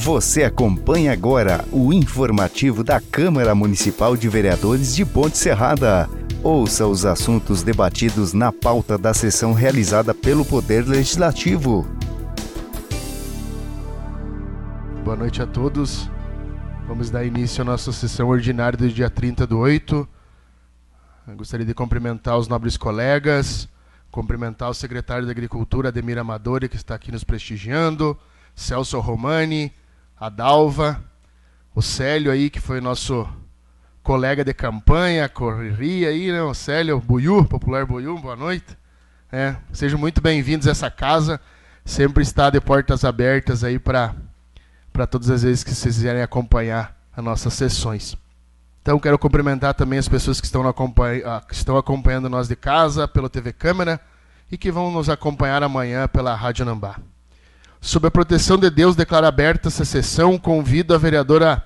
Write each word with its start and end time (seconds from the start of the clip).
Você 0.00 0.44
acompanha 0.44 1.12
agora 1.12 1.64
o 1.72 1.92
informativo 1.92 2.84
da 2.84 3.00
Câmara 3.00 3.52
Municipal 3.52 4.16
de 4.16 4.28
Vereadores 4.28 4.94
de 4.94 5.04
Ponte 5.04 5.36
Serrada. 5.36 6.08
Ouça 6.40 6.86
os 6.86 7.04
assuntos 7.04 7.64
debatidos 7.64 8.32
na 8.32 8.52
pauta 8.52 8.96
da 8.96 9.12
sessão 9.12 9.52
realizada 9.52 10.14
pelo 10.14 10.44
Poder 10.44 10.86
Legislativo. 10.86 11.84
Boa 15.02 15.16
noite 15.16 15.42
a 15.42 15.46
todos. 15.46 16.08
Vamos 16.86 17.10
dar 17.10 17.24
início 17.24 17.62
à 17.62 17.64
nossa 17.64 17.90
sessão 17.90 18.28
ordinária 18.28 18.78
do 18.78 18.88
dia 18.88 19.10
30 19.10 19.48
do 19.48 19.58
8. 19.58 20.08
Eu 21.26 21.36
gostaria 21.36 21.66
de 21.66 21.74
cumprimentar 21.74 22.38
os 22.38 22.46
nobres 22.46 22.76
colegas, 22.76 23.68
cumprimentar 24.12 24.70
o 24.70 24.74
secretário 24.74 25.26
da 25.26 25.32
Agricultura, 25.32 25.88
Ademir 25.88 26.18
Amadori, 26.18 26.68
que 26.68 26.76
está 26.76 26.94
aqui 26.94 27.10
nos 27.10 27.24
prestigiando, 27.24 28.16
Celso 28.54 29.00
Romani, 29.00 29.72
a 30.20 30.28
Dalva, 30.28 31.00
o 31.74 31.80
Célio 31.80 32.32
aí, 32.32 32.50
que 32.50 32.60
foi 32.60 32.80
nosso 32.80 33.28
colega 34.02 34.44
de 34.44 34.52
campanha, 34.52 35.28
correria 35.28 36.08
aí, 36.08 36.32
né? 36.32 36.42
O 36.42 36.54
Célio 36.54 36.98
Buiu, 36.98 37.44
popular 37.44 37.86
Buiu, 37.86 38.18
boa 38.18 38.34
noite. 38.34 38.76
É, 39.30 39.54
sejam 39.72 39.98
muito 39.98 40.20
bem-vindos 40.20 40.66
a 40.66 40.72
essa 40.72 40.90
casa. 40.90 41.40
Sempre 41.84 42.22
está 42.22 42.50
de 42.50 42.60
portas 42.60 43.04
abertas 43.04 43.62
aí 43.62 43.78
para 43.78 44.12
todas 45.08 45.30
as 45.30 45.42
vezes 45.42 45.62
que 45.62 45.72
vocês 45.72 45.94
quiserem 45.94 46.22
acompanhar 46.22 46.96
as 47.16 47.24
nossas 47.24 47.54
sessões. 47.54 48.16
Então 48.82 48.98
quero 48.98 49.18
cumprimentar 49.18 49.74
também 49.74 49.98
as 50.00 50.08
pessoas 50.08 50.40
que 50.40 50.46
estão, 50.46 50.68
ah, 50.68 51.42
que 51.46 51.54
estão 51.54 51.76
acompanhando 51.76 52.28
nós 52.28 52.48
de 52.48 52.56
casa 52.56 53.06
pela 53.06 53.30
TV 53.30 53.52
Câmara 53.52 54.00
e 54.50 54.58
que 54.58 54.72
vão 54.72 54.90
nos 54.90 55.08
acompanhar 55.08 55.62
amanhã 55.62 56.08
pela 56.08 56.34
Rádio 56.34 56.64
Nambá. 56.64 56.96
Sob 57.80 58.06
a 58.06 58.10
proteção 58.10 58.58
de 58.58 58.68
Deus, 58.70 58.96
declaro 58.96 59.26
aberta 59.26 59.68
essa 59.68 59.84
sessão. 59.84 60.36
Convido 60.36 60.94
a 60.94 60.98
vereadora 60.98 61.64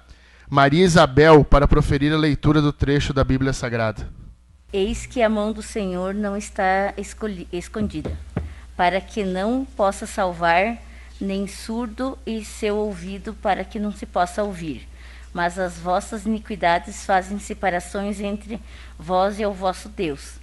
Maria 0.49 0.85
Isabel 0.85 1.45
para 1.45 1.67
proferir 1.67 2.13
a 2.13 2.19
leitura 2.19 2.61
do 2.61 2.73
trecho 2.73 3.13
da 3.13 3.25
Bíblia 3.25 3.53
Sagrada. 3.53 4.09
Eis 4.73 5.07
que 5.07 5.23
a 5.23 5.29
mão 5.29 5.53
do 5.53 5.63
Senhor 5.63 6.15
não 6.15 6.37
está 6.37 6.95
escondida, 7.53 8.17
para 8.77 9.01
que 9.01 9.25
não 9.25 9.65
possa 9.65 10.07
salvar, 10.07 10.79
nem 11.21 11.47
surdo 11.47 12.19
e 12.27 12.45
seu 12.45 12.77
ouvido 12.77 13.35
para 13.35 13.65
que 13.65 13.79
não 13.79 13.93
se 13.93 14.07
possa 14.07 14.43
ouvir. 14.43 14.89
Mas 15.33 15.59
as 15.59 15.79
vossas 15.79 16.27
iniquidades 16.27 17.05
fazem 17.07 17.39
separações 17.39 18.21
entre 18.21 18.61
vós 18.99 19.41
e 19.41 19.47
o 19.47 19.53
vosso 19.53 19.89
Deus, 19.89 20.35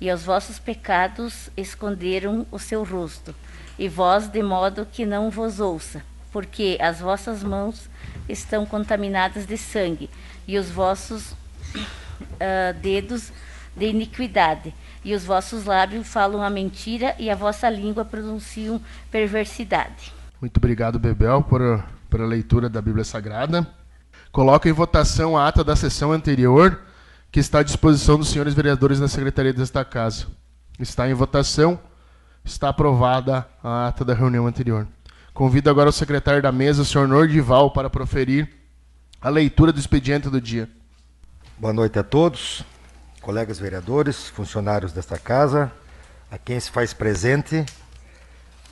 e 0.00 0.10
os 0.10 0.22
vossos 0.22 0.58
pecados 0.58 1.50
esconderam 1.56 2.46
o 2.50 2.58
seu 2.58 2.84
rosto 2.84 3.34
e 3.78 3.88
vós 3.88 4.28
de 4.28 4.42
modo 4.42 4.86
que 4.90 5.04
não 5.04 5.30
vos 5.30 5.60
ouça, 5.60 6.02
porque 6.32 6.78
as 6.80 7.00
vossas 7.00 7.42
mãos 7.42 7.88
estão 8.28 8.64
contaminadas 8.66 9.46
de 9.46 9.56
sangue, 9.56 10.10
e 10.46 10.58
os 10.58 10.70
vossos 10.70 11.32
uh, 11.32 12.74
dedos 12.80 13.32
de 13.76 13.86
iniquidade, 13.86 14.74
e 15.04 15.14
os 15.14 15.24
vossos 15.24 15.64
lábios 15.64 16.08
falam 16.08 16.42
a 16.42 16.50
mentira, 16.50 17.14
e 17.18 17.30
a 17.30 17.34
vossa 17.34 17.68
língua 17.68 18.04
pronunciam 18.04 18.80
perversidade. 19.10 20.12
Muito 20.40 20.56
obrigado, 20.58 20.98
Bebel, 20.98 21.42
por, 21.42 21.84
por 22.08 22.20
a 22.20 22.26
leitura 22.26 22.68
da 22.68 22.80
Bíblia 22.82 23.04
Sagrada. 23.04 23.66
Coloco 24.32 24.68
em 24.68 24.72
votação 24.72 25.36
a 25.36 25.48
ata 25.48 25.64
da 25.64 25.76
sessão 25.76 26.12
anterior, 26.12 26.80
que 27.30 27.40
está 27.40 27.60
à 27.60 27.62
disposição 27.62 28.18
dos 28.18 28.28
senhores 28.28 28.54
vereadores 28.54 28.98
da 28.98 29.08
Secretaria 29.08 29.52
desta 29.52 29.84
Casa. 29.84 30.26
Está 30.78 31.08
em 31.08 31.14
votação. 31.14 31.78
Está 32.46 32.68
aprovada 32.68 33.44
a 33.60 33.88
ata 33.88 34.04
da 34.04 34.14
reunião 34.14 34.46
anterior. 34.46 34.86
Convido 35.34 35.68
agora 35.68 35.90
o 35.90 35.92
secretário 35.92 36.40
da 36.40 36.52
mesa, 36.52 36.82
o 36.82 36.84
senhor 36.84 37.08
Nordival, 37.08 37.72
para 37.72 37.90
proferir 37.90 38.48
a 39.20 39.28
leitura 39.28 39.72
do 39.72 39.80
expediente 39.80 40.30
do 40.30 40.40
dia. 40.40 40.70
Boa 41.58 41.72
noite 41.72 41.98
a 41.98 42.04
todos, 42.04 42.64
colegas 43.20 43.58
vereadores, 43.58 44.28
funcionários 44.28 44.92
desta 44.92 45.18
casa, 45.18 45.72
a 46.30 46.38
quem 46.38 46.60
se 46.60 46.70
faz 46.70 46.94
presente, 46.94 47.66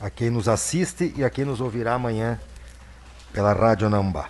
a 0.00 0.08
quem 0.08 0.30
nos 0.30 0.48
assiste 0.48 1.12
e 1.16 1.24
a 1.24 1.28
quem 1.28 1.44
nos 1.44 1.60
ouvirá 1.60 1.94
amanhã 1.94 2.38
pela 3.32 3.52
Rádio 3.52 3.90
Nambá. 3.90 4.28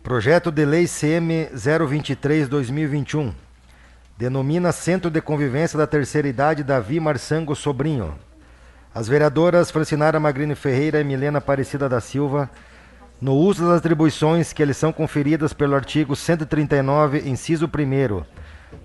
Projeto 0.00 0.52
de 0.52 0.64
Lei 0.64 0.86
CM 0.86 1.48
023-2021 1.52 3.34
denomina 4.16 4.70
Centro 4.70 5.10
de 5.10 5.20
Convivência 5.20 5.76
da 5.76 5.88
Terceira 5.88 6.28
Idade 6.28 6.62
Davi 6.62 7.00
Marçango 7.00 7.56
Sobrinho, 7.56 8.14
as 8.94 9.08
vereadoras 9.08 9.72
Francinara 9.72 10.20
Magrini 10.20 10.54
Ferreira 10.54 11.00
e 11.00 11.04
Milena 11.04 11.38
Aparecida 11.38 11.88
da 11.88 12.00
Silva, 12.00 12.48
no 13.20 13.34
uso 13.34 13.66
das 13.66 13.78
atribuições 13.78 14.52
que 14.52 14.64
lhes 14.64 14.76
são 14.76 14.92
conferidas 14.92 15.52
pelo 15.52 15.74
artigo 15.74 16.14
139, 16.14 17.28
inciso 17.28 17.66
1 17.66 18.22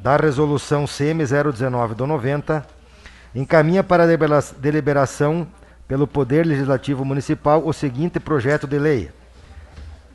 da 0.01 0.17
Resolução 0.17 0.85
CM 0.85 1.23
019 1.23 1.93
do 1.93 2.07
90, 2.07 2.65
encaminha 3.35 3.83
para 3.83 4.07
deliberação 4.57 5.47
pelo 5.87 6.07
Poder 6.07 6.45
Legislativo 6.45 7.05
Municipal 7.05 7.61
o 7.65 7.71
seguinte 7.71 8.19
projeto 8.19 8.65
de 8.65 8.79
lei. 8.79 9.11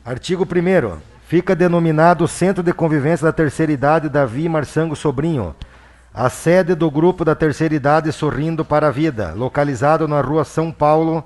Artigo 0.03 0.43
1 0.43 1.15
Fica 1.27 1.55
denominado 1.55 2.27
Centro 2.27 2.61
de 2.61 2.71
Convivência 2.71 3.25
da 3.25 3.33
Terceira 3.33 3.71
Idade 3.71 4.09
Davi 4.09 4.47
Marçango 4.47 4.95
Sobrinho, 4.95 5.55
a 6.15 6.29
sede 6.29 6.73
do 6.75 6.89
grupo 6.89 7.25
da 7.25 7.35
terceira 7.35 7.75
idade 7.75 8.09
Sorrindo 8.13 8.63
para 8.63 8.87
a 8.87 8.91
Vida, 8.91 9.33
localizado 9.35 10.07
na 10.07 10.21
rua 10.21 10.45
São 10.45 10.71
Paulo, 10.71 11.25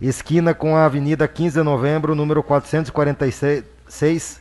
esquina 0.00 0.54
com 0.54 0.74
a 0.74 0.86
Avenida 0.86 1.28
15 1.28 1.58
de 1.58 1.62
Novembro, 1.62 2.14
número 2.14 2.42
446, 2.42 4.40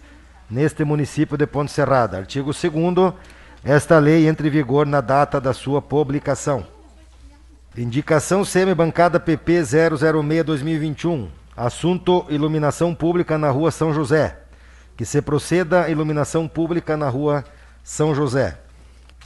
neste 0.49 0.85
município 0.85 1.37
de 1.37 1.45
Ponte 1.45 1.73
Serrada. 1.73 2.15
Artigo 2.17 2.51
2 2.53 3.13
esta 3.61 3.99
lei 3.99 4.25
entra 4.25 4.47
em 4.47 4.49
vigor 4.49 4.85
na 4.85 5.01
data 5.01 5.41
da 5.41 5.51
sua 5.51 5.81
publicação. 5.81 6.65
Indicação 7.77 8.45
semi-bancada 8.45 9.19
PP 9.19 9.63
006-2021. 9.63 11.27
Assunto: 11.57 12.25
iluminação 12.29 12.95
pública 12.95 13.37
na 13.37 13.49
rua 13.49 13.69
São 13.69 13.93
José. 13.93 14.39
Que 14.95 15.03
se 15.03 15.21
proceda 15.21 15.83
a 15.83 15.89
iluminação 15.89 16.47
pública 16.47 16.95
na 16.95 17.09
rua 17.09 17.43
São 17.83 18.15
José. 18.15 18.57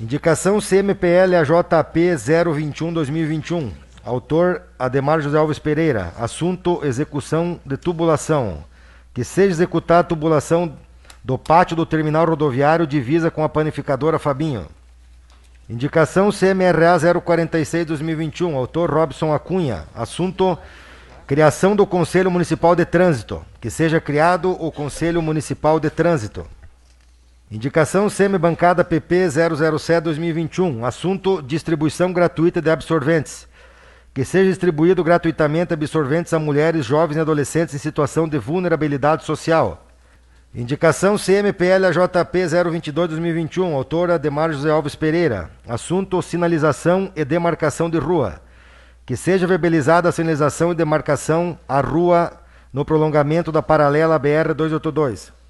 Indicação 0.01 0.59
CMPL 0.59 1.35
AJP 1.35 2.15
021-2021. 2.15 3.69
Autor 4.03 4.63
Ademar 4.77 5.21
José 5.21 5.37
Alves 5.37 5.59
Pereira. 5.59 6.11
Assunto 6.17 6.83
execução 6.83 7.59
de 7.63 7.77
tubulação. 7.77 8.63
Que 9.13 9.23
seja 9.23 9.51
executada 9.51 9.99
a 9.99 10.03
tubulação 10.03 10.75
do 11.23 11.37
pátio 11.37 11.75
do 11.75 11.85
terminal 11.85 12.25
rodoviário 12.25 12.87
divisa 12.87 13.29
com 13.29 13.43
a 13.43 13.49
panificadora 13.49 14.17
Fabinho. 14.17 14.65
Indicação 15.69 16.31
CMRA 16.31 16.97
046-2021. 17.21 18.55
Autor 18.55 18.89
Robson 18.89 19.31
Acunha. 19.31 19.83
Assunto 19.93 20.57
criação 21.27 21.75
do 21.75 21.85
Conselho 21.85 22.31
Municipal 22.31 22.75
de 22.75 22.83
Trânsito. 22.83 23.45
Que 23.61 23.69
seja 23.69 24.01
criado 24.01 24.51
o 24.59 24.71
Conselho 24.71 25.21
Municipal 25.21 25.79
de 25.79 25.91
Trânsito. 25.91 26.47
Indicação 27.53 28.09
semi-bancada 28.09 28.83
PP 28.83 29.27
007-2021. 29.27 30.83
Assunto: 30.83 31.39
distribuição 31.39 32.11
gratuita 32.11 32.59
de 32.59 32.71
absorventes. 32.71 33.47
Que 34.11 34.25
seja 34.25 34.49
distribuído 34.49 35.03
gratuitamente 35.03 35.71
absorventes 35.71 36.33
a 36.33 36.39
mulheres, 36.39 36.83
jovens 36.83 37.17
e 37.17 37.19
adolescentes 37.19 37.75
em 37.75 37.77
situação 37.77 38.27
de 38.27 38.39
vulnerabilidade 38.39 39.23
social. 39.23 39.85
Indicação 40.55 41.15
CMPL-AJP 41.15 42.39
022-2021. 42.91 43.71
Autora 43.75 44.17
Demar 44.17 44.51
José 44.51 44.71
Alves 44.71 44.95
Pereira. 44.95 45.51
Assunto: 45.69 46.23
sinalização 46.23 47.11
e 47.15 47.23
demarcação 47.23 47.87
de 47.87 47.99
rua. 47.99 48.41
Que 49.05 49.15
seja 49.15 49.45
viabilizada 49.45 50.09
a 50.09 50.11
sinalização 50.11 50.71
e 50.71 50.75
demarcação 50.75 51.59
à 51.69 51.81
rua 51.81 52.33
no 52.73 52.83
prolongamento 52.83 53.51
da 53.51 53.61
paralela 53.61 54.17
BR 54.17 54.55
282. 54.55 55.42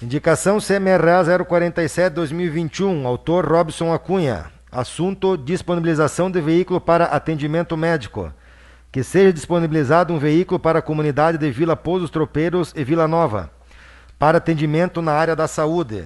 Indicação 0.00 0.58
CMRA 0.58 1.24
047-2021, 1.24 3.06
autor 3.06 3.46
Robson 3.46 3.94
Acunha. 3.94 4.44
Assunto: 4.70 5.38
disponibilização 5.38 6.30
de 6.30 6.38
veículo 6.38 6.78
para 6.78 7.06
atendimento 7.06 7.78
médico. 7.78 8.30
Que 8.92 9.02
seja 9.02 9.32
disponibilizado 9.32 10.12
um 10.12 10.18
veículo 10.18 10.60
para 10.60 10.80
a 10.80 10.82
comunidade 10.82 11.38
de 11.38 11.50
Vila 11.50 11.74
Pousos 11.74 12.10
Tropeiros 12.10 12.74
e 12.76 12.84
Vila 12.84 13.08
Nova, 13.08 13.50
para 14.18 14.36
atendimento 14.36 15.00
na 15.00 15.12
área 15.12 15.34
da 15.34 15.48
saúde. 15.48 16.04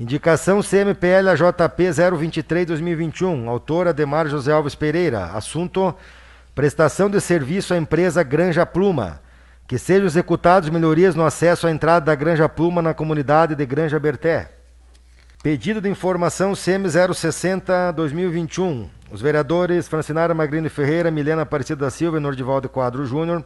Indicação 0.00 0.60
CMPL 0.60 1.28
AJP 1.30 1.90
023-2021, 1.90 3.46
autor 3.46 3.86
Ademar 3.86 4.26
José 4.26 4.50
Alves 4.50 4.74
Pereira. 4.74 5.26
Assunto: 5.26 5.94
prestação 6.52 7.08
de 7.08 7.20
serviço 7.20 7.72
à 7.72 7.76
empresa 7.76 8.24
Granja 8.24 8.66
Pluma 8.66 9.20
que 9.68 9.78
sejam 9.78 10.06
executados 10.06 10.70
melhorias 10.70 11.14
no 11.14 11.24
acesso 11.24 11.68
à 11.68 11.70
entrada 11.70 12.06
da 12.06 12.14
Granja 12.16 12.48
Pluma 12.48 12.82
na 12.82 12.92
comunidade 12.92 13.54
de 13.54 13.64
Granja 13.64 14.00
Berté. 14.00 14.50
Pedido 15.40 15.80
de 15.80 15.88
informação 15.88 16.54
CM 16.54 16.88
060-2021. 16.88 18.88
Os 19.12 19.20
vereadores 19.20 19.86
Francinara 19.86 20.34
Magrini 20.34 20.68
Ferreira, 20.68 21.10
Milena 21.10 21.42
Aparecida 21.42 21.84
da 21.84 21.90
Silva 21.90 22.16
e 22.16 22.20
Nordivaldo 22.20 22.68
Quadro 22.68 23.06
Júnior 23.06 23.44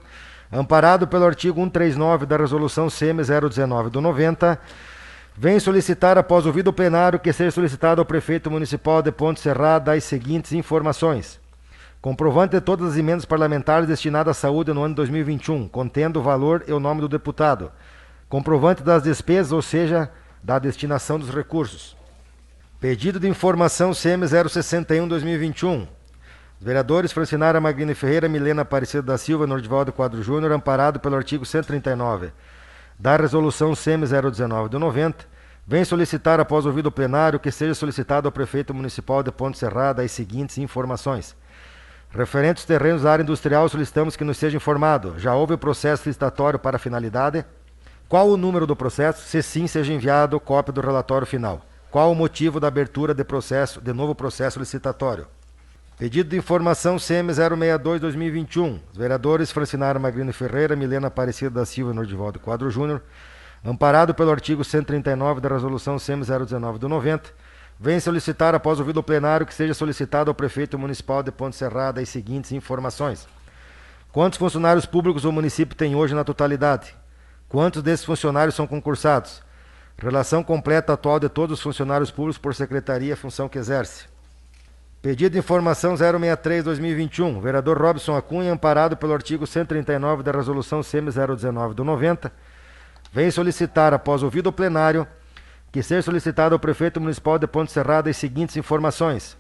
amparado 0.53 1.09
pelo 1.09 1.25
artigo 1.25 1.59
139 1.59 2.27
da 2.27 2.37
Resolução 2.37 2.89
CM 2.89 3.23
019 3.23 3.89
do 3.89 4.03
90, 4.03 4.59
vem 5.35 5.59
solicitar, 5.59 6.19
após 6.19 6.45
ouvido 6.45 6.69
o 6.69 6.73
plenário, 6.73 7.19
que 7.19 7.33
seja 7.33 7.51
solicitado 7.51 8.03
ao 8.03 8.05
prefeito 8.05 8.51
municipal 8.51 9.01
de 9.01 9.11
Ponte 9.11 9.41
Serrada 9.41 9.93
as 9.93 10.05
seguintes 10.05 10.53
informações. 10.53 11.41
Comprovante 12.03 12.57
de 12.57 12.61
todas 12.61 12.91
as 12.91 12.99
emendas 12.99 13.25
parlamentares 13.25 13.87
destinadas 13.87 14.37
à 14.37 14.41
saúde 14.41 14.73
no 14.73 14.83
ano 14.83 14.93
de 14.93 14.97
2021, 14.97 15.69
contendo 15.69 16.19
o 16.19 16.23
valor 16.23 16.65
e 16.67 16.73
o 16.73 16.81
nome 16.81 17.01
do 17.01 17.09
deputado. 17.09 17.71
Comprovante 18.29 18.83
das 18.83 19.05
despesas, 19.05 19.53
ou 19.53 19.63
seja, 19.63 20.11
da 20.43 20.59
destinação 20.59 21.17
dos 21.17 21.31
recursos. 21.31 21.97
Pedido 22.81 23.21
de 23.21 23.29
informação 23.29 23.93
CM 23.93 24.27
061-2021. 24.27 25.87
Os 26.59 26.67
vereadores 26.67 27.13
Francinara 27.13 27.61
Magrini 27.61 27.95
Ferreira, 27.95 28.29
Milena 28.29 28.63
Aparecida 28.63 29.05
da 29.05 29.17
Silva, 29.17 29.47
Nordivaldo 29.47 29.93
Quadro 29.93 30.25
Júnior, 30.25 30.51
amparado 30.51 30.99
pelo 30.99 31.15
artigo 31.15 31.47
139 31.47 32.33
da 32.99 33.17
Resolução 33.17 33.75
CM 33.75 34.05
019 34.05 34.69
do 34.69 34.79
90, 34.81 35.25
vem 35.65 35.85
solicitar, 35.85 36.41
após 36.41 36.67
ouvido 36.67 36.87
o 36.87 36.93
plenário, 36.93 37.39
que 37.39 37.51
seja 37.53 37.75
solicitado 37.75 38.27
ao 38.27 38.33
prefeito 38.33 38.75
municipal 38.75 39.23
de 39.23 39.31
Ponte 39.31 39.57
Serrada 39.57 40.03
as 40.03 40.11
seguintes 40.11 40.59
informações. 40.59 41.37
Referentes 42.15 42.67
terrenos 42.67 43.03
da 43.03 43.13
área 43.13 43.23
industrial, 43.23 43.67
solicitamos 43.71 44.17
que 44.17 44.25
nos 44.25 44.37
seja 44.37 44.57
informado. 44.57 45.15
Já 45.19 45.35
houve 45.35 45.55
o 45.55 45.59
processo 45.59 46.07
licitatório 46.07 46.59
para 46.59 46.79
finalidade? 46.79 47.43
Qual 48.07 48.29
o 48.29 48.37
número 48.37 48.67
do 48.67 48.77
processo? 48.77 49.27
Se 49.27 49.43
sim, 49.43 49.67
seja 49.67 49.95
enviado 49.95 50.39
cópia 50.39 50.75
do 50.75 50.83
relatório 50.83 51.27
final. 51.27 51.65
Qual 51.91 52.13
o 52.13 52.15
motivo 52.15 52.61
da 52.61 52.69
abertura 52.69 53.15
de 53.15 53.25
processo, 53.25 53.81
de 53.81 53.95
novo 53.95 54.15
processo 54.15 54.59
licitatório? 54.59 55.27
Pedido 55.99 56.29
de 56.29 56.37
informação 56.37 56.99
CM 56.99 57.33
062-2021. 57.33 58.81
Os 58.93 58.99
vereadores 58.99 59.51
Francinaro 59.51 59.99
Magrino 59.99 60.35
Ferreira, 60.35 60.77
Milena 60.77 61.07
Aparecida 61.07 61.51
da 61.51 61.65
Silva 61.65 61.93
e 61.93 61.95
Nordivaldo 61.95 62.39
Quadro 62.39 62.71
Júnior, 62.71 63.01
amparado 63.65 64.15
pelo 64.15 64.31
artigo 64.31 64.63
139 64.63 65.41
da 65.41 65.49
Resolução 65.49 65.99
CM 65.99 66.23
019 66.23 66.79
do 66.79 66.91
90, 66.91 67.31
vem 67.83 67.99
solicitar, 67.99 68.55
após 68.55 68.79
ouvido 68.79 68.99
o 68.99 69.03
plenário, 69.03 69.45
que 69.45 69.53
seja 69.53 69.75
solicitado 69.75 70.31
ao 70.31 70.35
prefeito 70.37 70.79
municipal 70.79 71.21
de 71.21 71.33
Ponte 71.33 71.57
Serrada 71.57 72.01
as 72.01 72.09
seguintes 72.09 72.53
informações. 72.53 73.27
Quantos 74.13 74.39
funcionários 74.39 74.87
públicos 74.87 75.25
o 75.25 75.33
município 75.33 75.77
tem 75.77 75.97
hoje 75.97 76.15
na 76.15 76.23
totalidade? 76.23 76.95
Quantos 77.49 77.83
desses 77.83 78.07
funcionários 78.07 78.55
são 78.55 78.69
concursados? 78.69 79.43
Relação 79.99 80.45
completa 80.45 80.93
atual 80.93 81.19
de 81.19 81.29
todos 81.29 81.59
os 81.59 81.63
funcionários 81.63 82.09
públicos 82.13 82.39
por 82.39 82.55
secretaria, 82.55 83.17
função 83.17 83.49
que 83.49 83.59
exerce. 83.59 84.05
Pedido 85.03 85.33
de 85.33 85.41
informação 85.41 85.95
063-2021. 85.95 87.41
Vereador 87.41 87.83
Robson 87.83 88.17
Acunha, 88.17 88.53
amparado 88.53 88.97
pelo 88.97 89.13
artigo 89.13 89.45
139 89.45 90.23
da 90.23 90.31
Resolução 90.31 90.83
CM 90.83 91.11
019 91.11 91.75
do 91.75 91.83
90, 91.83 92.31
vem 93.13 93.29
solicitar, 93.29 93.93
após 93.93 94.23
ouvido 94.23 94.51
o 94.51 94.53
plenário, 94.53 95.05
que 95.73 95.83
seja 95.83 96.03
solicitado 96.03 96.55
ao 96.55 96.59
prefeito 96.59 97.01
municipal 97.01 97.39
de 97.39 97.47
Ponte 97.47 97.73
Serrada 97.73 98.11
as 98.11 98.17
seguintes 98.19 98.59
informações. 98.59 99.39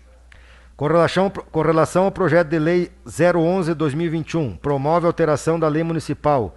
Com 0.74 0.86
relação, 0.86 1.28
com 1.28 1.60
relação 1.60 2.04
ao 2.04 2.10
projeto 2.10 2.48
de 2.48 2.58
lei 2.58 2.90
011-2021, 3.06 4.56
promove 4.56 5.06
alteração 5.06 5.60
da 5.60 5.68
lei 5.68 5.84
municipal 5.84 6.56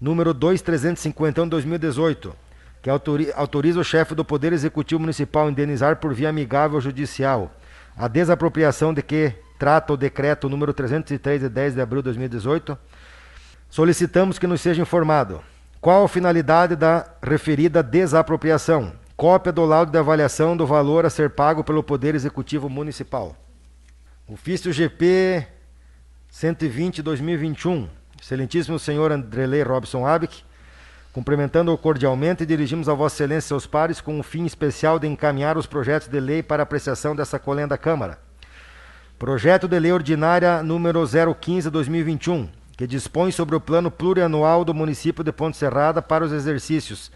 número 0.00 0.32
2351-2018, 0.32 2.32
que 2.80 2.88
autoriza 2.88 3.80
o 3.80 3.84
chefe 3.84 4.14
do 4.14 4.24
Poder 4.24 4.52
Executivo 4.52 5.00
Municipal 5.00 5.50
indenizar 5.50 5.96
por 5.96 6.14
via 6.14 6.28
amigável 6.30 6.80
judicial 6.80 7.52
a 7.96 8.06
desapropriação 8.06 8.94
de 8.94 9.02
que 9.02 9.32
trata 9.58 9.92
o 9.92 9.96
decreto 9.96 10.48
número 10.48 10.72
303 10.72 11.40
de 11.42 11.48
10 11.48 11.74
de 11.74 11.80
abril 11.80 12.00
de 12.00 12.04
2018. 12.04 12.78
Solicitamos 13.68 14.38
que 14.38 14.46
nos 14.46 14.60
seja 14.60 14.80
informado 14.80 15.42
qual 15.80 16.04
a 16.04 16.08
finalidade 16.08 16.76
da 16.76 17.06
referida 17.22 17.82
desapropriação, 17.82 18.92
cópia 19.16 19.50
do 19.50 19.64
laudo 19.64 19.90
de 19.90 19.96
avaliação 19.96 20.54
do 20.54 20.66
valor 20.66 21.06
a 21.06 21.10
ser 21.10 21.30
pago 21.30 21.64
pelo 21.64 21.82
Poder 21.82 22.14
Executivo 22.14 22.68
Municipal. 22.68 23.34
Ofício 24.28 24.72
GP 24.72 25.46
120-2021. 26.32 27.88
Excelentíssimo 28.20 28.78
senhor 28.78 29.10
Andrelei 29.10 29.62
Robson 29.62 30.06
Abic, 30.06 30.42
cumprimentando-o 31.14 31.78
cordialmente, 31.78 32.44
dirigimos 32.44 32.86
a 32.86 32.92
Vossa 32.92 33.16
Excelência 33.16 33.46
e 33.46 33.48
seus 33.48 33.66
pares 33.66 34.02
com 34.02 34.20
o 34.20 34.22
fim 34.22 34.44
especial 34.44 34.98
de 34.98 35.08
encaminhar 35.08 35.56
os 35.56 35.66
projetos 35.66 36.08
de 36.08 36.20
lei 36.20 36.42
para 36.42 36.62
apreciação 36.62 37.16
dessa 37.16 37.38
colenda 37.38 37.78
Câmara. 37.78 38.18
Projeto 39.18 39.66
de 39.66 39.78
Lei 39.78 39.92
Ordinária 39.92 40.62
número 40.62 41.00
015-2021, 41.02 42.48
que 42.80 42.86
dispõe 42.86 43.30
sobre 43.30 43.54
o 43.54 43.60
plano 43.60 43.90
plurianual 43.90 44.64
do 44.64 44.72
município 44.72 45.22
de 45.22 45.30
Ponte 45.30 45.54
Serrada 45.54 46.00
para 46.00 46.24
os 46.24 46.32
exercícios 46.32 47.12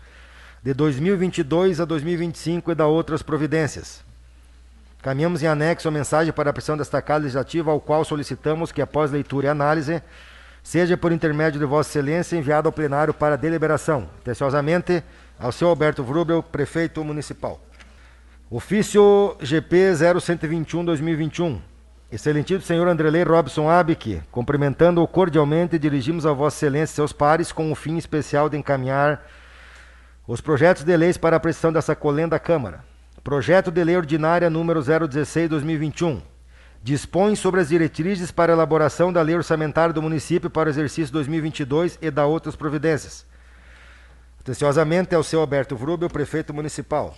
de 0.62 0.75
2022 0.75 1.81
a 1.81 1.87
2025 1.87 2.70
e 2.70 2.75
da 2.75 2.87
outras 2.87 3.22
providências. 3.22 4.05
Caminhamos 5.00 5.43
em 5.43 5.46
anexo 5.46 5.88
a 5.88 5.90
mensagem 5.90 6.34
para 6.34 6.50
a 6.50 6.52
pressão 6.52 6.76
desta 6.76 7.00
Casa 7.00 7.20
Legislativa, 7.20 7.70
ao 7.70 7.81
qual 7.81 8.05
solicitamos 8.05 8.72
que, 8.72 8.82
após 8.82 9.11
leitura 9.11 9.46
e 9.46 9.49
análise, 9.49 10.02
seja 10.62 10.99
por 10.99 11.12
intermédio 11.12 11.58
de 11.58 11.64
Vossa 11.64 11.88
Excelência 11.88 12.37
enviado 12.37 12.69
ao 12.69 12.72
plenário 12.72 13.14
para 13.14 13.34
deliberação. 13.34 14.06
Atenciosamente, 14.20 15.02
ao 15.38 15.50
senhor 15.50 15.70
Alberto 15.70 16.05
Vrubel, 16.05 16.43
prefeito 16.43 17.02
municipal. 17.02 17.58
Ofício 18.50 19.34
GP 19.40 19.93
0121-2021. 19.94 21.58
Excelentíssimo 22.14 22.64
senhor 22.64 22.87
Andrelei 22.87 23.25
Robson 23.25 23.69
Abic, 23.69 24.22
cumprimentando-o 24.31 25.08
cordialmente, 25.08 25.76
dirigimos 25.81 26.25
a 26.25 26.32
Vossa 26.32 26.58
Excelência 26.58 26.94
seus 26.94 27.12
pares 27.12 27.50
com 27.50 27.72
o 27.72 27.75
fim 27.75 27.96
especial 27.96 28.49
de 28.49 28.56
encaminhar 28.56 29.26
os 30.25 30.40
projetos 30.40 30.84
de 30.84 30.96
leis 30.96 31.16
para 31.16 31.34
a 31.34 31.38
apreciação 31.38 31.72
dessa 31.72 31.96
colenda 31.96 32.38
Câmara. 32.38 32.84
Projeto 33.25 33.72
de 33.72 33.82
Lei 33.82 33.96
Ordinária 33.96 34.49
número 34.49 34.81
016-2021. 34.81 36.22
Dispõe 36.84 37.34
sobre 37.34 37.61
as 37.61 37.70
diretrizes 37.70 38.31
para 38.31 38.52
elaboração 38.52 39.12
da 39.12 39.20
Lei 39.20 39.34
Orçamentária 39.34 39.93
do 39.93 40.00
município 40.00 40.49
para 40.49 40.69
o 40.69 40.70
exercício 40.70 41.12
2022 41.12 41.99
e 42.00 42.12
da 42.12 42.25
outras 42.25 42.55
providências. 42.55 43.26
Atenciosamente, 44.38 45.17
é 45.17 45.19
o 45.19 45.25
seu 45.25 45.40
Alberto 45.40 45.75
Vrubel, 45.75 46.08
prefeito 46.08 46.55
municipal. 46.55 47.17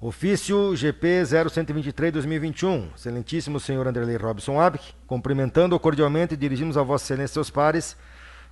Ofício 0.00 0.74
GP 0.76 1.22
0123-2021. 1.22 2.88
Excelentíssimo 2.96 3.60
senhor 3.60 3.86
Anderlei 3.86 4.16
Robson 4.16 4.60
Abic, 4.60 4.92
cumprimentando-o 5.06 5.80
cordialmente, 5.80 6.36
dirigimos 6.36 6.76
a 6.76 6.82
Vossa 6.82 7.04
Excelência 7.04 7.32
e 7.32 7.34
seus 7.34 7.50
pares 7.50 7.96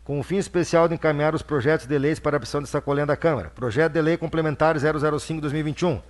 com 0.04 0.18
o 0.18 0.22
fim 0.22 0.36
especial 0.36 0.88
de 0.88 0.94
encaminhar 0.94 1.34
os 1.34 1.42
projetos 1.42 1.86
de 1.86 1.96
leis 1.98 2.18
para 2.18 2.36
a 2.36 2.38
opção 2.38 2.60
dessa 2.60 2.80
colenda 2.80 3.08
da 3.08 3.16
Câmara. 3.16 3.50
Projeto 3.50 3.92
de 3.92 4.00
Lei 4.00 4.16
Complementar 4.16 4.76
005-2021. 4.76 6.02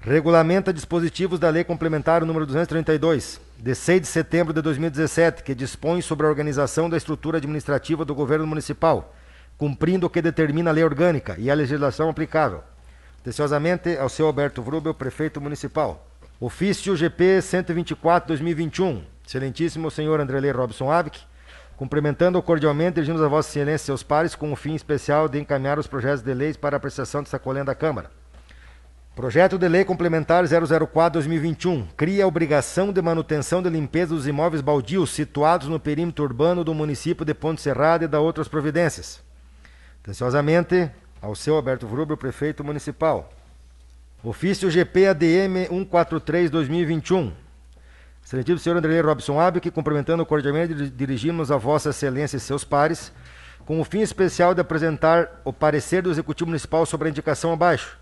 Regulamenta 0.00 0.72
dispositivos 0.72 1.38
da 1.38 1.48
Lei 1.48 1.64
Complementar 1.64 2.24
número 2.24 2.46
232, 2.46 3.40
de 3.58 3.74
6 3.74 4.00
de 4.00 4.06
setembro 4.06 4.52
de 4.52 4.60
2017, 4.60 5.42
que 5.42 5.54
dispõe 5.54 6.00
sobre 6.00 6.26
a 6.26 6.28
organização 6.28 6.88
da 6.88 6.96
estrutura 6.96 7.38
administrativa 7.38 8.04
do 8.04 8.14
governo 8.14 8.46
municipal, 8.46 9.14
cumprindo 9.56 10.06
o 10.06 10.10
que 10.10 10.22
determina 10.22 10.70
a 10.70 10.72
lei 10.72 10.84
orgânica 10.84 11.36
e 11.38 11.50
a 11.50 11.54
legislação 11.54 12.08
aplicável. 12.08 12.62
Atenciosamente, 13.26 13.98
ao 13.98 14.08
seu 14.08 14.24
Alberto 14.24 14.62
Vrubel, 14.62 14.94
prefeito 14.94 15.40
municipal. 15.40 16.06
Ofício 16.38 16.94
GP 16.94 17.38
124-2021. 17.40 19.02
Excelentíssimo 19.26 19.90
senhor 19.90 20.20
Andrelei 20.20 20.52
Robson 20.52 20.92
Avic, 20.92 21.18
Cumprimentando 21.76 22.40
cordialmente, 22.40 22.94
dirigimos 22.94 23.20
a 23.20 23.26
Vossa 23.26 23.48
Excelência 23.48 23.82
e 23.82 23.86
seus 23.86 24.04
pares 24.04 24.36
com 24.36 24.52
o 24.52 24.54
fim 24.54 24.76
especial 24.76 25.28
de 25.28 25.40
encaminhar 25.40 25.76
os 25.76 25.88
projetos 25.88 26.22
de 26.22 26.32
leis 26.32 26.56
para 26.56 26.76
apreciação 26.76 27.20
dessa 27.20 27.36
colenda 27.36 27.64
da 27.64 27.74
Câmara. 27.74 28.12
Projeto 29.16 29.58
de 29.58 29.66
Lei 29.66 29.84
Complementar 29.84 30.44
004-2021 30.44 31.84
cria 31.96 32.28
obrigação 32.28 32.92
de 32.92 33.02
manutenção 33.02 33.60
de 33.60 33.68
limpeza 33.68 34.14
dos 34.14 34.28
imóveis 34.28 34.62
baldios 34.62 35.10
situados 35.10 35.66
no 35.66 35.80
perímetro 35.80 36.24
urbano 36.24 36.62
do 36.62 36.72
município 36.72 37.24
de 37.24 37.34
Ponte 37.34 37.60
Serrada 37.60 38.04
e 38.04 38.08
da 38.08 38.20
outras 38.20 38.46
providências. 38.46 39.20
Atenciosamente, 40.00 40.92
ao 41.26 41.34
seu 41.34 41.56
Alberto 41.56 41.88
Vrubel, 41.88 42.16
prefeito 42.16 42.62
municipal. 42.62 43.32
Ofício 44.22 44.70
GP-ADM 44.70 45.68
143-2021 45.70 47.32
Excelentíssimo 48.24 48.58
senhor 48.58 48.76
André 48.76 49.00
Robson 49.00 49.38
Abic, 49.38 49.70
cumprimentando 49.70 50.24
cordialmente, 50.24 50.74
dirigimos 50.90 51.50
a 51.50 51.56
Vossa 51.56 51.90
Excelência 51.90 52.36
e 52.36 52.40
seus 52.40 52.64
pares, 52.64 53.12
com 53.64 53.80
o 53.80 53.84
fim 53.84 54.00
especial 54.00 54.54
de 54.54 54.60
apresentar 54.60 55.40
o 55.44 55.52
parecer 55.52 56.02
do 56.02 56.10
Executivo 56.10 56.48
Municipal 56.48 56.86
sobre 56.86 57.08
a 57.08 57.10
indicação 57.10 57.52
abaixo. 57.52 57.98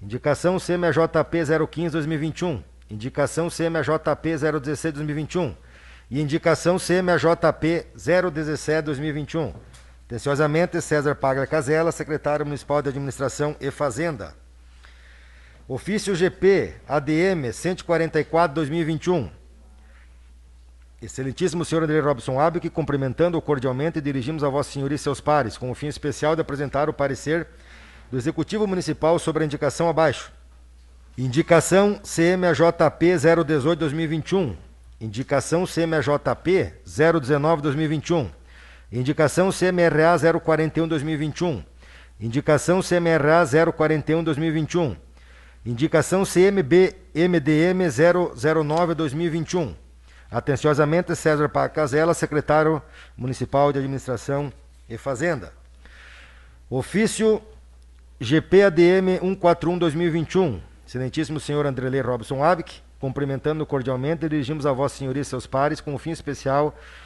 Indicação 0.00 0.58
CMAJP 0.58 1.38
015-2021, 1.38 2.62
indicação 2.90 3.48
CMAJP 3.48 4.34
016-2021 4.34 5.54
e 6.10 6.20
indicação 6.20 6.76
CMAJP 6.76 7.86
017-2021. 7.96 9.52
Atenciosamente, 10.06 10.80
César 10.80 11.16
Pagla 11.16 11.48
Casella, 11.48 11.90
secretário 11.90 12.46
municipal 12.46 12.80
de 12.80 12.90
Administração 12.90 13.56
e 13.60 13.72
Fazenda. 13.72 14.34
Ofício 15.66 16.14
GP 16.14 16.74
ADM 16.88 17.50
144-2021. 17.50 19.28
Excelentíssimo 21.02 21.64
senhor 21.64 21.82
André 21.82 21.98
Robson 21.98 22.38
Abic, 22.38 22.70
cumprimentando-o 22.70 23.42
cordialmente, 23.42 24.00
dirigimos 24.00 24.44
a 24.44 24.48
Vossa 24.48 24.70
Senhoria 24.70 24.94
e 24.94 24.98
seus 24.98 25.20
pares, 25.20 25.58
com 25.58 25.72
o 25.72 25.74
fim 25.74 25.88
especial 25.88 26.36
de 26.36 26.40
apresentar 26.40 26.88
o 26.88 26.92
parecer 26.92 27.48
do 28.08 28.16
Executivo 28.16 28.64
Municipal 28.64 29.18
sobre 29.18 29.42
a 29.42 29.46
indicação 29.46 29.88
abaixo. 29.88 30.30
Indicação 31.18 32.00
CMAJP 32.04 33.06
018-2021. 33.16 34.56
Indicação 35.00 35.64
CMAJP 35.66 36.74
019-2021. 36.86 38.30
Indicação 38.90 39.50
CMRA 39.50 40.14
041-2021. 40.16 41.64
Indicação 42.20 42.80
CMRA 42.80 43.42
041-2021. 43.44 44.96
Indicação 45.64 46.22
CMB 46.22 46.94
MDM 47.12 47.88
009-2021. 47.88 49.74
Atenciosamente, 50.30 51.14
César 51.16 51.48
Pacazela, 51.48 52.14
secretário 52.14 52.80
municipal 53.16 53.72
de 53.72 53.78
Administração 53.78 54.52
e 54.88 54.96
Fazenda. 54.96 55.52
Ofício 56.70 57.42
GPADM 58.20 59.18
141-2021. 59.20 60.60
Excelentíssimo 60.86 61.40
senhor 61.40 61.66
Andrelê 61.66 62.00
Robson 62.00 62.42
Abic, 62.44 62.80
cumprimentando 63.00 63.66
cordialmente, 63.66 64.28
dirigimos 64.28 64.64
a 64.64 64.72
Vossa 64.72 64.96
Senhoria 64.96 65.22
e 65.22 65.24
seus 65.24 65.46
pares 65.46 65.80
com 65.80 65.94
o 65.94 65.98
fim 65.98 66.10
especial 66.10 66.70
de, 66.70 67.05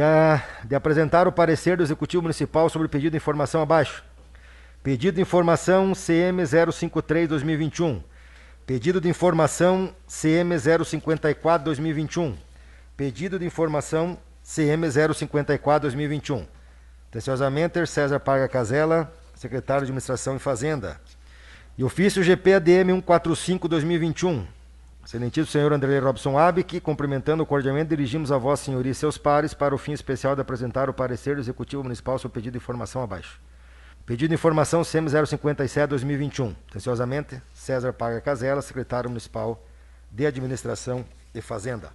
a, 0.00 0.42
de 0.64 0.74
apresentar 0.74 1.28
o 1.28 1.32
parecer 1.32 1.76
do 1.76 1.82
Executivo 1.82 2.22
Municipal 2.22 2.68
sobre 2.70 2.86
o 2.86 2.88
pedido 2.88 3.10
de 3.10 3.18
informação 3.18 3.60
abaixo. 3.60 4.02
Pedido 4.82 5.16
de 5.16 5.20
informação 5.20 5.92
CM 5.92 6.42
053-2021. 6.42 8.02
Pedido 8.64 9.00
de 9.00 9.08
informação 9.08 9.94
CM 10.08 10.54
054-2021. 10.54 12.34
Pedido 12.96 13.38
de 13.38 13.44
informação 13.44 14.16
CM 14.42 14.86
054-2021. 14.86 16.46
Atenciosamente, 17.10 17.86
César 17.86 18.18
Parga 18.18 18.48
Casella, 18.48 19.12
secretário 19.34 19.82
de 19.82 19.90
Administração 19.90 20.36
e 20.36 20.38
Fazenda. 20.38 20.98
E 21.76 21.84
ofício 21.84 22.22
GPADM 22.22 23.02
145-2021. 23.02 24.46
Excelentíssimo 25.04 25.46
senhor 25.46 25.72
André 25.72 25.98
Robson 25.98 26.38
Abic, 26.38 26.80
cumprimentando 26.80 27.44
cordialmente, 27.44 27.88
dirigimos 27.88 28.30
a 28.30 28.38
Vossa 28.38 28.64
Senhoria 28.64 28.92
e 28.92 28.94
seus 28.94 29.18
pares 29.18 29.52
para 29.52 29.74
o 29.74 29.78
fim 29.78 29.92
especial 29.92 30.34
de 30.36 30.40
apresentar 30.40 30.88
o 30.88 30.94
parecer 30.94 31.34
do 31.34 31.40
Executivo 31.40 31.82
Municipal 31.82 32.18
sobre 32.18 32.32
o 32.32 32.34
pedido 32.34 32.52
de 32.52 32.58
informação 32.58 33.02
abaixo. 33.02 33.40
Pedido 34.06 34.28
de 34.28 34.34
informação 34.34 34.82
CM 34.84 35.08
057-2021. 35.08 36.54
Atenciosamente, 36.70 37.42
César 37.52 37.92
Paga 37.92 38.20
Casella, 38.20 38.62
secretário 38.62 39.10
municipal 39.10 39.64
de 40.10 40.24
Administração 40.24 41.04
e 41.34 41.40
Fazenda. 41.40 41.90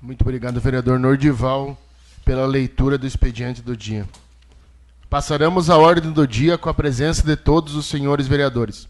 Muito 0.00 0.22
obrigado, 0.22 0.60
vereador 0.60 0.98
Nordival, 0.98 1.78
pela 2.24 2.46
leitura 2.46 2.98
do 2.98 3.06
expediente 3.06 3.62
do 3.62 3.76
dia. 3.76 4.06
Passaremos 5.08 5.70
a 5.70 5.78
ordem 5.78 6.12
do 6.12 6.26
dia 6.26 6.58
com 6.58 6.68
a 6.68 6.74
presença 6.74 7.22
de 7.22 7.36
todos 7.36 7.74
os 7.74 7.86
senhores 7.86 8.26
vereadores. 8.26 8.88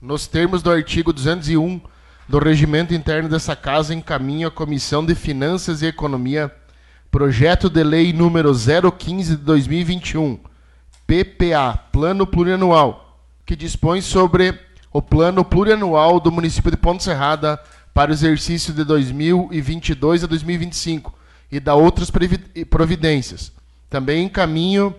Nos 0.00 0.26
termos 0.26 0.62
do 0.62 0.70
artigo 0.70 1.12
201 1.12 1.80
do 2.28 2.38
regimento 2.38 2.94
interno 2.94 3.28
dessa 3.28 3.54
casa 3.56 3.94
encaminha 3.94 4.48
à 4.48 4.50
Comissão 4.50 5.04
de 5.04 5.14
Finanças 5.14 5.82
e 5.82 5.86
Economia 5.86 6.50
projeto 7.12 7.68
de 7.68 7.84
lei 7.84 8.10
número 8.10 8.50
015 8.54 9.36
de 9.36 9.42
2021, 9.42 10.38
PPA, 11.06 11.78
Plano 11.92 12.26
Plurianual, 12.26 13.20
que 13.44 13.54
dispõe 13.54 14.00
sobre 14.00 14.58
o 14.90 15.02
plano 15.02 15.44
plurianual 15.44 16.18
do 16.18 16.32
município 16.32 16.70
de 16.70 16.76
Ponte 16.78 17.04
Serrada 17.04 17.60
para 17.92 18.10
o 18.10 18.14
exercício 18.14 18.72
de 18.72 18.82
2022 18.82 20.24
a 20.24 20.26
2025 20.26 21.12
e 21.50 21.60
da 21.60 21.74
outras 21.74 22.10
providências. 22.70 23.52
Também 23.90 24.24
encaminho 24.24 24.94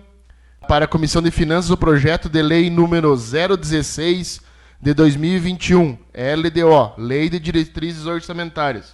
para 0.68 0.84
a 0.84 0.88
Comissão 0.88 1.20
de 1.20 1.32
Finanças 1.32 1.72
o 1.72 1.76
projeto 1.76 2.28
de 2.28 2.40
lei 2.40 2.70
número 2.70 3.16
016 3.16 4.40
de 4.84 4.92
2021, 4.92 5.96
LDO, 6.14 6.92
Lei 6.98 7.30
de 7.30 7.40
Diretrizes 7.40 8.04
Orçamentárias. 8.04 8.92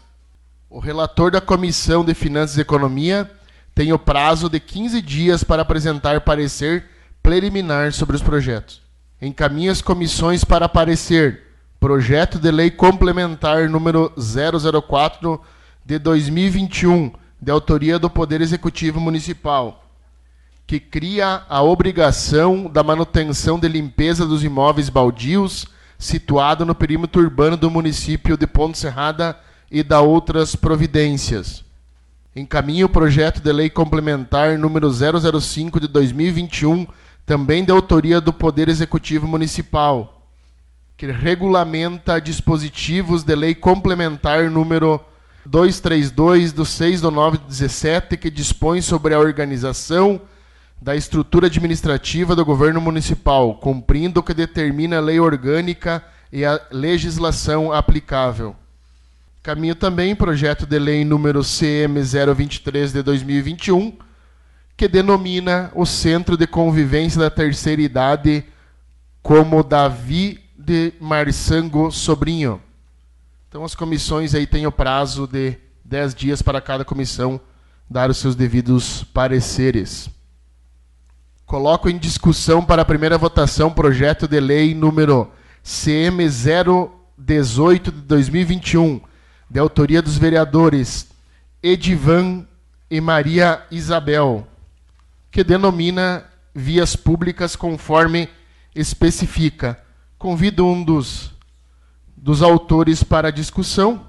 O 0.70 0.78
relator 0.78 1.32
da 1.32 1.40
Comissão 1.40 2.04
de 2.04 2.14
Finanças 2.14 2.56
e 2.56 2.61
Economia 2.61 3.28
tem 3.75 3.92
o 3.92 3.99
prazo 3.99 4.49
de 4.49 4.61
15 4.61 5.02
dias 5.02 5.42
para 5.42 5.62
apresentar 5.62 6.20
parecer 6.20 6.85
preliminar 7.20 7.92
sobre 7.92 8.14
os 8.14 8.23
projetos. 8.23 8.80
Encaminha 9.20 9.73
as 9.73 9.82
comissões 9.82 10.44
para 10.44 10.68
parecer 10.68 11.42
projeto 11.80 12.38
de 12.38 12.52
lei 12.52 12.70
complementar 12.70 13.68
número 13.68 14.12
004 14.16 15.40
de 15.85 15.99
2021, 15.99 17.12
de 17.42 17.50
autoria 17.50 17.99
do 17.99 18.09
Poder 18.09 18.40
Executivo 18.40 19.00
Municipal, 19.00 19.85
que 20.68 20.78
cria 20.78 21.42
a 21.49 21.61
obrigação 21.64 22.70
da 22.73 22.85
manutenção 22.85 23.59
de 23.59 23.66
limpeza 23.66 24.25
dos 24.25 24.44
imóveis 24.44 24.88
baldios 24.88 25.66
situado 26.00 26.64
no 26.64 26.75
perímetro 26.75 27.21
urbano 27.21 27.59
do 27.59 27.71
município 27.71 28.35
de 28.35 28.47
Ponte 28.47 28.78
Serrada 28.78 29.38
e 29.71 29.83
da 29.83 30.00
outras 30.00 30.57
providências. 30.57 31.62
Encaminha 32.35 32.87
o 32.87 32.88
projeto 32.88 33.42
de 33.42 33.52
lei 33.52 33.69
complementar 33.69 34.59
número 34.59 34.90
005 34.90 35.78
de 35.78 35.87
2021, 35.87 36.87
também 37.26 37.62
de 37.62 37.71
autoria 37.71 38.19
do 38.19 38.33
Poder 38.33 38.71
Executivo 38.71 39.28
Municipal, 39.28 40.26
que 40.97 41.07
regulamenta 41.07 42.19
dispositivos 42.19 43.23
de 43.23 43.35
lei 43.35 43.54
complementar 43.54 44.50
número 44.50 44.99
232 45.45 46.52
do 46.52 46.64
6 46.64 47.02
de 47.02 47.11
9 47.11 47.38
de 47.38 47.45
17, 47.45 48.16
que 48.16 48.30
dispõe 48.30 48.80
sobre 48.80 49.12
a 49.12 49.19
organização 49.19 50.19
da 50.81 50.97
estrutura 50.97 51.47
administrativa 51.47 52.35
do 52.35 52.45
governo 52.45 52.81
municipal, 52.81 53.55
cumprindo 53.57 54.21
o 54.21 54.23
que 54.23 54.33
determina 54.33 54.97
a 54.97 55.01
lei 55.01 55.21
orgânica 55.21 56.03
e 56.33 56.45
a 56.45 56.61
legislação 56.71 57.73
aplicável. 57.73 58.57
Caminho 59.43 59.75
também 59.75 60.15
projeto 60.15 60.67
de 60.67 60.79
lei 60.79 61.05
número 61.05 61.43
CM 61.43 62.01
023 62.01 62.93
de 62.93 63.03
2021, 63.03 63.97
que 64.77 64.89
denomina 64.89 65.71
o 65.75 65.85
Centro 65.85 66.37
de 66.37 66.47
Convivência 66.47 67.21
da 67.21 67.31
Terceira 67.31 67.83
Idade 67.83 68.45
como 69.23 69.63
Davi 69.63 70.41
de 70.57 70.95
Marçango 70.99 71.91
Sobrinho. 71.91 72.61
Então 73.49 73.65
as 73.65 73.75
comissões 73.75 74.35
aí 74.35 74.47
têm 74.47 74.67
o 74.67 74.73
prazo 74.73 75.27
de 75.27 75.57
10 75.85 76.15
dias 76.15 76.41
para 76.41 76.61
cada 76.61 76.85
comissão 76.85 77.41
dar 77.89 78.09
os 78.09 78.17
seus 78.17 78.37
devidos 78.37 79.05
pareceres. 79.05 80.09
Coloco 81.50 81.90
em 81.90 81.99
discussão 81.99 82.64
para 82.64 82.83
a 82.83 82.85
primeira 82.85 83.19
votação 83.19 83.73
projeto 83.73 84.28
de 84.28 84.38
lei 84.38 84.73
número 84.73 85.28
CM 85.64 86.25
018 87.19 87.90
de 87.90 88.00
2021, 88.02 89.00
de 89.50 89.59
autoria 89.59 90.00
dos 90.00 90.16
vereadores 90.16 91.09
Edivan 91.61 92.47
e 92.88 93.00
Maria 93.00 93.66
Isabel, 93.69 94.47
que 95.28 95.42
denomina 95.42 96.25
vias 96.54 96.95
públicas 96.95 97.57
conforme 97.57 98.28
especifica. 98.73 99.76
Convido 100.16 100.64
um 100.64 100.85
dos, 100.85 101.33
dos 102.16 102.42
autores 102.42 103.02
para 103.02 103.26
a 103.26 103.33
discussão. 103.33 104.07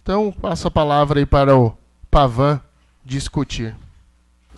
Então, 0.00 0.30
passo 0.30 0.68
a 0.68 0.70
palavra 0.70 1.18
aí 1.18 1.26
para 1.26 1.56
o 1.56 1.76
Pavan 2.08 2.60
discutir. 3.04 3.74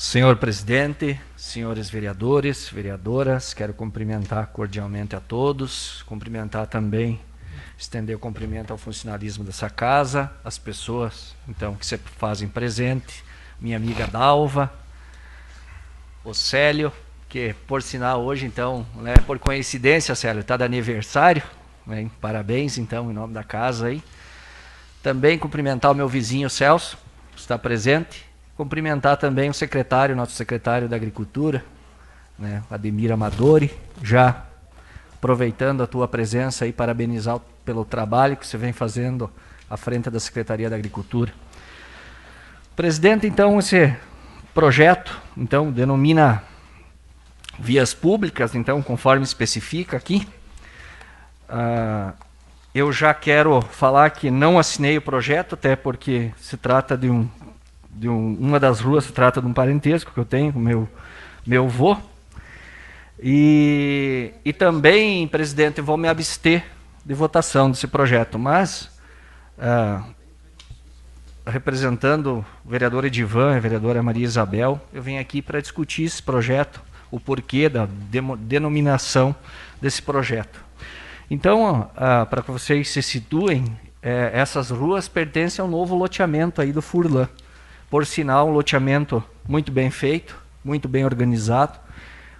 Senhor 0.01 0.37
presidente, 0.37 1.21
senhores 1.37 1.91
vereadores, 1.91 2.71
vereadoras, 2.71 3.53
quero 3.53 3.75
cumprimentar 3.75 4.47
cordialmente 4.47 5.15
a 5.15 5.21
todos, 5.21 6.03
cumprimentar 6.07 6.67
também, 6.69 7.21
estender 7.77 8.17
o 8.17 8.19
cumprimento 8.19 8.71
ao 8.71 8.79
funcionalismo 8.79 9.45
dessa 9.45 9.69
casa, 9.69 10.33
as 10.43 10.57
pessoas, 10.57 11.37
então, 11.47 11.75
que 11.75 11.85
se 11.85 11.99
fazem 11.99 12.49
presente, 12.49 13.23
minha 13.61 13.77
amiga 13.77 14.07
Dalva, 14.07 14.73
o 16.25 16.33
Célio, 16.33 16.91
que 17.29 17.55
por 17.69 17.83
sinal 17.83 18.23
hoje, 18.23 18.47
então, 18.47 18.87
né, 18.95 19.17
por 19.27 19.39
coincidência, 19.39 20.15
Célio, 20.15 20.41
está 20.41 20.57
de 20.57 20.65
aniversário, 20.65 21.43
né, 21.87 22.11
parabéns, 22.23 22.79
então, 22.79 23.11
em 23.11 23.15
nome 23.15 23.35
da 23.35 23.45
casa 23.45 23.89
aí. 23.89 24.03
Também 25.03 25.39
cumprimentar 25.39 25.91
o 25.91 25.95
meu 25.95 26.09
vizinho 26.09 26.49
Celso, 26.49 26.97
que 27.35 27.41
está 27.41 27.59
presente, 27.59 28.30
Cumprimentar 28.61 29.17
também 29.17 29.49
o 29.49 29.55
secretário, 29.55 30.15
nosso 30.15 30.33
secretário 30.33 30.87
da 30.87 30.95
Agricultura, 30.95 31.65
né, 32.39 32.63
Ademir 32.71 33.11
Amadori, 33.11 33.75
já 34.03 34.45
aproveitando 35.15 35.83
a 35.83 35.87
tua 35.87 36.07
presença 36.07 36.67
e 36.67 36.73
parabenizar 36.75 37.41
pelo 37.65 37.87
trabalho 37.87 38.37
que 38.37 38.47
você 38.47 38.59
vem 38.59 38.71
fazendo 38.71 39.31
à 39.71 39.79
frente 39.79 40.11
da 40.11 40.21
Secretaria 40.21 40.69
da 40.69 40.77
Agricultura. 40.77 41.33
Presidente, 42.77 43.27
então, 43.27 43.59
esse 43.59 43.97
projeto, 44.53 45.19
então, 45.35 45.73
denomina 45.73 46.45
vias 47.59 47.95
públicas, 47.95 48.55
então, 48.55 48.83
conforme 48.83 49.25
especifica 49.25 49.97
aqui, 49.97 50.29
ah, 51.49 52.13
eu 52.75 52.93
já 52.93 53.15
quero 53.15 53.61
falar 53.63 54.11
que 54.11 54.31
não 54.31 54.59
assinei 54.59 54.99
o 54.99 55.03
projeto, 55.03 55.55
até 55.55 55.75
porque 55.75 56.31
se 56.37 56.57
trata 56.57 56.95
de 56.95 57.09
um, 57.09 57.27
de 57.93 58.09
um 58.09 58.37
uma 58.39 58.61
das 58.61 58.81
ruas 58.81 59.05
se 59.05 59.13
trata 59.13 59.41
de 59.41 59.47
um 59.47 59.53
parentesco 59.53 60.13
que 60.13 60.19
eu 60.19 60.25
tenho 60.25 60.53
com 60.53 60.59
meu 60.59 60.89
meu 61.47 61.65
avô. 61.65 61.97
E, 63.23 64.33
e 64.45 64.53
também, 64.53 65.29
presidente, 65.29 65.81
vou 65.83 65.97
me 65.99 66.09
abster 66.09 66.65
de 67.05 67.13
votação 67.13 67.71
desse 67.71 67.87
projeto, 67.87 68.39
mas 68.39 68.91
ah, 69.59 70.05
representando 71.47 72.45
o 72.65 72.71
vereador 72.71 73.05
Edivan 73.05 73.55
e 73.55 73.57
a 73.57 73.61
vereadora 73.61 74.03
Maria 74.03 74.25
Isabel, 74.25 74.81
eu 74.93 75.03
venho 75.03 75.21
aqui 75.21 75.43
para 75.43 75.61
discutir 75.61 76.05
esse 76.05 76.23
projeto, 76.23 76.81
o 77.11 77.21
porquê 77.21 77.69
da 77.69 77.87
denominação 78.39 79.35
desse 79.83 80.01
projeto. 80.01 80.65
Então, 81.31 81.91
ah, 81.97 82.25
para 82.25 82.43
que 82.43 82.51
vocês 82.51 82.89
se 82.89 83.03
situem, 83.03 83.77
é, 84.03 84.31
essas 84.33 84.71
ruas 84.71 85.09
pertencem 85.09 85.63
ao 85.63 85.69
novo 85.69 85.95
loteamento 85.95 86.63
aí 86.63 86.73
do 86.73 86.81
Furlan. 86.81 87.29
Por 87.91 88.07
sinal, 88.07 88.49
um 88.49 88.53
loteamento 88.53 89.23
muito 89.49 89.73
bem 89.73 89.91
feito, 89.91 90.41
muito 90.65 90.89
bem 90.89 91.05
organizado. 91.05 91.77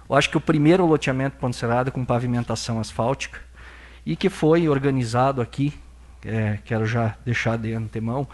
Eu 0.09 0.15
acho 0.15 0.29
que 0.29 0.37
o 0.37 0.41
primeiro 0.41 0.85
loteamento 0.85 1.35
Ponte 1.35 1.59
com 1.91 2.05
pavimentação 2.05 2.79
asfáltica 2.79 3.37
e 4.05 4.15
que 4.15 4.29
foi 4.29 4.69
organizado 4.69 5.41
aqui, 5.41 5.73
é, 6.23 6.57
quero 6.63 6.85
já 6.85 7.17
deixar 7.25 7.57
de 7.57 7.73
antemão, 7.73 8.25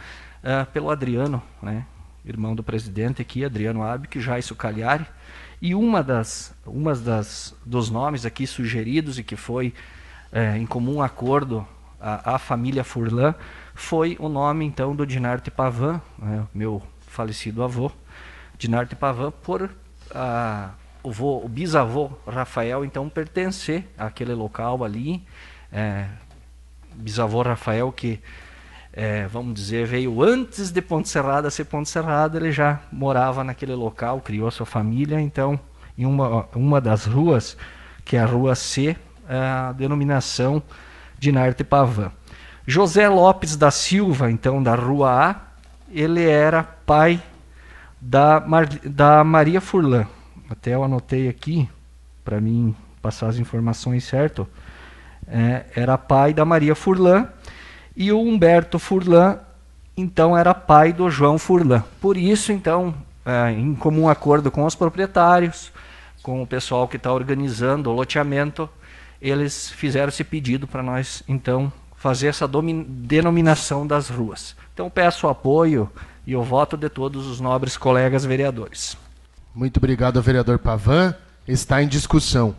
é, 0.44 0.64
pelo 0.66 0.92
Adriano, 0.92 1.42
né, 1.60 1.88
irmão 2.24 2.54
do 2.54 2.62
presidente 2.62 3.20
aqui, 3.20 3.44
Adriano 3.44 3.82
Abic, 3.82 4.20
Jaisso 4.22 4.54
Cagliari, 4.54 5.08
e 5.60 5.74
uma 5.74 6.04
das, 6.04 6.54
uma 6.68 6.94
das 6.94 7.56
dos 7.66 7.90
nomes 7.90 8.28
aqui 8.28 8.46
sugeridos 8.46 9.18
e 9.18 9.24
que 9.24 9.36
foi 9.36 9.74
é, 10.32 10.56
em 10.56 10.68
comum 10.68 11.02
acordo 11.02 11.68
a, 12.00 12.38
família 12.38 12.84
Furlan 12.84 13.34
foi 13.74 14.16
o 14.20 14.30
nome 14.30 14.66
então 14.66 14.96
do 14.96 15.04
Dinarte 15.04 15.50
Pavan, 15.50 16.00
né, 16.20 16.46
meu 16.54 16.84
falecido 17.18 17.64
avô, 17.64 17.92
Dinarte 18.60 18.96
Pavan, 18.96 19.32
por 19.32 19.72
a, 20.14 20.70
o, 21.02 21.12
vô, 21.12 21.42
o 21.44 21.50
bisavô 21.50 22.12
Rafael 22.28 22.86
então 22.86 23.10
pertencer 23.10 23.88
àquele 23.98 24.36
local 24.36 24.84
ali, 24.84 25.24
é, 25.74 26.06
bisavô 26.94 27.42
Rafael 27.42 27.92
que 27.92 28.20
é, 28.94 29.26
vamos 29.26 29.56
dizer, 29.56 29.88
veio 29.88 30.22
antes 30.22 30.70
de 30.70 30.80
Ponte 30.80 31.10
Serrada 31.10 31.50
ser 31.50 31.66
Ponte 31.66 31.90
Serrada, 31.90 32.38
ele 32.38 32.52
já 32.52 32.82
morava 32.92 33.44
naquele 33.44 33.74
local, 33.74 34.22
criou 34.22 34.48
a 34.48 34.52
sua 34.52 34.66
família, 34.68 35.20
então 35.20 35.60
em 35.98 36.06
uma, 36.06 36.48
uma 36.54 36.80
das 36.80 37.06
ruas, 37.06 37.58
que 38.06 38.16
é 38.16 38.20
a 38.20 38.26
Rua 38.28 38.54
C, 38.54 38.96
a 39.28 39.72
denominação 39.72 40.62
de 41.18 41.32
Narte 41.32 41.64
Pavan. 41.64 42.12
José 42.66 43.10
Lopes 43.10 43.56
da 43.56 43.72
Silva, 43.72 44.30
então, 44.30 44.62
da 44.62 44.76
Rua 44.76 45.30
A, 45.30 45.47
ele 45.89 46.24
era 46.24 46.63
pai 46.63 47.22
da, 48.00 48.39
Mar, 48.39 48.67
da 48.84 49.24
Maria 49.24 49.62
Furlan. 49.62 50.06
Até 50.50 50.75
eu 50.75 50.84
anotei 50.84 51.27
aqui, 51.27 51.70
para 52.24 52.39
mim 52.39 52.75
passar 53.01 53.27
as 53.27 53.38
informações 53.38 54.03
certo. 54.03 54.48
É, 55.27 55.65
era 55.75 55.98
pai 55.98 56.34
da 56.34 56.46
Maria 56.46 56.75
Furlan 56.75 57.27
e 57.96 58.12
o 58.12 58.22
Humberto 58.22 58.79
Furlan, 58.79 59.39
então, 60.00 60.38
era 60.38 60.53
pai 60.53 60.94
do 60.94 61.10
João 61.10 61.39
Furlan. 61.39 61.84
Por 62.00 62.15
isso, 62.15 62.51
então, 62.51 62.94
é, 63.25 63.50
em 63.50 63.74
comum 63.74 64.08
acordo 64.08 64.51
com 64.51 64.63
os 64.63 64.75
proprietários, 64.75 65.72
com 66.22 66.44
o 66.44 66.46
pessoal 66.46 66.88
que 66.88 66.98
está 66.98 67.12
organizando 67.12 67.89
o 67.89 67.94
loteamento, 67.94 68.70
eles 69.20 69.72
fizeram 69.72 70.10
esse 70.10 70.24
pedido 70.24 70.67
para 70.67 70.84
nós, 70.84 71.24
então, 71.27 71.74
fazer 71.98 72.27
essa 72.27 72.48
denominação 72.48 73.86
das 73.86 74.08
ruas. 74.08 74.56
Então, 74.74 74.89
peço 74.89 75.27
o 75.27 75.30
apoio 75.30 75.92
e 76.25 76.36
o 76.36 76.44
voto 76.44 76.77
de 76.77 76.88
todos 76.88 77.25
os 77.25 77.39
nobres 77.39 77.75
colegas 77.75 78.24
vereadores. 78.24 78.96
Muito 79.54 79.77
obrigado, 79.77 80.22
vereador 80.22 80.60
Pavan. 80.60 81.16
Está 81.48 81.82
em 81.82 81.88
discussão. 81.88 82.56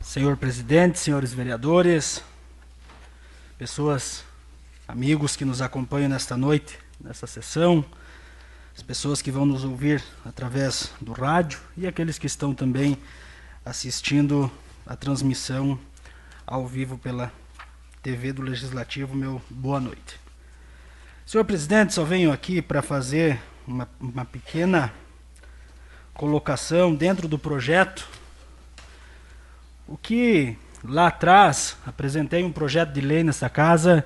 Senhor 0.00 0.36
presidente, 0.36 0.98
senhores 0.98 1.32
vereadores, 1.32 2.24
pessoas, 3.56 4.24
amigos 4.88 5.36
que 5.36 5.44
nos 5.44 5.62
acompanham 5.62 6.08
nesta 6.08 6.36
noite, 6.36 6.76
nessa 7.00 7.26
sessão, 7.28 7.84
as 8.74 8.82
pessoas 8.82 9.22
que 9.22 9.30
vão 9.30 9.46
nos 9.46 9.64
ouvir 9.64 10.02
através 10.24 10.90
do 11.00 11.12
rádio 11.12 11.60
e 11.76 11.86
aqueles 11.86 12.18
que 12.18 12.26
estão 12.26 12.52
também 12.52 12.98
assistindo 13.64 14.50
a 14.84 14.96
transmissão 14.96 15.78
ao 16.44 16.66
vivo 16.66 16.98
pela 16.98 17.30
TV 18.02 18.32
do 18.32 18.42
Legislativo, 18.42 19.14
meu 19.14 19.40
boa 19.48 19.78
noite. 19.78 20.18
Senhor 21.24 21.44
presidente, 21.44 21.94
só 21.94 22.02
venho 22.02 22.32
aqui 22.32 22.60
para 22.60 22.82
fazer 22.82 23.40
uma, 23.64 23.88
uma 24.00 24.24
pequena 24.24 24.92
colocação 26.12 26.92
dentro 26.92 27.28
do 27.28 27.38
projeto. 27.38 28.08
O 29.86 29.96
que 29.96 30.56
lá 30.82 31.06
atrás 31.06 31.76
apresentei 31.86 32.42
um 32.42 32.50
projeto 32.50 32.92
de 32.92 33.00
lei 33.00 33.22
nessa 33.22 33.48
casa 33.48 34.04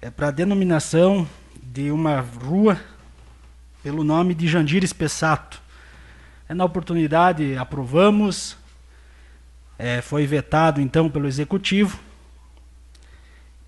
é 0.00 0.10
para 0.10 0.28
a 0.28 0.30
denominação 0.30 1.28
de 1.60 1.90
uma 1.90 2.20
rua 2.20 2.80
pelo 3.82 4.04
nome 4.04 4.32
de 4.32 4.46
Jandir 4.46 4.84
Espessato. 4.84 5.60
É, 6.48 6.54
na 6.54 6.64
oportunidade 6.64 7.56
aprovamos, 7.56 8.56
é, 9.76 10.00
foi 10.00 10.24
vetado 10.24 10.80
então 10.80 11.10
pelo 11.10 11.26
executivo 11.26 12.06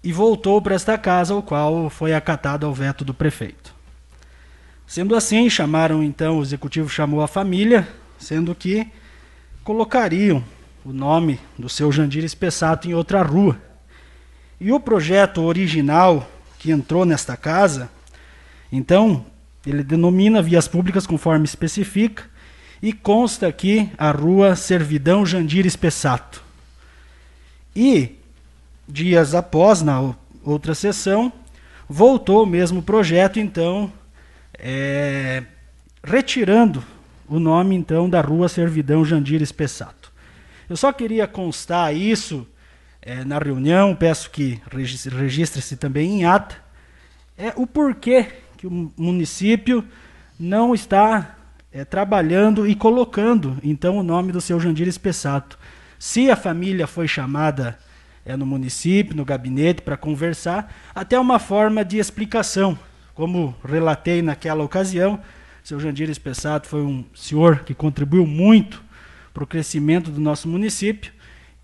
e 0.03 0.13
voltou 0.13 0.61
para 0.63 0.75
esta 0.75 0.97
casa, 0.97 1.35
o 1.35 1.43
qual 1.43 1.91
foi 1.91 2.15
acatado 2.15 2.67
ao 2.67 2.75
veto 2.75 3.05
do 3.05 3.13
prefeito. 3.13 3.75
Sendo 4.87 5.15
assim, 5.15 5.49
chamaram 5.49 6.03
então, 6.03 6.39
o 6.39 6.43
executivo 6.43 6.89
chamou 6.89 7.23
a 7.23 7.29
família, 7.29 7.87
sendo 8.19 8.55
que 8.55 8.89
colocariam 9.63 10.43
o 10.85 10.93
nome 10.93 11.39
do 11.59 11.69
seu 11.69 11.93
Jandir 11.93 12.25
Espessato 12.25 12.89
em 12.89 12.95
outra 12.95 13.23
rua. 13.23 13.61
E 14.61 14.73
o 14.73 14.81
projeto 14.81 15.43
original 15.43 16.29
que 16.59 16.71
entrou 16.71 17.05
nesta 17.05 17.37
casa, 17.37 17.91
então, 18.73 19.25
ele 19.67 19.83
denomina 19.83 20.43
vias 20.43 20.67
públicas 20.67 21.07
conforme 21.07 21.45
especifica, 21.45 22.25
e 22.83 22.93
consta 22.93 23.47
aqui 23.47 23.91
a 23.99 24.11
rua 24.11 24.57
Servidão 24.57 25.27
Jandir 25.27 25.67
Espessato. 25.67 26.43
E, 27.77 28.17
dias 28.91 29.35
após, 29.35 29.83
na 29.83 30.15
outra 30.45 30.75
sessão, 30.75 31.33
voltou 31.89 32.45
o 32.45 32.47
mesmo 32.47 32.83
projeto, 32.83 33.39
então, 33.39 33.93
é, 34.59 35.43
retirando 36.03 36.83
o 37.29 37.39
nome, 37.39 37.75
então, 37.75 38.09
da 38.09 38.21
rua 38.21 38.49
Servidão 38.49 39.05
Jandir 39.05 39.41
Espessato. 39.43 40.13
Eu 40.69 40.77
só 40.77 40.93
queria 40.93 41.27
constar 41.27 41.95
isso 41.95 42.47
é, 43.03 43.25
na 43.25 43.39
reunião, 43.39 43.95
peço 43.95 44.31
que 44.31 44.61
registre-se 44.71 45.77
também 45.77 46.21
em 46.21 46.25
ata, 46.25 46.57
é 47.37 47.53
o 47.57 47.67
porquê 47.67 48.27
que 48.57 48.67
o 48.67 48.93
município 48.97 49.85
não 50.39 50.75
está 50.75 51.37
é, 51.73 51.85
trabalhando 51.85 52.67
e 52.67 52.75
colocando, 52.75 53.59
então, 53.63 53.97
o 53.97 54.03
nome 54.03 54.33
do 54.33 54.41
seu 54.41 54.61
Jandir 54.61 54.87
Espessato. 54.87 55.59
Se 55.99 56.31
a 56.31 56.37
família 56.37 56.87
foi 56.87 57.09
chamada 57.09 57.79
é, 58.31 58.37
no 58.37 58.47
município, 58.47 59.17
no 59.17 59.25
gabinete, 59.25 59.83
para 59.83 59.97
conversar, 59.97 60.73
até 60.95 61.19
uma 61.19 61.39
forma 61.39 61.85
de 61.85 61.99
explicação. 61.99 62.79
Como 63.13 63.55
relatei 63.65 64.23
naquela 64.23 64.63
ocasião, 64.63 65.21
seu 65.65 65.81
Jandir 65.81 66.09
Espessato 66.09 66.69
foi 66.69 66.83
um 66.83 67.05
senhor 67.15 67.61
que 67.65 67.75
contribuiu 67.75 68.25
muito 68.25 68.83
para 69.35 69.43
o 69.43 69.47
crescimento 69.47 70.11
do 70.11 70.21
nosso 70.21 70.49
município 70.49 71.13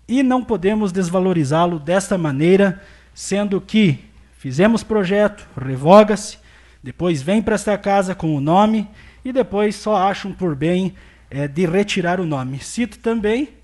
e 0.07 0.21
não 0.21 0.43
podemos 0.43 0.91
desvalorizá-lo 0.91 1.79
desta 1.79 2.17
maneira, 2.17 2.81
sendo 3.13 3.59
que 3.61 3.99
fizemos 4.37 4.83
projeto, 4.83 5.47
revoga-se, 5.57 6.37
depois 6.83 7.21
vem 7.21 7.41
para 7.41 7.55
esta 7.55 7.77
casa 7.77 8.13
com 8.13 8.35
o 8.35 8.41
nome 8.41 8.87
e 9.23 9.31
depois 9.31 9.75
só 9.75 9.95
acham 9.95 10.31
por 10.31 10.55
bem 10.55 10.93
é, 11.29 11.47
de 11.47 11.65
retirar 11.65 12.19
o 12.19 12.25
nome. 12.25 12.59
Cito 12.59 12.99
também 12.99 13.56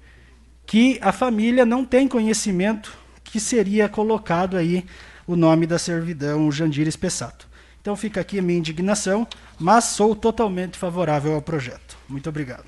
que 0.66 1.00
a 1.02 1.12
família 1.12 1.66
não 1.66 1.86
tem 1.86 2.08
conhecimento 2.08 2.96
que 3.24 3.40
seria 3.40 3.90
colocado 3.90 4.58
aí 4.58 4.86
o 5.26 5.36
nome 5.36 5.66
da 5.66 5.80
servidão 5.80 6.52
Jandir 6.52 6.88
Espessato. 6.88 7.48
Então 7.82 7.96
fica 7.96 8.22
aqui 8.22 8.40
a 8.40 8.42
minha 8.42 8.60
indignação, 8.60 9.28
mas 9.60 9.86
sou 9.86 10.16
totalmente 10.16 10.78
favorável 10.78 11.34
ao 11.34 11.42
projeto. 11.42 11.98
Muito 12.08 12.30
obrigado. 12.30 12.66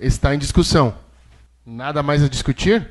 Está 0.00 0.34
em 0.34 0.38
discussão. 0.38 0.94
Nada 1.64 2.02
mais 2.02 2.22
a 2.22 2.28
discutir? 2.28 2.88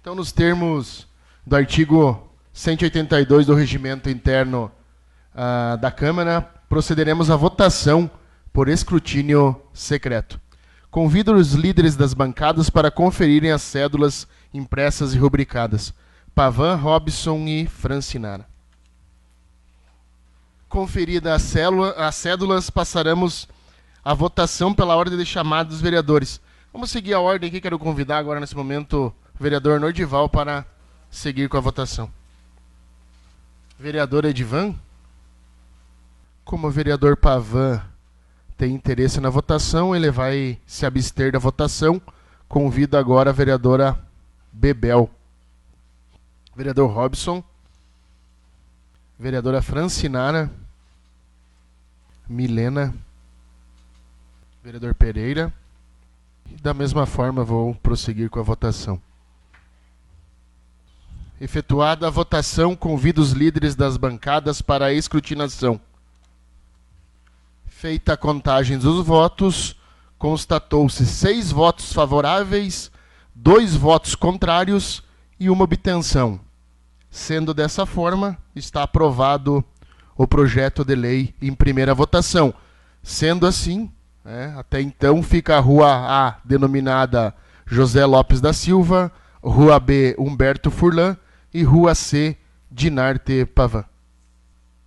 Então, 0.00 0.14
nos 0.14 0.32
termos 0.32 1.06
do 1.46 1.54
artigo 1.54 2.30
182 2.52 3.46
do 3.46 3.54
Regimento 3.54 4.08
Interno 4.08 4.70
uh, 5.34 5.76
da 5.76 5.90
Câmara, 5.90 6.40
procederemos 6.68 7.30
à 7.30 7.36
votação 7.36 8.10
por 8.52 8.68
escrutínio 8.68 9.60
secreto. 9.72 10.40
Convido 10.90 11.34
os 11.34 11.52
líderes 11.52 11.94
das 11.94 12.12
bancadas 12.12 12.68
para 12.68 12.90
conferirem 12.90 13.52
as 13.52 13.62
cédulas 13.62 14.26
impressas 14.52 15.14
e 15.14 15.18
rubricadas. 15.18 15.94
Pavan, 16.34 16.74
Robson 16.74 17.46
e 17.46 17.66
Francinara. 17.66 18.44
Conferida 20.68 21.34
a, 21.34 21.38
célula, 21.38 21.90
as 21.92 22.16
cédulas, 22.16 22.70
passaremos 22.70 23.48
a 24.04 24.14
votação 24.14 24.74
pela 24.74 24.96
ordem 24.96 25.16
de 25.16 25.24
chamada 25.24 25.68
dos 25.68 25.80
vereadores. 25.80 26.40
Vamos 26.72 26.90
seguir 26.90 27.14
a 27.14 27.20
ordem 27.20 27.48
aqui. 27.48 27.60
Quero 27.60 27.78
convidar 27.78 28.18
agora, 28.18 28.40
nesse 28.40 28.56
momento, 28.56 29.14
o 29.38 29.42
vereador 29.42 29.78
Nordival 29.78 30.28
para 30.28 30.66
seguir 31.08 31.48
com 31.48 31.56
a 31.56 31.60
votação. 31.60 32.10
Vereador 33.78 34.24
Edivan? 34.24 34.74
Como 36.44 36.66
o 36.66 36.70
vereador 36.70 37.16
Pavan 37.16 37.89
tem 38.60 38.74
interesse 38.74 39.22
na 39.22 39.30
votação, 39.30 39.96
ele 39.96 40.10
vai 40.10 40.58
se 40.66 40.84
abster 40.84 41.32
da 41.32 41.38
votação. 41.38 41.98
Convido 42.46 42.98
agora 42.98 43.30
a 43.30 43.32
vereadora 43.32 43.98
Bebel. 44.52 45.08
Vereador 46.54 46.90
Robson. 46.90 47.42
Vereadora 49.18 49.62
Francinara. 49.62 50.50
Milena. 52.28 52.94
Vereador 54.62 54.94
Pereira. 54.94 55.50
E 56.50 56.56
da 56.56 56.74
mesma 56.74 57.06
forma 57.06 57.42
vou 57.42 57.74
prosseguir 57.76 58.28
com 58.28 58.40
a 58.40 58.42
votação. 58.42 59.00
Efetuada 61.40 62.08
a 62.08 62.10
votação, 62.10 62.76
convido 62.76 63.22
os 63.22 63.32
líderes 63.32 63.74
das 63.74 63.96
bancadas 63.96 64.60
para 64.60 64.84
a 64.84 64.92
escrutinação. 64.92 65.80
Feita 67.80 68.12
a 68.12 68.16
contagem 68.16 68.76
dos 68.76 69.06
votos, 69.06 69.74
constatou-se 70.18 71.06
seis 71.06 71.50
votos 71.50 71.94
favoráveis, 71.94 72.90
dois 73.34 73.74
votos 73.74 74.14
contrários 74.14 75.02
e 75.38 75.48
uma 75.48 75.64
obtenção. 75.64 76.38
Sendo 77.10 77.54
dessa 77.54 77.86
forma, 77.86 78.36
está 78.54 78.82
aprovado 78.82 79.64
o 80.14 80.26
projeto 80.26 80.84
de 80.84 80.94
lei 80.94 81.34
em 81.40 81.54
primeira 81.54 81.94
votação. 81.94 82.52
Sendo 83.02 83.46
assim, 83.46 83.90
né, 84.22 84.54
até 84.58 84.82
então 84.82 85.22
fica 85.22 85.56
a 85.56 85.60
Rua 85.60 85.88
A 85.90 86.36
denominada 86.44 87.34
José 87.64 88.04
Lopes 88.04 88.42
da 88.42 88.52
Silva, 88.52 89.10
Rua 89.42 89.80
B 89.80 90.14
Humberto 90.18 90.70
Furlan 90.70 91.16
e 91.50 91.62
Rua 91.62 91.94
C 91.94 92.36
Dinarte 92.70 93.46
Pavan. 93.46 93.89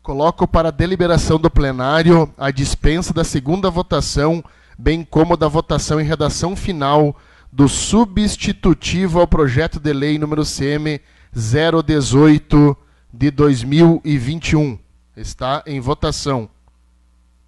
Coloco 0.04 0.46
para 0.46 0.70
deliberação 0.70 1.40
do 1.40 1.50
plenário 1.50 2.30
a 2.38 2.52
dispensa 2.52 3.14
da 3.14 3.24
segunda 3.24 3.70
votação, 3.70 4.44
bem 4.78 5.02
como 5.02 5.38
da 5.38 5.48
votação 5.48 5.98
em 5.98 6.04
redação 6.04 6.58
final 6.58 7.16
do 7.50 7.70
substitutivo 7.70 9.22
ao 9.22 9.28
projeto 9.28 9.80
de 9.80 9.94
lei 9.94 10.20
número 10.20 10.44
CM 10.44 11.00
018 11.34 12.76
de 13.14 13.32
2021. 13.32 14.78
Está 15.16 15.64
em 15.66 15.80
votação. 15.80 16.50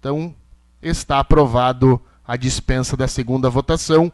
Então, 0.00 0.34
está 0.80 1.18
aprovado 1.18 2.00
a 2.26 2.38
dispensa 2.38 2.96
da 2.96 3.06
segunda 3.06 3.50
votação. 3.50 4.10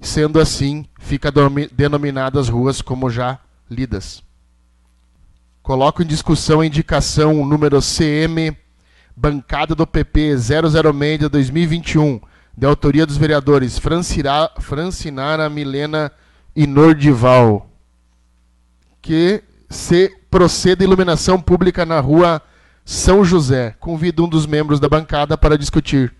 Sendo 0.00 0.38
assim, 0.38 0.86
fica 1.00 1.32
denominadas 1.72 2.48
ruas 2.48 2.80
como 2.80 3.10
já 3.10 3.40
lidas. 3.68 4.22
Coloco 5.62 6.02
em 6.02 6.06
discussão 6.06 6.60
a 6.60 6.66
indicação 6.66 7.46
número 7.46 7.78
CM, 7.80 8.56
bancada 9.14 9.76
do 9.76 9.86
PP 9.86 10.36
006 10.36 11.18
de 11.20 11.28
2021, 11.28 12.20
de 12.58 12.66
autoria 12.66 13.06
dos 13.06 13.16
vereadores 13.16 13.78
Francira, 13.78 14.50
Francinara, 14.58 15.48
Milena 15.48 16.10
e 16.56 16.66
Nordival, 16.66 17.70
que 19.00 19.44
se 19.70 20.10
proceda 20.28 20.82
iluminação 20.82 21.40
pública 21.40 21.86
na 21.86 22.00
rua 22.00 22.42
São 22.84 23.24
José. 23.24 23.76
Convido 23.78 24.24
um 24.24 24.28
dos 24.28 24.46
membros 24.46 24.80
da 24.80 24.88
bancada 24.88 25.38
para 25.38 25.56
discutir. 25.56 26.12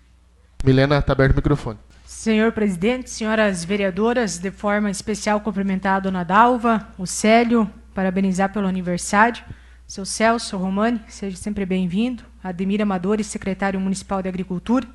Milena, 0.63 0.99
está 0.99 1.11
aberto 1.11 1.33
o 1.33 1.35
microfone. 1.35 1.77
Senhor 2.05 2.53
presidente, 2.53 3.09
senhoras 3.09 3.65
vereadoras, 3.65 4.37
de 4.37 4.51
forma 4.51 4.89
especial 4.89 5.41
cumprimentar 5.41 5.97
a 5.97 5.99
dona 5.99 6.23
Dalva, 6.23 6.87
o 6.97 7.05
Célio, 7.05 7.69
parabenizar 7.93 8.51
pelo 8.51 8.67
aniversário. 8.67 9.43
Seu 9.85 10.05
Celso 10.05 10.57
Romani, 10.57 11.01
seja 11.07 11.37
sempre 11.37 11.65
bem-vindo. 11.65 12.23
Ademir 12.43 12.81
Amadores, 12.81 13.27
secretário 13.27 13.79
municipal 13.79 14.21
de 14.21 14.27
Agricultura. 14.27 14.87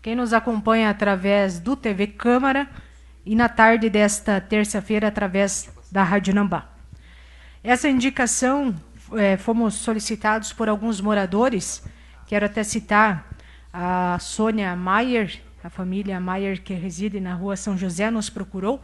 Quem 0.00 0.14
nos 0.14 0.32
acompanha 0.32 0.88
através 0.88 1.58
do 1.58 1.74
TV 1.74 2.06
Câmara 2.06 2.68
e 3.24 3.34
na 3.34 3.48
tarde 3.48 3.90
desta 3.90 4.40
terça-feira 4.40 5.08
através 5.08 5.68
da 5.90 6.02
Rádio 6.02 6.34
Nambá. 6.34 6.68
Essa 7.62 7.88
indicação 7.88 8.74
é, 9.14 9.36
fomos 9.36 9.74
solicitados 9.74 10.52
por 10.52 10.68
alguns 10.68 11.00
moradores. 11.00 11.82
Quero 12.26 12.46
até 12.46 12.62
citar 12.62 13.28
a 13.72 14.16
Sônia 14.20 14.74
Maier, 14.76 15.40
a 15.62 15.68
família 15.68 16.20
Maier 16.20 16.62
que 16.62 16.72
reside 16.72 17.18
na 17.20 17.34
rua 17.34 17.56
São 17.56 17.76
José, 17.76 18.10
nos 18.10 18.30
procurou 18.30 18.80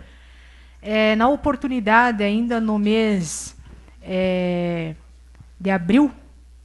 é, 0.82 1.14
na 1.14 1.28
oportunidade, 1.28 2.24
ainda 2.24 2.60
no 2.60 2.76
mês 2.76 3.56
é, 4.02 4.96
de 5.58 5.70
abril, 5.70 6.10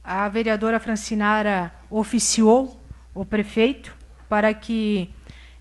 a 0.02 0.28
vereadora 0.28 0.80
Francinara 0.80 1.72
oficiou 1.88 2.82
o 3.14 3.24
prefeito 3.24 3.94
para 4.28 4.52
que 4.52 5.08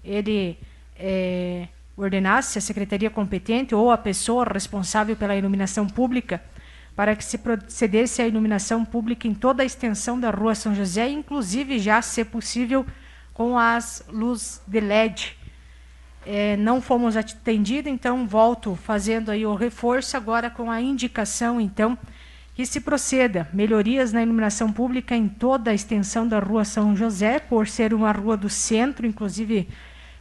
ele 0.03 0.57
é, 0.97 1.67
ordenasse 1.95 2.57
a 2.57 2.61
secretaria 2.61 3.09
competente 3.09 3.75
ou 3.75 3.91
a 3.91 3.97
pessoa 3.97 4.43
responsável 4.43 5.15
pela 5.15 5.35
iluminação 5.35 5.85
pública 5.85 6.41
para 6.95 7.15
que 7.15 7.23
se 7.23 7.37
procedesse 7.37 8.23
à 8.23 8.27
iluminação 8.27 8.83
pública 8.83 9.27
em 9.27 9.33
toda 9.35 9.61
a 9.61 9.65
extensão 9.65 10.19
da 10.19 10.31
Rua 10.31 10.55
São 10.55 10.73
José, 10.73 11.07
inclusive 11.07 11.77
já, 11.77 12.01
se 12.01 12.25
possível, 12.25 12.83
com 13.35 13.55
as 13.55 14.03
luzes 14.09 14.59
de 14.65 14.79
LED 14.79 15.37
é, 16.29 16.57
não 16.57 16.81
fomos 16.81 17.15
atendidos, 17.15 17.89
então 17.89 18.27
volto 18.27 18.75
fazendo 18.75 19.31
aí 19.31 19.45
o 19.45 19.55
reforço 19.55 20.17
agora 20.17 20.49
com 20.49 20.69
a 20.69 20.81
indicação, 20.81 21.61
então, 21.61 21.97
que 22.53 22.65
se 22.65 22.81
proceda. 22.81 23.47
Melhorias 23.53 24.11
na 24.11 24.21
iluminação 24.21 24.73
pública 24.73 25.15
em 25.15 25.29
toda 25.29 25.71
a 25.71 25.73
extensão 25.73 26.27
da 26.27 26.39
Rua 26.39 26.65
São 26.65 26.93
José, 26.97 27.39
por 27.39 27.65
ser 27.65 27.93
uma 27.93 28.11
rua 28.11 28.35
do 28.35 28.49
centro, 28.49 29.07
inclusive 29.07 29.69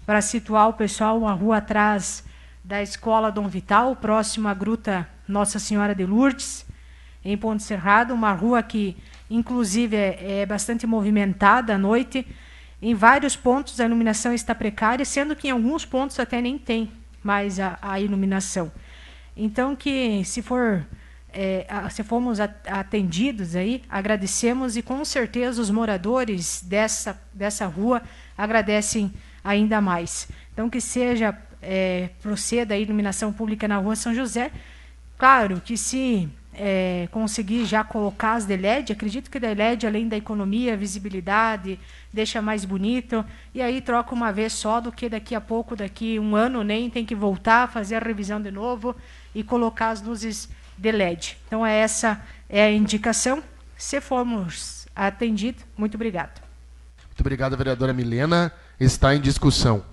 para 0.07 0.21
situar 0.23 0.69
o 0.69 0.75
pessoal, 0.75 1.19
uma 1.19 1.33
rua 1.33 1.57
atrás 1.57 2.25
da 2.63 2.81
Escola 2.81 3.33
Dom 3.33 3.49
Vital, 3.49 3.97
próximo 3.97 4.47
à 4.47 4.55
Gruta 4.55 5.09
Nossa 5.27 5.59
Senhora 5.59 5.93
de 5.93 6.07
Lourdes, 6.07 6.65
em 7.25 7.37
Ponte 7.37 7.65
Serrado, 7.65 8.15
uma 8.15 8.33
rua 8.33 8.63
que, 8.63 8.97
inclusive, 9.29 9.97
é, 9.97 10.43
é 10.43 10.47
bastante 10.47 10.87
movimentada 10.87 11.75
à 11.75 11.79
noite, 11.79 12.25
em 12.81 12.95
vários 12.95 13.37
pontos 13.37 13.81
a 13.81 13.85
iluminação 13.85 14.33
está 14.33 14.55
precária, 14.55 15.05
sendo 15.05 15.35
que 15.35 15.49
em 15.49 15.51
alguns 15.51 15.85
pontos 15.85 16.19
até 16.19 16.41
nem 16.41 16.59
tem 16.59 16.91
mais 17.23 17.59
a, 17.59 17.79
a 17.81 18.01
iluminação. 18.01 18.71
Então 19.37 19.75
que 19.75 20.25
se 20.25 20.43
for 20.43 20.87
é, 21.33 21.67
se 21.91 22.03
formos 22.03 22.41
atendidos 22.41 23.55
aí, 23.55 23.83
agradecemos 23.91 24.77
e 24.77 24.83
com 24.83 25.05
certeza 25.05 25.61
os 25.61 25.71
moradores 25.71 26.63
dessa, 26.63 27.21
dessa 27.33 27.67
rua 27.67 28.01
agradecem 28.39 29.13
ainda 29.45 29.81
mais. 29.81 30.29
Então 30.53 30.71
que 30.71 30.81
seja, 30.81 31.37
é, 31.61 32.09
proceda 32.23 32.75
a 32.75 32.79
iluminação 32.79 33.33
pública 33.33 33.69
na 33.69 33.77
rua 33.77 33.95
São 33.95 34.15
José. 34.15 34.51
Claro 35.19 35.61
que 35.63 35.77
se 35.77 36.27
é, 36.57 37.09
conseguir 37.11 37.65
já 37.67 37.85
colocar 37.85 38.35
as 38.35 38.47
de 38.47 38.57
LED, 38.57 38.93
acredito 38.93 39.31
que 39.31 39.39
da 39.39 39.53
LED, 39.53 39.87
além 39.87 40.09
da 40.09 40.17
economia, 40.17 40.77
visibilidade, 40.77 41.79
deixa 42.13 42.41
mais 42.41 42.65
bonito, 42.65 43.25
e 43.55 43.61
aí 43.61 43.81
troca 43.81 44.15
uma 44.15 44.33
vez 44.33 44.55
só 44.55 44.81
do 44.81 44.91
que 44.91 45.09
daqui 45.09 45.35
a 45.35 45.41
pouco, 45.41 45.77
daqui 45.77 46.19
um 46.19 46.35
ano, 46.35 46.65
nem 46.65 46.89
tem 46.89 47.05
que 47.05 47.15
voltar, 47.15 47.71
fazer 47.71 47.97
a 47.97 47.99
revisão 48.01 48.41
de 48.41 48.51
novo 48.51 48.97
e 49.35 49.43
colocar 49.43 49.91
as 49.91 50.01
luzes 50.01 50.49
de 50.79 50.91
LED. 50.91 51.37
Então, 51.47 51.65
é 51.65 51.77
essa 51.77 52.23
é 52.49 52.65
a 52.65 52.73
indicação. 52.73 53.43
Se 53.77 54.01
formos 54.01 54.87
atendidos, 54.97 55.63
muito 55.77 55.95
obrigado. 55.95 56.41
Muito 57.05 57.21
obrigado, 57.21 57.57
vereadora 57.57 57.93
Milena. 57.93 58.53
Está 58.81 59.15
em 59.15 59.21
discussão. 59.21 59.85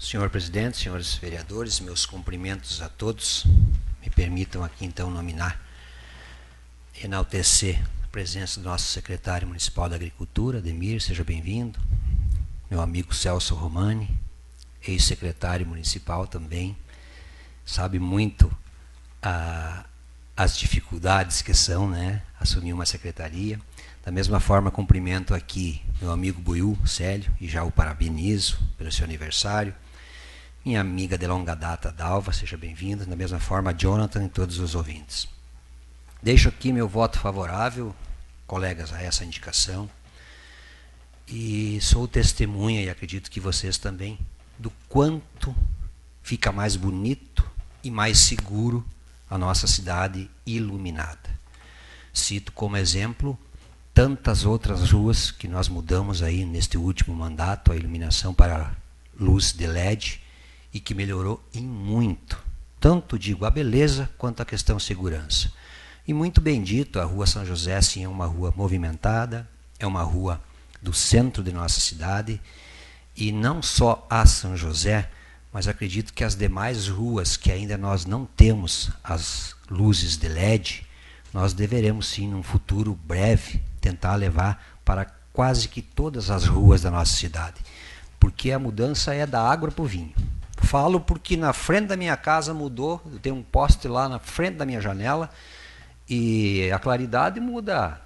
Senhor 0.00 0.28
presidente, 0.30 0.78
senhores 0.78 1.14
vereadores, 1.14 1.78
meus 1.78 2.04
cumprimentos 2.04 2.82
a 2.82 2.88
todos. 2.88 3.46
Me 4.02 4.10
permitam 4.10 4.64
aqui, 4.64 4.84
então, 4.84 5.08
nominar, 5.08 5.60
enaltecer 7.04 7.82
presença 8.12 8.60
do 8.60 8.68
nosso 8.68 8.86
secretário 8.86 9.48
municipal 9.48 9.88
da 9.88 9.96
Agricultura, 9.96 10.60
Demir, 10.60 11.00
seja 11.00 11.24
bem-vindo. 11.24 11.80
Meu 12.70 12.80
amigo 12.80 13.12
Celso 13.14 13.54
Romani, 13.54 14.08
ex-secretário 14.86 15.66
municipal 15.66 16.26
também, 16.26 16.76
sabe 17.64 17.98
muito 17.98 18.54
ah, 19.20 19.84
as 20.36 20.56
dificuldades 20.56 21.42
que 21.42 21.54
são, 21.54 21.88
né, 21.88 22.22
assumir 22.38 22.72
uma 22.72 22.86
secretaria. 22.86 23.58
Da 24.04 24.12
mesma 24.12 24.38
forma, 24.38 24.70
cumprimento 24.70 25.34
aqui 25.34 25.82
meu 26.00 26.12
amigo 26.12 26.40
Buiu, 26.40 26.78
Célio, 26.86 27.32
e 27.40 27.48
já 27.48 27.64
o 27.64 27.72
parabenizo 27.72 28.58
pelo 28.76 28.92
seu 28.92 29.04
aniversário. 29.04 29.74
minha 30.64 30.80
amiga 30.80 31.18
de 31.18 31.26
longa 31.26 31.56
data, 31.56 31.90
Dalva, 31.90 32.32
seja 32.32 32.56
bem-vinda, 32.56 33.04
da 33.04 33.16
mesma 33.16 33.40
forma, 33.40 33.74
Jonathan 33.74 34.24
e 34.24 34.28
todos 34.28 34.58
os 34.58 34.74
ouvintes. 34.74 35.31
Deixo 36.22 36.48
aqui 36.48 36.72
meu 36.72 36.88
voto 36.88 37.18
favorável, 37.18 37.94
colegas, 38.46 38.92
a 38.92 39.02
essa 39.02 39.24
indicação. 39.24 39.90
E 41.26 41.80
sou 41.80 42.06
testemunha, 42.06 42.80
e 42.80 42.88
acredito 42.88 43.28
que 43.28 43.40
vocês 43.40 43.76
também, 43.76 44.16
do 44.56 44.70
quanto 44.88 45.54
fica 46.22 46.52
mais 46.52 46.76
bonito 46.76 47.44
e 47.82 47.90
mais 47.90 48.18
seguro 48.18 48.84
a 49.28 49.36
nossa 49.36 49.66
cidade 49.66 50.30
iluminada. 50.46 51.30
Cito 52.12 52.52
como 52.52 52.76
exemplo 52.76 53.36
tantas 53.92 54.44
outras 54.44 54.92
ruas 54.92 55.30
que 55.30 55.48
nós 55.48 55.68
mudamos 55.68 56.22
aí 56.22 56.44
neste 56.44 56.78
último 56.78 57.16
mandato, 57.16 57.72
a 57.72 57.76
iluminação 57.76 58.32
para 58.32 58.74
luz 59.18 59.52
de 59.52 59.66
LED 59.66 60.22
e 60.72 60.78
que 60.78 60.94
melhorou 60.94 61.42
em 61.52 61.66
muito, 61.66 62.38
tanto 62.80 63.18
digo 63.18 63.44
a 63.44 63.50
beleza 63.50 64.08
quanto 64.16 64.40
a 64.40 64.46
questão 64.46 64.78
segurança. 64.78 65.52
E 66.06 66.12
muito 66.12 66.40
bem 66.40 66.60
dito, 66.60 66.98
a 66.98 67.04
Rua 67.04 67.28
São 67.28 67.46
José 67.46 67.80
sim 67.80 68.02
é 68.02 68.08
uma 68.08 68.26
rua 68.26 68.52
movimentada, 68.56 69.48
é 69.78 69.86
uma 69.86 70.02
rua 70.02 70.40
do 70.82 70.92
centro 70.92 71.44
de 71.44 71.52
nossa 71.52 71.78
cidade 71.78 72.40
e 73.16 73.30
não 73.30 73.62
só 73.62 74.04
a 74.10 74.26
São 74.26 74.56
José, 74.56 75.08
mas 75.52 75.68
acredito 75.68 76.12
que 76.12 76.24
as 76.24 76.34
demais 76.34 76.88
ruas 76.88 77.36
que 77.36 77.52
ainda 77.52 77.78
nós 77.78 78.04
não 78.04 78.24
temos 78.24 78.90
as 79.04 79.54
luzes 79.70 80.16
de 80.16 80.26
LED, 80.26 80.84
nós 81.32 81.52
deveremos 81.52 82.08
sim, 82.08 82.26
num 82.26 82.42
futuro 82.42 82.98
breve, 83.04 83.62
tentar 83.80 84.16
levar 84.16 84.80
para 84.84 85.06
quase 85.32 85.68
que 85.68 85.80
todas 85.80 86.30
as 86.30 86.46
ruas 86.46 86.82
da 86.82 86.90
nossa 86.90 87.16
cidade, 87.16 87.60
porque 88.18 88.50
a 88.50 88.58
mudança 88.58 89.14
é 89.14 89.24
da 89.24 89.40
água 89.40 89.70
para 89.70 89.82
o 89.82 89.86
vinho. 89.86 90.12
Falo 90.58 90.98
porque 90.98 91.36
na 91.36 91.52
frente 91.52 91.86
da 91.86 91.96
minha 91.96 92.16
casa 92.16 92.52
mudou, 92.52 93.00
eu 93.06 93.20
tenho 93.20 93.36
um 93.36 93.42
poste 93.42 93.86
lá 93.86 94.08
na 94.08 94.18
frente 94.18 94.56
da 94.56 94.66
minha 94.66 94.80
janela 94.80 95.30
e 96.14 96.70
a 96.70 96.78
claridade 96.78 97.40
muda 97.40 97.98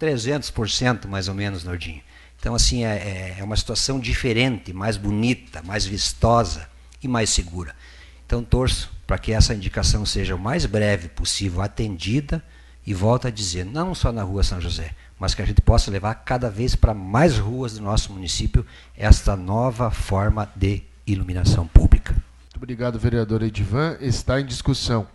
300% 0.00 1.06
mais 1.06 1.28
ou 1.28 1.34
menos, 1.34 1.64
Nordinho. 1.64 2.00
Então, 2.40 2.54
assim, 2.54 2.82
é, 2.82 2.96
é, 2.96 3.36
é 3.40 3.44
uma 3.44 3.56
situação 3.56 4.00
diferente, 4.00 4.72
mais 4.72 4.96
bonita, 4.96 5.60
mais 5.62 5.84
vistosa 5.84 6.66
e 7.02 7.06
mais 7.06 7.28
segura. 7.28 7.76
Então, 8.24 8.42
torço 8.42 8.90
para 9.06 9.18
que 9.18 9.32
essa 9.32 9.54
indicação 9.54 10.06
seja 10.06 10.34
o 10.34 10.38
mais 10.38 10.64
breve 10.64 11.08
possível 11.08 11.60
atendida 11.60 12.42
e 12.86 12.94
volto 12.94 13.28
a 13.28 13.30
dizer, 13.30 13.66
não 13.66 13.94
só 13.94 14.10
na 14.10 14.22
rua 14.22 14.42
São 14.42 14.58
José, 14.58 14.94
mas 15.20 15.34
que 15.34 15.42
a 15.42 15.44
gente 15.44 15.60
possa 15.60 15.90
levar 15.90 16.14
cada 16.14 16.48
vez 16.48 16.74
para 16.74 16.94
mais 16.94 17.36
ruas 17.36 17.74
do 17.74 17.82
nosso 17.82 18.14
município 18.14 18.64
esta 18.96 19.36
nova 19.36 19.90
forma 19.90 20.50
de 20.56 20.82
iluminação 21.06 21.66
pública. 21.66 22.12
Muito 22.12 22.56
obrigado, 22.56 22.98
vereador 22.98 23.42
Edivan. 23.42 23.98
Está 24.00 24.40
em 24.40 24.46
discussão. 24.46 25.06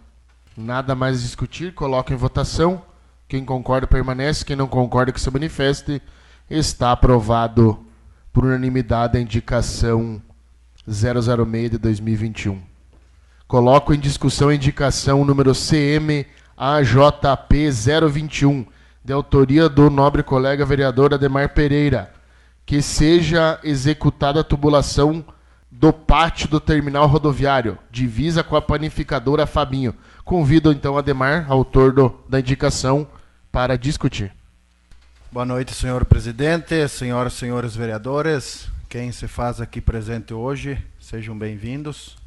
Nada 0.60 0.96
mais 0.96 1.22
discutir, 1.22 1.72
coloca 1.76 2.12
em 2.12 2.18
votação. 2.18 2.82
Quem 3.28 3.46
concorda 3.46 3.86
permanece, 3.86 4.44
quem 4.44 4.56
não 4.56 4.66
concorda 4.68 5.12
que 5.12 5.22
se 5.22 5.30
manifeste. 5.30 6.02
Está 6.50 6.92
aprovado 6.94 7.86
por 8.34 8.44
unanimidade 8.44 9.20
a 9.20 9.22
indicação 9.22 10.20
006 10.88 11.70
de 11.70 11.78
2021. 11.78 12.60
Coloco 13.48 13.94
em 13.94 14.00
discussão 14.00 14.50
a 14.50 14.56
indicação 14.56 15.24
número 15.24 15.52
CMAJP 15.54 16.26
021, 18.10 18.66
de 19.06 19.14
autoria 19.14 19.70
do 19.70 19.92
nobre 19.92 20.24
colega 20.24 20.66
vereador 20.66 21.14
Ademar 21.14 21.50
Pereira, 21.50 22.12
que 22.66 22.82
seja 22.82 23.60
executada 23.64 24.40
a 24.40 24.44
tubulação 24.44 25.24
do 25.70 25.94
pátio 25.94 26.48
do 26.50 26.60
terminal 26.60 27.06
rodoviário, 27.06 27.78
divisa 27.92 28.44
com 28.44 28.56
a 28.56 28.62
panificadora 28.62 29.46
Fabinho. 29.46 29.94
Convido 30.28 30.74
então 30.74 30.98
Ademar, 30.98 31.50
autor 31.50 31.94
do, 31.94 32.14
da 32.28 32.42
indicação, 32.42 33.08
para 33.50 33.78
discutir. 33.78 34.36
Boa 35.32 35.46
noite, 35.46 35.74
senhor 35.74 36.04
presidente, 36.04 36.86
senhoras 36.90 37.32
e 37.32 37.38
senhores 37.38 37.74
vereadores. 37.74 38.68
Quem 38.90 39.10
se 39.14 39.26
faz 39.26 39.62
aqui 39.62 39.80
presente 39.80 40.34
hoje, 40.34 40.86
sejam 41.00 41.34
bem-vindos. 41.34 42.18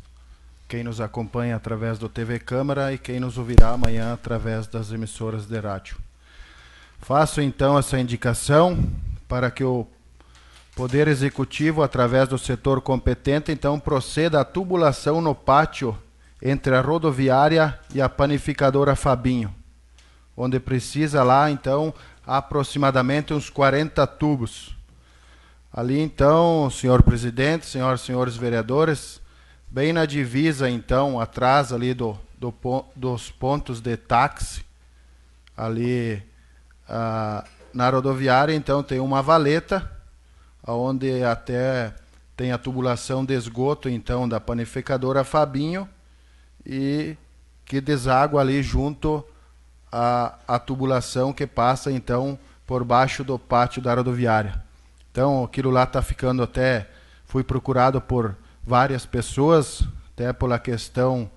Quem 0.67 0.83
nos 0.83 0.99
acompanha 0.99 1.55
através 1.55 1.99
do 1.99 2.09
TV 2.09 2.39
Câmara 2.39 2.91
e 2.91 2.97
quem 2.97 3.21
nos 3.21 3.37
ouvirá 3.37 3.73
amanhã 3.73 4.15
através 4.15 4.67
das 4.67 4.91
emissoras 4.91 5.45
de 5.45 5.61
rádio. 5.61 5.99
Faço 7.03 7.43
então 7.43 7.79
essa 7.79 8.01
indicação 8.01 8.83
para 9.29 9.51
que 9.51 9.63
o 9.63 9.87
Poder 10.75 11.07
Executivo, 11.07 11.83
através 11.83 12.31
do 12.31 12.39
setor 12.39 12.81
competente, 12.81 13.53
então 13.53 13.79
proceda 13.79 14.41
à 14.41 14.45
tubulação 14.45 15.21
no 15.21 15.35
pátio 15.35 15.95
entre 16.43 16.75
a 16.75 16.81
rodoviária 16.81 17.79
e 17.95 18.01
a 18.01 18.09
panificadora 18.09 18.97
Fabinho, 18.97 19.55
onde 20.37 20.59
precisa 20.59 21.23
lá 21.23 21.51
então 21.51 21.93
aproximadamente 22.27 23.35
uns 23.35 23.51
40 23.51 24.07
tubos. 24.07 24.77
Ali 25.73 26.01
então, 26.01 26.69
senhor 26.71 27.03
presidente, 27.03 27.67
senhoras 27.67 28.01
e 28.01 28.07
senhores 28.07 28.37
vereadores, 28.37 29.21
bem 29.69 29.93
na 29.93 30.07
divisa 30.07 30.69
então, 30.69 31.21
atrás 31.21 31.73
ali 31.73 31.95
do, 31.95 32.19
do 32.39 32.53
dos 32.97 33.31
pontos 33.31 33.81
de 33.81 33.97
táxi, 33.97 34.65
ali 35.57 36.23
ah, 36.89 37.45
na 37.73 37.89
rodoviária, 37.89 38.55
então 38.55 38.83
tem 38.83 38.99
uma 38.99 39.23
valeta 39.23 39.89
onde 40.67 41.23
até 41.23 41.95
tem 42.37 42.53
a 42.53 42.59
tubulação 42.59 43.25
de 43.25 43.35
esgoto 43.35 43.89
então 43.89 44.29
da 44.29 44.41
panificadora 44.41 45.23
Fabinho 45.23 45.89
e 46.65 47.17
que 47.65 47.81
deságua 47.81 48.41
ali 48.41 48.63
junto 48.63 49.25
à, 49.91 50.39
à 50.47 50.59
tubulação 50.59 51.33
que 51.33 51.47
passa 51.47 51.91
então 51.91 52.39
por 52.67 52.85
baixo 52.85 53.25
do 53.25 53.39
pátio 53.39 53.83
da 53.83 53.95
rodoviária. 53.95 54.63
Então 55.11 55.45
aquilo 55.45 55.71
lá 55.71 55.85
está 55.85 56.03
ficando 56.03 56.43
até 56.43 56.89
fui 57.27 57.43
procurado 57.43 58.01
por 58.01 58.37
várias 58.63 59.07
pessoas 59.07 59.87
até 60.13 60.33
pela 60.33 60.59
questão 60.59 61.31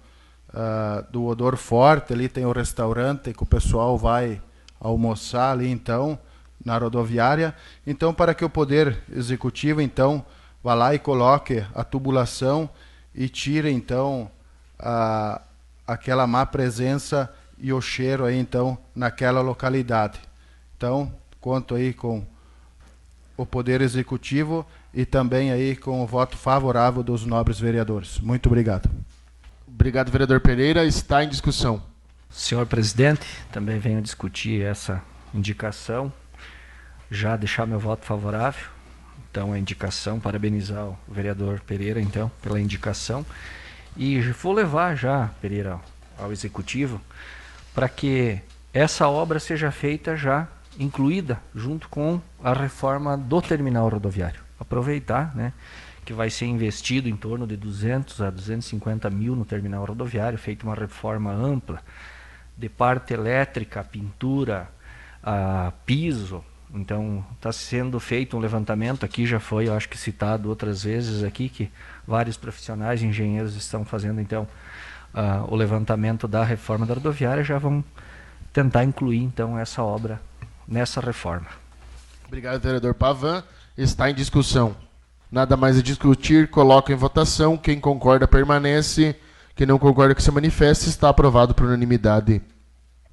uh, 0.49 1.11
do 1.11 1.25
odor 1.25 1.55
forte 1.55 2.13
ali 2.13 2.27
tem 2.27 2.45
o 2.45 2.51
restaurante 2.51 3.33
que 3.33 3.43
o 3.43 3.45
pessoal 3.47 3.97
vai 3.97 4.41
almoçar 4.79 5.51
ali 5.51 5.69
então 5.69 6.19
na 6.63 6.77
rodoviária. 6.77 7.55
Então, 7.85 8.13
para 8.13 8.33
que 8.33 8.45
o 8.45 8.49
Poder 8.49 8.99
Executivo, 9.11 9.81
então, 9.81 10.25
vá 10.63 10.73
lá 10.73 10.93
e 10.95 10.99
coloque 10.99 11.63
a 11.73 11.83
tubulação 11.83 12.69
e 13.13 13.27
tire, 13.27 13.71
então, 13.71 14.29
a, 14.83 15.41
aquela 15.87 16.27
má 16.27 16.45
presença 16.45 17.33
e 17.57 17.71
o 17.71 17.79
cheiro 17.79 18.25
aí, 18.25 18.37
então, 18.37 18.77
naquela 18.93 19.41
localidade. 19.41 20.19
Então, 20.75 21.11
conto 21.39 21.75
aí 21.75 21.93
com 21.93 22.25
o 23.37 23.45
Poder 23.45 23.81
Executivo 23.81 24.65
e 24.93 25.05
também 25.05 25.51
aí 25.51 25.75
com 25.75 26.03
o 26.03 26.07
voto 26.07 26.37
favorável 26.37 27.01
dos 27.01 27.25
nobres 27.25 27.59
vereadores. 27.59 28.19
Muito 28.19 28.47
obrigado. 28.47 28.89
Obrigado, 29.67 30.11
vereador 30.11 30.41
Pereira. 30.41 30.85
Está 30.85 31.23
em 31.23 31.29
discussão. 31.29 31.81
Senhor 32.29 32.65
presidente, 32.65 33.25
também 33.51 33.79
venho 33.79 34.01
discutir 34.01 34.61
essa 34.61 35.01
indicação 35.33 36.11
já 37.13 37.37
deixar 37.37 37.65
meu 37.65 37.79
voto 37.79 38.05
favorável. 38.05 38.65
Então, 39.29 39.53
a 39.53 39.59
indicação, 39.59 40.19
parabenizar 40.19 40.85
o 40.85 40.97
vereador 41.07 41.59
Pereira, 41.61 42.01
então, 42.01 42.31
pela 42.41 42.59
indicação. 42.59 43.25
E 43.95 44.19
vou 44.31 44.53
levar 44.53 44.95
já, 44.95 45.29
Pereira, 45.41 45.79
ao 46.17 46.31
executivo, 46.31 46.99
para 47.73 47.87
que 47.87 48.39
essa 48.73 49.07
obra 49.07 49.39
seja 49.39 49.71
feita 49.71 50.15
já 50.15 50.47
incluída 50.79 51.39
junto 51.53 51.87
com 51.89 52.19
a 52.43 52.53
reforma 52.53 53.15
do 53.15 53.41
terminal 53.41 53.87
rodoviário. 53.87 54.41
Aproveitar, 54.59 55.35
né, 55.35 55.53
que 56.03 56.13
vai 56.13 56.29
ser 56.29 56.45
investido 56.45 57.07
em 57.07 57.15
torno 57.15 57.45
de 57.45 57.55
200 57.55 58.21
a 58.21 58.29
250 58.29 59.09
mil 59.09 59.35
no 59.35 59.45
terminal 59.45 59.85
rodoviário, 59.85 60.37
feita 60.37 60.65
uma 60.65 60.75
reforma 60.75 61.31
ampla 61.31 61.79
de 62.57 62.69
parte 62.69 63.13
elétrica, 63.13 63.83
pintura, 63.83 64.69
a 65.21 65.71
piso, 65.85 66.43
então, 66.73 67.23
está 67.35 67.51
sendo 67.51 67.99
feito 67.99 68.35
um 68.35 68.39
levantamento 68.39 69.05
aqui, 69.05 69.25
já 69.25 69.39
foi, 69.39 69.67
eu 69.67 69.73
acho 69.73 69.87
que 69.87 69.97
citado 69.97 70.49
outras 70.49 70.83
vezes 70.83 71.23
aqui, 71.23 71.47
que 71.47 71.71
vários 72.07 72.35
profissionais, 72.35 73.01
engenheiros 73.03 73.55
estão 73.55 73.85
fazendo, 73.85 74.19
então, 74.19 74.47
uh, 75.13 75.53
o 75.53 75.55
levantamento 75.55 76.27
da 76.27 76.43
reforma 76.43 76.85
da 76.85 76.95
rodoviária, 76.95 77.43
já 77.43 77.59
vão 77.59 77.83
tentar 78.51 78.83
incluir, 78.83 79.21
então, 79.21 79.57
essa 79.57 79.83
obra 79.83 80.19
nessa 80.67 80.99
reforma. 80.99 81.47
Obrigado, 82.25 82.61
vereador 82.61 82.95
Pavan. 82.95 83.43
Está 83.77 84.09
em 84.09 84.15
discussão. 84.15 84.75
Nada 85.31 85.55
mais 85.55 85.77
a 85.77 85.81
discutir, 85.81 86.49
coloca 86.49 86.91
em 86.91 86.95
votação. 86.95 87.57
Quem 87.57 87.79
concorda, 87.79 88.27
permanece. 88.27 89.15
Quem 89.55 89.67
não 89.67 89.77
concorda, 89.77 90.15
que 90.15 90.23
se 90.23 90.31
manifeste. 90.31 90.89
Está 90.89 91.09
aprovado 91.09 91.53
por 91.53 91.65
unanimidade 91.65 92.41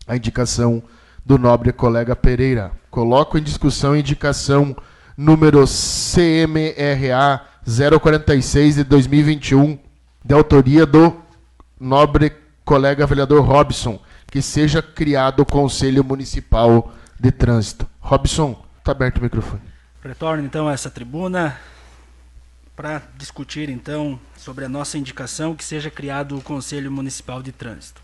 a 0.06 0.16
indicação 0.16 0.82
do 1.30 1.38
nobre 1.38 1.72
colega 1.72 2.16
Pereira. 2.16 2.72
Coloco 2.90 3.38
em 3.38 3.42
discussão 3.42 3.92
a 3.92 3.98
indicação 4.00 4.74
número 5.16 5.64
CMRA 5.64 7.46
046 8.00 8.74
de 8.74 8.82
2021 8.82 9.78
de 10.24 10.34
autoria 10.34 10.84
do 10.84 11.22
nobre 11.78 12.32
colega 12.64 13.06
vereador 13.06 13.44
Robson, 13.44 14.02
que 14.26 14.42
seja 14.42 14.82
criado 14.82 15.38
o 15.38 15.46
Conselho 15.46 16.02
Municipal 16.02 16.92
de 17.20 17.30
Trânsito. 17.30 17.86
Robson, 18.00 18.60
está 18.80 18.90
aberto 18.90 19.18
o 19.18 19.22
microfone. 19.22 19.62
Retorno 20.02 20.44
então 20.44 20.66
a 20.66 20.72
essa 20.72 20.90
tribuna 20.90 21.56
para 22.74 23.02
discutir 23.16 23.68
então 23.68 24.18
sobre 24.36 24.64
a 24.64 24.68
nossa 24.68 24.98
indicação 24.98 25.54
que 25.54 25.64
seja 25.64 25.92
criado 25.92 26.36
o 26.36 26.42
Conselho 26.42 26.90
Municipal 26.90 27.40
de 27.40 27.52
Trânsito. 27.52 28.02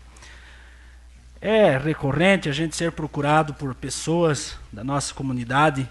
É 1.39 1.77
recorrente 1.77 2.49
a 2.49 2.51
gente 2.51 2.75
ser 2.75 2.91
procurado 2.91 3.53
por 3.53 3.75
pessoas 3.75 4.57
da 4.73 4.83
nossa 4.83 5.13
comunidade 5.13 5.87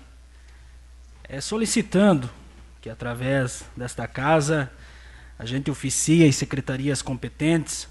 é, 1.28 1.40
solicitando 1.40 2.28
que 2.80 2.90
através 2.90 3.64
desta 3.76 4.06
casa 4.08 4.70
a 5.38 5.44
gente 5.44 5.70
oficia 5.70 6.26
em 6.26 6.32
secretarias 6.32 7.02
competentes 7.02 7.88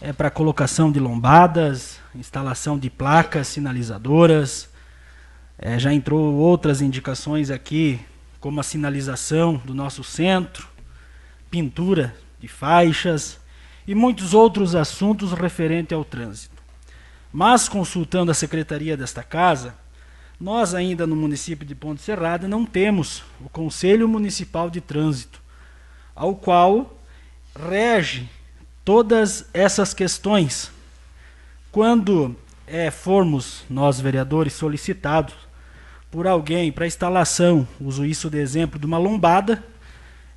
é 0.00 0.12
para 0.12 0.30
colocação 0.30 0.90
de 0.90 0.98
lombadas, 0.98 1.98
instalação 2.14 2.78
de 2.78 2.90
placas 2.90 3.48
sinalizadoras. 3.48 4.68
É, 5.56 5.78
já 5.78 5.92
entrou 5.92 6.34
outras 6.34 6.82
indicações 6.82 7.50
aqui, 7.50 8.00
como 8.38 8.60
a 8.60 8.62
sinalização 8.62 9.56
do 9.64 9.72
nosso 9.72 10.04
centro, 10.04 10.68
pintura 11.50 12.14
de 12.38 12.48
faixas 12.48 13.40
e 13.86 13.94
muitos 13.94 14.34
outros 14.34 14.74
assuntos 14.74 15.32
referentes 15.32 15.92
ao 15.92 16.04
trânsito. 16.04 16.53
Mas, 17.36 17.68
consultando 17.68 18.30
a 18.30 18.34
secretaria 18.34 18.96
desta 18.96 19.20
casa, 19.20 19.74
nós 20.38 20.72
ainda 20.72 21.04
no 21.04 21.16
município 21.16 21.66
de 21.66 21.74
Ponte 21.74 22.00
Serrada 22.00 22.46
não 22.46 22.64
temos 22.64 23.24
o 23.44 23.48
Conselho 23.48 24.08
Municipal 24.08 24.70
de 24.70 24.80
Trânsito, 24.80 25.42
ao 26.14 26.36
qual 26.36 26.96
rege 27.68 28.30
todas 28.84 29.46
essas 29.52 29.92
questões. 29.92 30.70
Quando 31.72 32.36
é, 32.68 32.88
formos 32.92 33.64
nós 33.68 34.00
vereadores 34.00 34.52
solicitados 34.52 35.34
por 36.12 36.28
alguém 36.28 36.70
para 36.70 36.86
instalação, 36.86 37.66
uso 37.80 38.04
isso 38.04 38.30
de 38.30 38.38
exemplo 38.38 38.78
de 38.78 38.86
uma 38.86 38.96
lombada, 38.96 39.60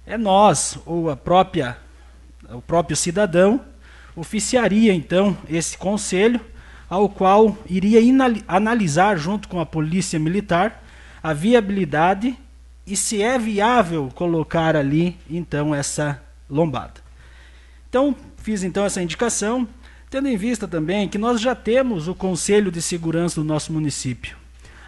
é 0.04 0.18
nós 0.18 0.80
ou 0.84 1.12
a 1.12 1.16
própria 1.16 1.78
o 2.50 2.62
próprio 2.62 2.98
cidadão 2.98 3.64
oficiaria 4.16 4.96
então 4.96 5.38
esse 5.48 5.78
conselho 5.78 6.42
ao 6.90 7.10
qual 7.10 7.58
iria 7.68 8.00
analisar, 8.48 9.18
junto 9.18 9.48
com 9.48 9.60
a 9.60 9.66
polícia 9.66 10.20
militar, 10.20 10.84
a 11.22 11.34
viabilidade 11.34 12.38
e 12.86 12.96
se 12.96 13.22
é 13.22 13.38
viável 13.38 14.10
colocar 14.16 14.76
ali, 14.76 15.18
então, 15.30 15.76
essa 15.76 16.22
lombada. 16.50 17.02
Então, 17.90 18.16
fiz 18.38 18.64
então 18.64 18.86
essa 18.86 19.02
indicação, 19.02 19.68
tendo 20.10 20.30
em 20.30 20.38
vista 20.38 20.68
também 20.68 21.10
que 21.10 21.18
nós 21.18 21.42
já 21.42 21.54
temos 21.54 22.08
o 22.08 22.16
Conselho 22.16 22.72
de 22.72 22.82
Segurança 22.82 23.42
do 23.42 23.44
nosso 23.44 23.74
município. 23.74 24.38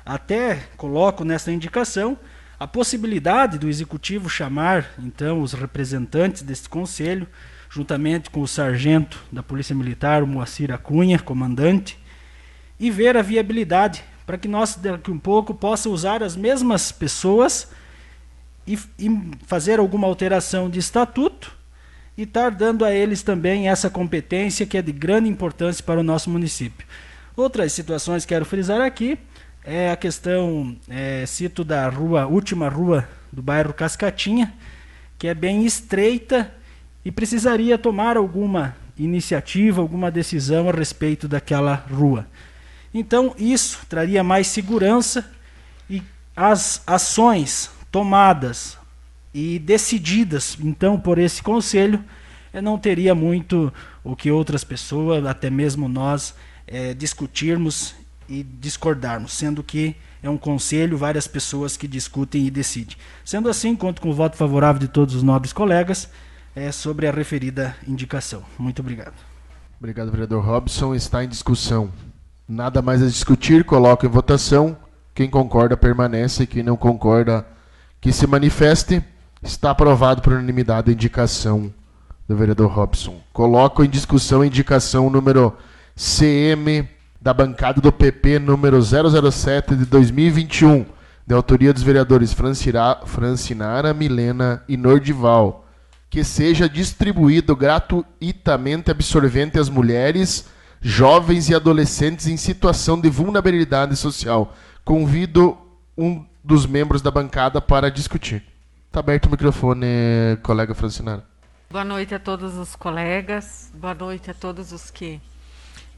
Até 0.06 0.68
coloco 0.78 1.26
nessa 1.26 1.52
indicação 1.52 2.18
a 2.60 2.66
possibilidade 2.68 3.58
do 3.58 3.70
executivo 3.70 4.30
chamar 4.30 4.92
então 5.00 5.42
os 5.42 5.54
representantes 5.54 6.42
desse 6.42 6.68
conselho 6.68 7.28
juntamente 7.70 8.30
com 8.30 8.42
o 8.42 8.48
sargento 8.48 9.22
da 9.32 9.44
Polícia 9.44 9.76
Militar, 9.76 10.24
o 10.24 10.28
Moacir 10.28 10.72
Acunha, 10.72 11.20
comandante, 11.20 11.98
e 12.80 12.90
ver 12.90 13.16
a 13.16 13.22
viabilidade 13.22 14.04
para 14.26 14.38
que 14.38 14.48
nós 14.48 14.76
daqui 14.76 15.12
um 15.12 15.20
pouco 15.20 15.54
possa 15.54 15.90
usar 15.90 16.24
as 16.24 16.36
mesmas 16.36 16.92
pessoas 16.92 17.70
e, 18.66 18.78
e 18.98 19.32
fazer 19.46 19.80
alguma 19.80 20.08
alteração 20.08 20.70
de 20.70 20.80
estatuto 20.80 21.52
e 22.18 22.24
estar 22.24 22.52
dando 22.52 22.86
a 22.86 22.94
eles 22.94 23.24
também 23.24 23.70
essa 23.70 23.90
competência 23.90 24.66
que 24.66 24.78
é 24.78 24.82
de 24.82 24.92
grande 24.92 25.30
importância 25.30 25.84
para 25.84 26.00
o 26.00 26.04
nosso 26.04 26.30
município. 26.30 26.86
Outras 27.36 27.72
situações 27.72 28.26
que 28.26 28.30
quero 28.30 28.46
frisar 28.46 28.82
aqui 28.82 29.18
é 29.64 29.92
a 29.92 29.96
questão, 29.96 30.76
é, 30.88 31.26
cito 31.26 31.64
da 31.64 31.88
rua, 31.88 32.26
última 32.26 32.70
rua 32.70 33.08
do 33.32 33.42
bairro 33.42 33.74
Cascatinha, 33.74 34.54
que 35.18 35.28
é 35.28 35.34
bem 35.34 35.66
estreita 35.66 36.54
e 37.10 37.12
precisaria 37.12 37.76
tomar 37.76 38.18
alguma 38.18 38.76
iniciativa, 38.96 39.82
alguma 39.82 40.12
decisão 40.12 40.70
a 40.70 40.72
respeito 40.72 41.28
daquela 41.28 41.74
rua. 41.74 42.28
Então, 42.94 43.34
isso 43.36 43.80
traria 43.90 44.24
mais 44.24 44.46
segurança 44.46 45.28
e 45.90 46.04
as 46.36 46.84
ações 46.86 47.72
tomadas 47.92 48.78
e 49.34 49.58
decididas, 49.58 50.56
então, 50.62 51.00
por 51.00 51.18
esse 51.18 51.42
conselho, 51.42 52.06
eh, 52.54 52.62
não 52.62 52.78
teria 52.78 53.16
muito 53.16 53.74
o 54.04 54.16
que 54.16 54.30
outras 54.30 54.64
pessoas, 54.64 55.26
até 55.26 55.50
mesmo 55.50 55.90
nós, 55.90 56.36
é, 56.68 56.94
discutirmos 56.94 57.96
e 58.28 58.44
discordarmos, 58.44 59.34
sendo 59.34 59.64
que 59.64 59.96
é 60.22 60.30
um 60.30 60.38
conselho, 60.38 60.96
várias 60.96 61.28
pessoas 61.28 61.76
que 61.76 61.88
discutem 61.88 62.46
e 62.46 62.52
decidem. 62.52 62.96
Sendo 63.26 63.50
assim, 63.50 63.76
conto 63.76 64.00
com 64.00 64.12
o 64.12 64.14
voto 64.14 64.38
favorável 64.38 64.80
de 64.80 64.88
todos 64.88 65.16
os 65.16 65.24
nobres 65.24 65.52
colegas 65.52 66.08
é, 66.60 66.72
sobre 66.72 67.08
a 67.08 67.12
referida 67.12 67.76
indicação. 67.88 68.44
Muito 68.58 68.82
obrigado. 68.82 69.14
Obrigado, 69.80 70.12
vereador 70.12 70.44
Robson. 70.44 70.94
Está 70.94 71.24
em 71.24 71.30
discussão. 71.30 71.90
Nada 72.48 72.82
mais 72.82 73.02
a 73.02 73.06
discutir, 73.06 73.64
coloco 73.64 74.06
em 74.06 74.10
votação. 74.10 74.78
Quem 75.16 75.30
concorda 75.30 75.78
permanece, 75.78 76.46
quem 76.46 76.64
não 76.64 76.76
concorda 76.76 77.46
que 78.02 78.12
se 78.12 78.28
manifeste. 78.28 79.02
Está 79.42 79.72
aprovado 79.72 80.22
por 80.22 80.34
unanimidade 80.34 80.90
a 80.90 80.94
indicação 80.94 81.74
do 82.28 82.36
vereador 82.36 82.70
Robson. 82.70 83.22
Coloco 83.32 83.84
em 83.84 83.90
discussão 83.90 84.42
a 84.42 84.48
indicação 84.48 85.10
número 85.10 85.56
CM 85.96 86.88
da 87.22 87.34
bancada 87.34 87.80
do 87.80 87.92
PP 87.92 88.40
número 88.40 88.82
007 88.82 89.76
de 89.76 89.86
2021, 89.86 90.86
de 91.26 91.34
autoria 91.34 91.74
dos 91.74 91.84
vereadores 91.84 92.34
Francinara, 92.34 93.94
Milena 93.94 94.64
e 94.68 94.76
Nordival 94.76 95.69
que 96.10 96.24
seja 96.24 96.68
distribuído 96.68 97.56
gratuitamente 97.56 98.90
absorvente 98.90 99.60
às 99.60 99.70
mulheres, 99.70 100.50
jovens 100.82 101.50
e 101.50 101.56
adolescentes 101.56 102.26
em 102.26 102.36
situação 102.36 103.00
de 103.00 103.10
vulnerabilidade 103.10 103.96
social. 103.96 104.56
Convido 104.84 105.58
um 105.96 106.26
dos 106.44 106.66
membros 106.66 107.02
da 107.02 107.12
bancada 107.12 107.62
para 107.62 107.92
discutir. 107.92 108.44
Está 108.88 109.02
aberto 109.02 109.28
o 109.28 109.30
microfone, 109.30 109.86
colega 110.42 110.74
Francinara. 110.74 111.24
Boa 111.70 111.86
noite 111.86 112.16
a 112.16 112.20
todos 112.20 112.56
os 112.56 112.76
colegas, 112.76 113.72
boa 113.76 113.94
noite 113.94 114.32
a 114.32 114.34
todos 114.34 114.72
os 114.72 114.90
que 114.90 115.22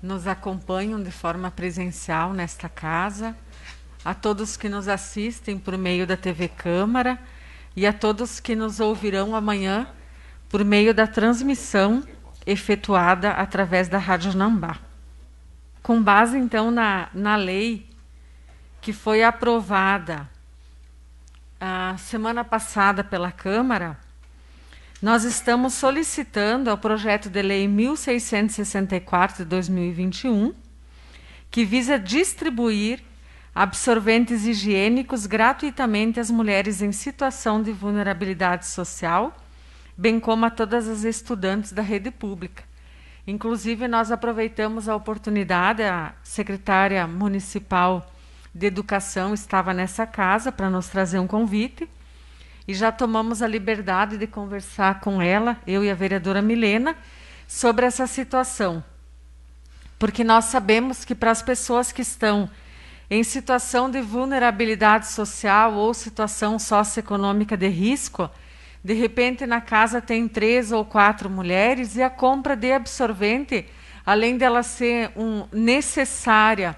nos 0.04 0.28
acompanham 0.28 1.02
de 1.02 1.12
forma 1.12 1.50
presencial 1.50 2.34
nesta 2.34 2.68
casa, 2.68 3.38
a 4.04 4.14
todos 4.14 4.58
que 4.58 4.68
nos 4.68 4.90
assistem 4.90 5.58
por 5.58 5.78
meio 5.78 6.06
da 6.06 6.18
TV 6.18 6.50
Câmara 6.50 7.18
e 7.74 7.88
a 7.88 7.94
todos 7.94 8.42
que 8.42 8.54
nos 8.54 8.82
ouvirão 8.82 9.34
amanhã 9.34 9.88
por 10.52 10.66
meio 10.66 10.94
da 10.94 11.08
transmissão 11.08 12.04
efetuada 12.46 13.32
através 13.32 13.88
da 13.88 13.98
Rádio 13.98 14.36
Nambá. 14.36 14.78
Com 15.82 16.04
base, 16.04 16.38
então, 16.38 16.70
na, 16.70 17.08
na 17.14 17.38
lei 17.38 17.90
que 18.82 18.92
foi 18.92 19.24
aprovada 19.24 20.30
a 21.60 21.96
semana 21.98 22.44
passada 22.44 23.02
pela 23.04 23.32
Câmara, 23.32 23.98
nós 25.02 25.24
estamos 25.24 25.74
solicitando 25.74 26.70
ao 26.70 26.78
projeto 26.78 27.30
de 27.30 27.42
lei 27.42 27.68
1664 27.68 29.38
de 29.38 29.46
2021, 29.46 30.54
que 31.50 31.64
visa 31.64 31.98
distribuir 31.98 33.02
absorventes 33.56 34.46
higiênicos 34.46 35.26
gratuitamente 35.26 36.20
às 36.20 36.30
mulheres 36.30 36.82
em 36.82 36.92
situação 36.92 37.64
de 37.64 37.72
vulnerabilidade 37.72 38.68
social 38.68 39.41
bem 39.98 40.20
como 40.20 40.46
a 40.46 40.50
todas 40.50 40.88
as 40.88 41.04
estudantes 41.04 41.72
da 41.72 41.82
rede 41.82 42.12
pública. 42.12 42.64
Inclusive, 43.26 43.88
nós 43.88 44.12
aproveitamos 44.12 44.90
a 44.90 44.96
oportunidade, 44.96 45.84
a 45.84 46.14
secretária 46.24 47.06
municipal 47.06 48.12
de 48.54 48.68
educação 48.68 49.34
estava 49.34 49.74
nessa 49.74 50.06
casa 50.06 50.52
para 50.52 50.70
nos 50.70 50.88
trazer 50.88 51.20
um 51.20 51.28
convite 51.28 51.88
e 52.68 52.74
já 52.74 52.92
tomamos 52.92 53.42
a 53.42 53.48
liberdade 53.48 54.18
de 54.18 54.28
conversar 54.28 55.00
com 55.00 55.22
ela, 55.22 55.58
eu 55.66 55.84
e 55.84 55.90
a 55.90 55.96
vereadora 55.96 56.42
Milena, 56.42 56.96
sobre 57.48 57.86
essa 57.86 58.08
situação. 58.08 58.84
Porque 60.00 60.24
nós 60.24 60.46
sabemos 60.46 61.06
que 61.06 61.14
para 61.14 61.32
as 61.32 61.42
pessoas 61.42 61.92
que 61.92 62.02
estão 62.02 62.50
em 63.10 63.24
situação 63.24 63.90
de 63.90 64.02
vulnerabilidade 64.02 65.08
social 65.08 65.74
ou 65.74 65.94
situação 65.94 66.58
socioeconômica 66.58 67.58
de 67.58 67.68
risco, 67.68 68.30
de 68.84 68.94
repente, 68.94 69.46
na 69.46 69.62
casa 69.62 70.02
tem 70.02 70.28
três 70.28 70.72
ou 70.72 70.84
quatro 70.84 71.30
mulheres 71.30 71.96
e 71.96 72.02
a 72.02 72.10
compra 72.10 72.56
de 72.56 72.72
absorvente, 72.72 73.66
além 74.06 74.38
dela 74.38 74.64
ser 74.64 75.12
um, 75.16 75.46
necessária 75.52 76.76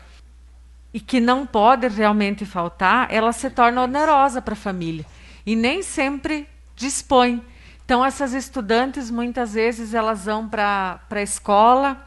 e 0.93 0.99
que 0.99 1.19
não 1.19 1.45
pode 1.45 1.87
realmente 1.87 2.45
faltar, 2.45 3.07
ela 3.09 3.31
se 3.31 3.49
torna 3.49 3.83
onerosa 3.83 4.41
para 4.41 4.53
a 4.53 4.57
família 4.57 5.05
e 5.45 5.55
nem 5.55 5.81
sempre 5.81 6.47
dispõe. 6.75 7.41
Então, 7.85 8.05
essas 8.05 8.33
estudantes, 8.33 9.09
muitas 9.09 9.53
vezes, 9.53 9.93
elas 9.93 10.25
vão 10.25 10.47
para 10.47 10.99
a 11.09 11.21
escola 11.21 12.05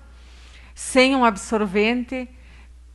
sem 0.74 1.16
um 1.16 1.24
absorvente, 1.24 2.28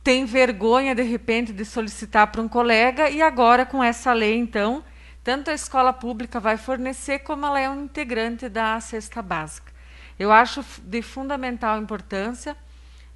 tem 0.04 0.24
vergonha, 0.24 0.94
de 0.94 1.02
repente, 1.02 1.52
de 1.52 1.64
solicitar 1.64 2.28
para 2.28 2.40
um 2.40 2.48
colega, 2.48 3.10
e 3.10 3.20
agora, 3.20 3.66
com 3.66 3.82
essa 3.82 4.12
lei, 4.12 4.36
então, 4.36 4.82
tanto 5.24 5.50
a 5.50 5.54
escola 5.54 5.92
pública 5.92 6.40
vai 6.40 6.56
fornecer, 6.56 7.20
como 7.20 7.46
ela 7.46 7.60
é 7.60 7.70
um 7.70 7.84
integrante 7.84 8.48
da 8.48 8.80
cesta 8.80 9.22
básica. 9.22 9.72
Eu 10.18 10.32
acho 10.32 10.64
de 10.82 11.00
fundamental 11.00 11.80
importância 11.80 12.56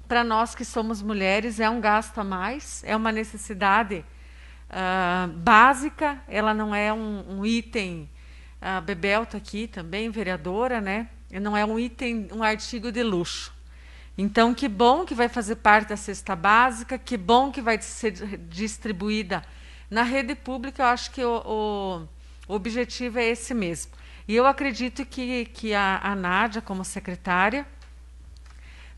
para 0.07 0.23
nós 0.23 0.55
que 0.55 0.63
somos 0.63 1.01
mulheres, 1.01 1.59
é 1.59 1.69
um 1.69 1.81
gasto 1.81 2.17
a 2.19 2.23
mais, 2.23 2.81
é 2.85 2.95
uma 2.95 3.11
necessidade 3.11 4.05
uh, 4.69 5.27
básica, 5.33 6.21
ela 6.29 6.53
não 6.53 6.73
é 6.73 6.93
um, 6.93 7.39
um 7.39 7.45
item. 7.45 8.09
A 8.61 8.79
Bebel 8.79 9.23
está 9.23 9.37
aqui 9.37 9.67
também, 9.67 10.09
vereadora, 10.09 10.79
né? 10.79 11.09
Não 11.29 11.57
é 11.57 11.65
um 11.65 11.77
item, 11.77 12.29
um 12.31 12.41
artigo 12.41 12.89
de 12.89 13.03
luxo. 13.03 13.53
Então, 14.17 14.53
que 14.53 14.67
bom 14.67 15.05
que 15.05 15.13
vai 15.13 15.27
fazer 15.27 15.57
parte 15.57 15.89
da 15.89 15.97
cesta 15.97 16.35
básica, 16.35 16.97
que 16.97 17.17
bom 17.17 17.51
que 17.51 17.61
vai 17.61 17.79
ser 17.81 18.11
distribuída 18.47 19.43
na 19.89 20.03
rede 20.03 20.35
pública. 20.35 20.83
Eu 20.83 20.87
acho 20.87 21.11
que 21.11 21.23
o, 21.23 22.07
o, 22.47 22.53
objetivo 22.53 23.19
é 23.19 23.25
esse 23.25 23.53
mesmo. 23.53 23.91
E 24.27 24.35
eu 24.35 24.45
acredito 24.45 25.05
que, 25.05 25.45
que 25.45 25.73
a, 25.73 25.99
a 26.03 26.15
Nádia, 26.15 26.61
como 26.61 26.83
secretária, 26.83 27.65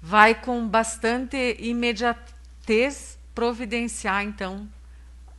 vai 0.02 0.34
com 0.34 0.68
bastante 0.68 1.56
imediatez 1.60 3.18
providenciar, 3.36 4.24
então, 4.24 4.68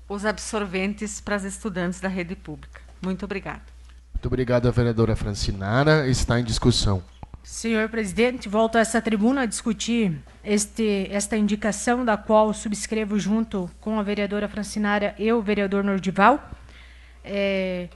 os 0.08 0.24
absorventes 0.24 1.20
para 1.20 1.36
as 1.36 1.44
estudantes 1.44 2.00
da 2.00 2.08
rede 2.08 2.34
pública. 2.34 2.80
Muito 3.02 3.24
obrigada. 3.24 3.62
Muito 4.14 4.26
obrigado, 4.26 4.70
vereadora 4.72 5.16
Francinara. 5.16 6.08
Está 6.08 6.38
em 6.38 6.44
discussão. 6.44 7.02
Senhor 7.50 7.88
presidente, 7.88 8.48
volto 8.48 8.76
a 8.76 8.80
essa 8.80 9.02
tribuna 9.02 9.42
a 9.42 9.46
discutir 9.46 10.16
este, 10.42 11.08
esta 11.10 11.36
indicação 11.36 12.04
da 12.04 12.16
qual 12.16 12.54
subscrevo 12.54 13.18
junto 13.18 13.68
com 13.80 13.98
a 13.98 14.04
vereadora 14.04 14.48
Francinara 14.48 15.16
e 15.18 15.30
o 15.32 15.42
vereador 15.42 15.82
Nordival, 15.82 16.48
é, 17.24 17.88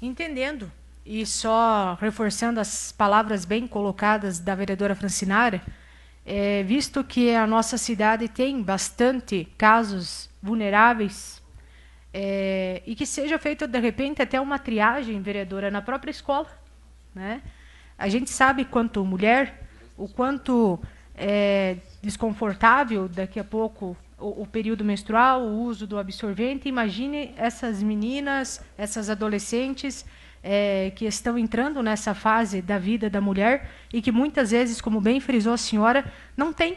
entendendo 0.00 0.70
e 1.04 1.26
só 1.26 1.98
reforçando 2.00 2.60
as 2.60 2.92
palavras 2.92 3.44
bem 3.44 3.66
colocadas 3.66 4.38
da 4.38 4.54
vereadora 4.54 4.94
Francinara, 4.94 5.60
é, 6.24 6.62
visto 6.62 7.02
que 7.02 7.34
a 7.34 7.48
nossa 7.48 7.76
cidade 7.76 8.28
tem 8.28 8.62
bastante 8.62 9.48
casos 9.58 10.30
vulneráveis 10.40 11.42
é, 12.12 12.80
e 12.86 12.94
que 12.94 13.04
seja 13.04 13.40
feita 13.40 13.66
de 13.66 13.80
repente 13.80 14.22
até 14.22 14.40
uma 14.40 14.58
triagem, 14.58 15.20
vereadora, 15.20 15.68
na 15.68 15.82
própria 15.82 16.12
escola, 16.12 16.48
né? 17.12 17.42
A 17.98 18.08
gente 18.08 18.30
sabe 18.30 18.64
quanto 18.64 19.04
mulher, 19.04 19.66
o 19.96 20.08
quanto 20.08 20.80
é 21.14 21.76
desconfortável 22.02 23.08
daqui 23.08 23.38
a 23.38 23.44
pouco 23.44 23.96
o, 24.18 24.42
o, 24.42 24.46
período 24.46 24.84
menstrual, 24.84 25.42
o 25.42 25.62
uso 25.62 25.86
do 25.86 25.98
absorvente. 25.98 26.68
Imagine 26.68 27.32
essas 27.36 27.82
meninas, 27.82 28.64
essas 28.76 29.08
adolescentes 29.10 30.04
é, 30.42 30.92
que 30.94 31.04
estão 31.04 31.38
entrando 31.38 31.82
nessa 31.82 32.14
fase 32.14 32.60
da 32.60 32.78
vida 32.78 33.08
da 33.08 33.20
mulher 33.20 33.70
e 33.92 34.02
que 34.02 34.12
muitas 34.12 34.50
vezes, 34.50 34.80
como 34.80 35.00
bem 35.00 35.20
frisou 35.20 35.52
a 35.52 35.58
senhora, 35.58 36.04
não 36.36 36.52
tem. 36.52 36.76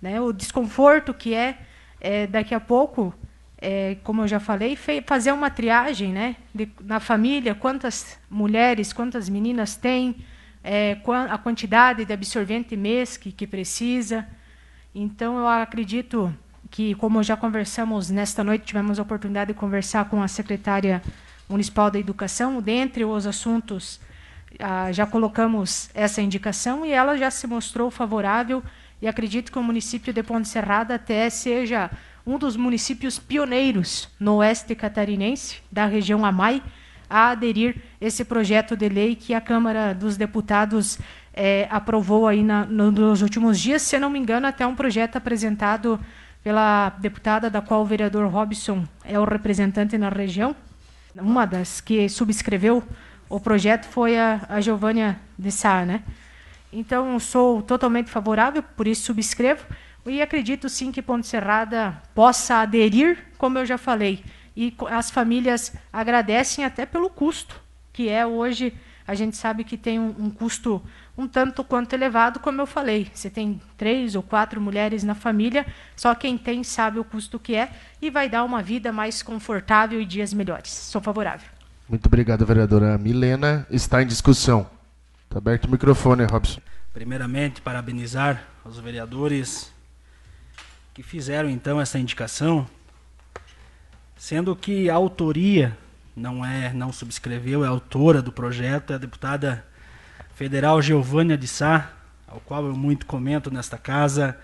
Né? 0.00 0.20
O 0.20 0.32
desconforto 0.32 1.12
que 1.12 1.34
é, 1.34 1.58
é 2.00 2.26
daqui 2.26 2.54
a 2.54 2.60
pouco, 2.60 3.14
é, 3.58 3.96
como 4.04 4.22
eu 4.22 4.28
já 4.28 4.40
falei, 4.40 4.76
fazer 5.06 5.32
uma 5.32 5.50
triagem 5.50 6.12
né? 6.12 6.36
De, 6.54 6.68
na 6.80 7.00
família, 7.00 7.54
quantas 7.54 8.18
mulheres, 8.30 8.92
quantas 8.92 9.28
meninas 9.28 9.76
têm, 9.76 10.16
é, 10.64 10.96
a 11.30 11.36
quantidade 11.36 12.06
de 12.06 12.12
absorvente 12.12 12.74
mês 12.74 13.18
que, 13.18 13.30
que 13.30 13.46
precisa. 13.46 14.26
Então, 14.94 15.38
eu 15.38 15.46
acredito 15.46 16.34
que, 16.70 16.94
como 16.94 17.22
já 17.22 17.36
conversamos 17.36 18.08
nesta 18.08 18.42
noite, 18.42 18.64
tivemos 18.64 18.98
a 18.98 19.02
oportunidade 19.02 19.52
de 19.52 19.58
conversar 19.58 20.06
com 20.06 20.22
a 20.22 20.26
secretária 20.26 21.02
municipal 21.46 21.90
da 21.90 21.98
educação, 21.98 22.62
dentre 22.62 23.04
os 23.04 23.26
assuntos, 23.26 24.00
ah, 24.58 24.90
já 24.90 25.04
colocamos 25.04 25.90
essa 25.92 26.22
indicação 26.22 26.86
e 26.86 26.92
ela 26.92 27.18
já 27.18 27.30
se 27.30 27.46
mostrou 27.46 27.90
favorável 27.90 28.62
e 29.02 29.06
acredito 29.06 29.52
que 29.52 29.58
o 29.58 29.62
município 29.62 30.12
de 30.12 30.22
Ponte 30.22 30.48
Serrada 30.48 30.94
até 30.94 31.28
seja 31.28 31.90
um 32.26 32.38
dos 32.38 32.56
municípios 32.56 33.18
pioneiros 33.18 34.08
no 34.18 34.36
oeste 34.36 34.74
catarinense, 34.74 35.60
da 35.70 35.84
região 35.84 36.24
Amai, 36.24 36.62
a 37.14 37.30
aderir 37.30 37.76
esse 38.00 38.24
projeto 38.24 38.76
de 38.76 38.88
lei 38.88 39.14
que 39.14 39.34
a 39.34 39.40
Câmara 39.40 39.94
dos 39.94 40.16
Deputados 40.16 40.98
é, 41.32 41.68
aprovou 41.70 42.26
aí 42.26 42.42
na, 42.42 42.64
no, 42.64 42.90
nos 42.90 43.22
últimos 43.22 43.60
dias, 43.60 43.82
se 43.82 43.96
não 44.00 44.10
me 44.10 44.18
engano, 44.18 44.48
até 44.48 44.66
um 44.66 44.74
projeto 44.74 45.14
apresentado 45.14 46.00
pela 46.42 46.88
deputada, 46.98 47.48
da 47.48 47.62
qual 47.62 47.82
o 47.82 47.84
vereador 47.84 48.28
Robson 48.28 48.84
é 49.04 49.16
o 49.16 49.22
representante 49.22 49.96
na 49.96 50.08
região. 50.08 50.56
Uma 51.14 51.46
das 51.46 51.80
que 51.80 52.08
subscreveu 52.08 52.82
o 53.28 53.38
projeto 53.38 53.86
foi 53.86 54.18
a, 54.18 54.44
a 54.48 54.60
Giovânia 54.60 55.16
de 55.38 55.52
Sá, 55.52 55.84
né? 55.84 56.02
Então, 56.72 57.16
sou 57.20 57.62
totalmente 57.62 58.10
favorável, 58.10 58.60
por 58.60 58.88
isso 58.88 59.04
subscrevo, 59.04 59.64
e 60.04 60.20
acredito 60.20 60.68
sim 60.68 60.90
que 60.90 61.00
Ponte 61.00 61.28
Serrada 61.28 61.96
possa 62.12 62.56
aderir, 62.56 63.18
como 63.38 63.56
eu 63.56 63.64
já 63.64 63.78
falei, 63.78 64.24
e 64.56 64.74
as 64.90 65.10
famílias 65.10 65.72
agradecem 65.92 66.64
até 66.64 66.86
pelo 66.86 67.10
custo, 67.10 67.60
que 67.92 68.08
é 68.08 68.26
hoje, 68.26 68.72
a 69.06 69.14
gente 69.14 69.36
sabe 69.36 69.64
que 69.64 69.76
tem 69.76 69.98
um, 69.98 70.14
um 70.18 70.30
custo 70.30 70.82
um 71.16 71.28
tanto 71.28 71.62
quanto 71.62 71.92
elevado, 71.92 72.40
como 72.40 72.60
eu 72.60 72.66
falei. 72.66 73.08
Você 73.14 73.30
tem 73.30 73.60
três 73.76 74.14
ou 74.14 74.22
quatro 74.22 74.60
mulheres 74.60 75.04
na 75.04 75.14
família, 75.14 75.64
só 75.96 76.14
quem 76.14 76.36
tem 76.36 76.64
sabe 76.64 76.98
o 76.98 77.04
custo 77.04 77.38
que 77.38 77.54
é 77.54 77.70
e 78.02 78.10
vai 78.10 78.28
dar 78.28 78.44
uma 78.44 78.62
vida 78.62 78.92
mais 78.92 79.22
confortável 79.22 80.00
e 80.00 80.04
dias 80.04 80.32
melhores. 80.32 80.70
Sou 80.70 81.00
favorável. 81.00 81.48
Muito 81.88 82.06
obrigado, 82.06 82.44
vereadora 82.44 82.98
Milena. 82.98 83.66
Está 83.70 84.02
em 84.02 84.06
discussão. 84.06 84.68
Está 85.24 85.38
aberto 85.38 85.66
o 85.66 85.70
microfone, 85.70 86.24
Robson. 86.24 86.60
Primeiramente, 86.92 87.60
parabenizar 87.60 88.42
os 88.64 88.78
vereadores 88.78 89.72
que 90.92 91.02
fizeram 91.02 91.50
então 91.50 91.80
essa 91.80 91.98
indicação 91.98 92.66
sendo 94.16 94.54
que 94.54 94.88
a 94.88 94.94
autoria 94.94 95.76
não 96.16 96.44
é, 96.44 96.72
não 96.72 96.92
subscreveu, 96.92 97.64
é 97.64 97.68
autora 97.68 98.22
do 98.22 98.32
projeto, 98.32 98.92
é 98.92 98.96
a 98.96 98.98
deputada 98.98 99.64
federal 100.34 100.80
Giovânia 100.80 101.36
de 101.36 101.46
Sá, 101.46 101.90
ao 102.26 102.40
qual 102.40 102.64
eu 102.64 102.76
muito 102.76 103.06
comento 103.06 103.50
nesta 103.50 103.76
casa, 103.76 104.38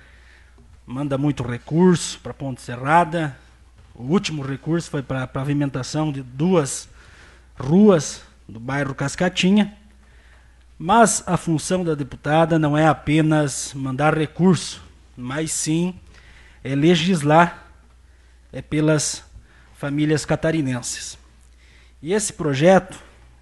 manda 0.86 1.16
muito 1.16 1.42
recurso 1.42 2.18
para 2.20 2.34
Ponte 2.34 2.60
Serrada. 2.60 3.36
O 3.94 4.04
último 4.04 4.42
recurso 4.42 4.90
foi 4.90 5.02
para 5.02 5.22
a 5.22 5.26
pavimentação 5.26 6.10
de 6.10 6.22
duas 6.22 6.88
ruas 7.58 8.22
do 8.48 8.58
bairro 8.58 8.94
Cascatinha. 8.94 9.76
Mas 10.78 11.22
a 11.26 11.36
função 11.36 11.84
da 11.84 11.94
deputada 11.94 12.58
não 12.58 12.76
é 12.76 12.88
apenas 12.88 13.72
mandar 13.74 14.16
recurso, 14.16 14.82
mas 15.16 15.52
sim 15.52 15.94
é 16.64 16.74
legislar 16.74 17.66
é 18.52 18.60
pelas 18.60 19.22
famílias 19.80 20.26
catarinenses. 20.26 21.16
E 22.02 22.12
esse 22.12 22.34
projeto, 22.34 22.98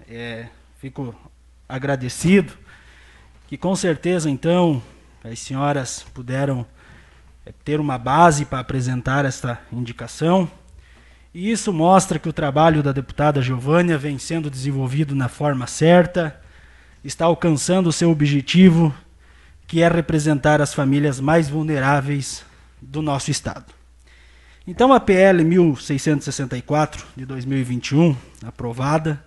é, 0.09 0.47
fico 0.81 1.13
agradecido, 1.69 2.53
que 3.49 3.59
com 3.59 3.75
certeza 3.75 4.31
então 4.31 4.81
as 5.25 5.41
senhoras 5.41 6.07
puderam 6.15 6.65
é, 7.45 7.53
ter 7.65 7.81
uma 7.81 7.99
base 7.99 8.45
para 8.45 8.61
apresentar 8.61 9.25
esta 9.25 9.61
indicação. 9.73 10.49
E 11.35 11.51
isso 11.51 11.73
mostra 11.73 12.21
que 12.21 12.29
o 12.29 12.33
trabalho 12.33 12.85
da 12.85 12.93
deputada 12.93 13.43
Giovânia 13.43 13.99
vem 13.99 14.17
sendo 14.17 14.49
desenvolvido 14.49 15.17
na 15.17 15.29
forma 15.29 15.67
certa, 15.67 16.41
está 17.03 17.25
alcançando 17.25 17.89
o 17.89 17.93
seu 17.93 18.13
objetivo, 18.13 18.95
que 19.67 19.83
é 19.83 19.89
representar 19.89 20.63
as 20.63 20.73
famílias 20.73 21.19
mais 21.19 21.49
vulneráveis 21.49 22.45
do 22.81 23.03
nosso 23.03 23.29
Estado. 23.29 23.78
Então 24.71 24.93
a 24.93 25.01
PL 25.01 25.43
1664 25.45 27.07
de 27.17 27.25
2021, 27.25 28.15
aprovada, 28.45 29.19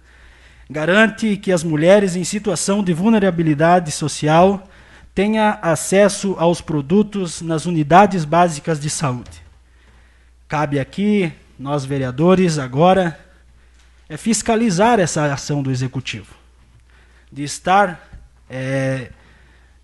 garante 0.69 1.35
que 1.35 1.51
as 1.51 1.63
mulheres 1.63 2.15
em 2.15 2.23
situação 2.23 2.83
de 2.83 2.93
vulnerabilidade 2.93 3.91
social 3.91 4.69
tenham 5.15 5.57
acesso 5.59 6.35
aos 6.37 6.61
produtos 6.61 7.41
nas 7.41 7.65
unidades 7.65 8.23
básicas 8.23 8.79
de 8.79 8.87
saúde. 8.87 9.41
Cabe 10.47 10.79
aqui, 10.79 11.33
nós 11.57 11.85
vereadores, 11.85 12.59
agora, 12.59 13.19
é 14.07 14.17
fiscalizar 14.17 14.99
essa 14.99 15.33
ação 15.33 15.63
do 15.63 15.71
executivo, 15.71 16.35
de 17.31 17.41
estar 17.41 18.07
é, 18.47 19.09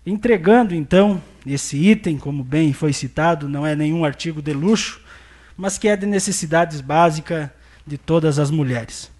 entregando 0.06 0.72
então 0.72 1.20
esse 1.44 1.76
item, 1.76 2.16
como 2.16 2.44
bem 2.44 2.72
foi 2.72 2.92
citado, 2.92 3.48
não 3.48 3.66
é 3.66 3.74
nenhum 3.74 4.04
artigo 4.04 4.40
de 4.40 4.52
luxo, 4.52 5.07
mas 5.58 5.76
que 5.76 5.88
é 5.88 5.96
de 5.96 6.06
necessidades 6.06 6.80
básicas 6.80 7.50
de 7.84 7.98
todas 7.98 8.38
as 8.38 8.48
mulheres. 8.48 9.10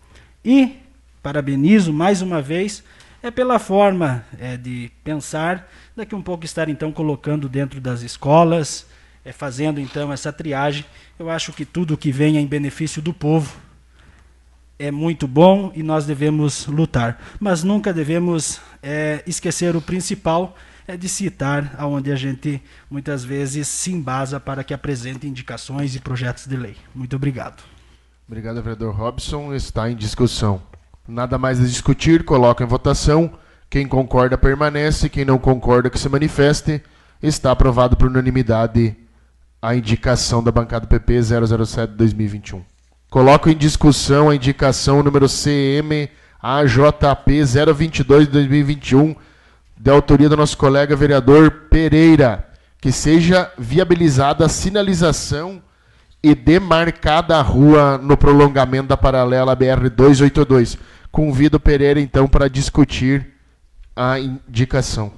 E 0.44 0.76
parabenizo 1.20 1.92
mais 1.92 2.22
uma 2.22 2.40
vez 2.40 2.84
é 3.20 3.28
pela 3.28 3.58
forma 3.58 4.24
é, 4.38 4.56
de 4.56 4.92
pensar, 5.02 5.68
daqui 5.96 6.14
um 6.14 6.22
pouco 6.22 6.44
estar 6.44 6.68
então 6.68 6.92
colocando 6.92 7.48
dentro 7.48 7.80
das 7.80 8.02
escolas, 8.02 8.86
é, 9.24 9.32
fazendo 9.32 9.80
então 9.80 10.12
essa 10.12 10.32
triagem. 10.32 10.84
Eu 11.18 11.28
acho 11.28 11.52
que 11.52 11.64
tudo 11.64 11.98
que 11.98 12.12
venha 12.12 12.40
em 12.40 12.46
benefício 12.46 13.02
do 13.02 13.12
povo 13.12 13.56
é 14.78 14.92
muito 14.92 15.26
bom 15.26 15.72
e 15.74 15.82
nós 15.82 16.06
devemos 16.06 16.66
lutar, 16.68 17.20
mas 17.40 17.64
nunca 17.64 17.92
devemos 17.92 18.60
é, 18.80 19.24
esquecer 19.26 19.74
o 19.74 19.82
principal, 19.82 20.56
é 20.88 20.96
de 20.96 21.06
citar 21.06 21.74
aonde 21.76 22.10
a 22.10 22.16
gente 22.16 22.62
muitas 22.90 23.22
vezes 23.22 23.68
se 23.68 23.92
embasa 23.92 24.40
para 24.40 24.64
que 24.64 24.72
apresente 24.72 25.26
indicações 25.26 25.94
e 25.94 26.00
projetos 26.00 26.46
de 26.46 26.56
lei. 26.56 26.76
Muito 26.94 27.14
obrigado. 27.14 27.62
Obrigado, 28.26 28.62
vereador 28.62 28.94
Robson. 28.94 29.54
Está 29.54 29.90
em 29.90 29.94
discussão. 29.94 30.62
Nada 31.06 31.36
mais 31.36 31.60
a 31.60 31.64
discutir, 31.64 32.24
coloca 32.24 32.64
em 32.64 32.66
votação. 32.66 33.30
Quem 33.68 33.86
concorda 33.86 34.38
permanece, 34.38 35.10
quem 35.10 35.26
não 35.26 35.38
concorda 35.38 35.90
que 35.90 35.98
se 35.98 36.08
manifeste. 36.08 36.82
Está 37.22 37.50
aprovado 37.50 37.94
por 37.94 38.08
unanimidade 38.08 38.96
a 39.60 39.74
indicação 39.74 40.42
da 40.42 40.50
bancada 40.50 40.86
PP 40.86 41.18
007-2021. 41.18 42.62
Coloco 43.10 43.50
em 43.50 43.56
discussão 43.56 44.30
a 44.30 44.36
indicação 44.36 45.02
número 45.02 45.26
CM 45.28 46.08
AJP 46.40 47.42
022-2021 47.42 49.16
de 49.78 49.90
autoria 49.90 50.28
do 50.28 50.36
nosso 50.36 50.56
colega 50.56 50.96
vereador 50.96 51.50
Pereira, 51.70 52.48
que 52.80 52.90
seja 52.90 53.50
viabilizada 53.56 54.44
a 54.44 54.48
sinalização 54.48 55.62
e 56.22 56.34
demarcada 56.34 57.36
a 57.36 57.42
rua 57.42 57.98
no 57.98 58.16
prolongamento 58.16 58.88
da 58.88 58.96
paralela 58.96 59.54
BR 59.54 59.88
282. 59.88 60.78
Convido 61.10 61.60
Pereira 61.60 62.00
então 62.00 62.26
para 62.28 62.48
discutir 62.48 63.34
a 63.94 64.18
indicação. 64.18 65.12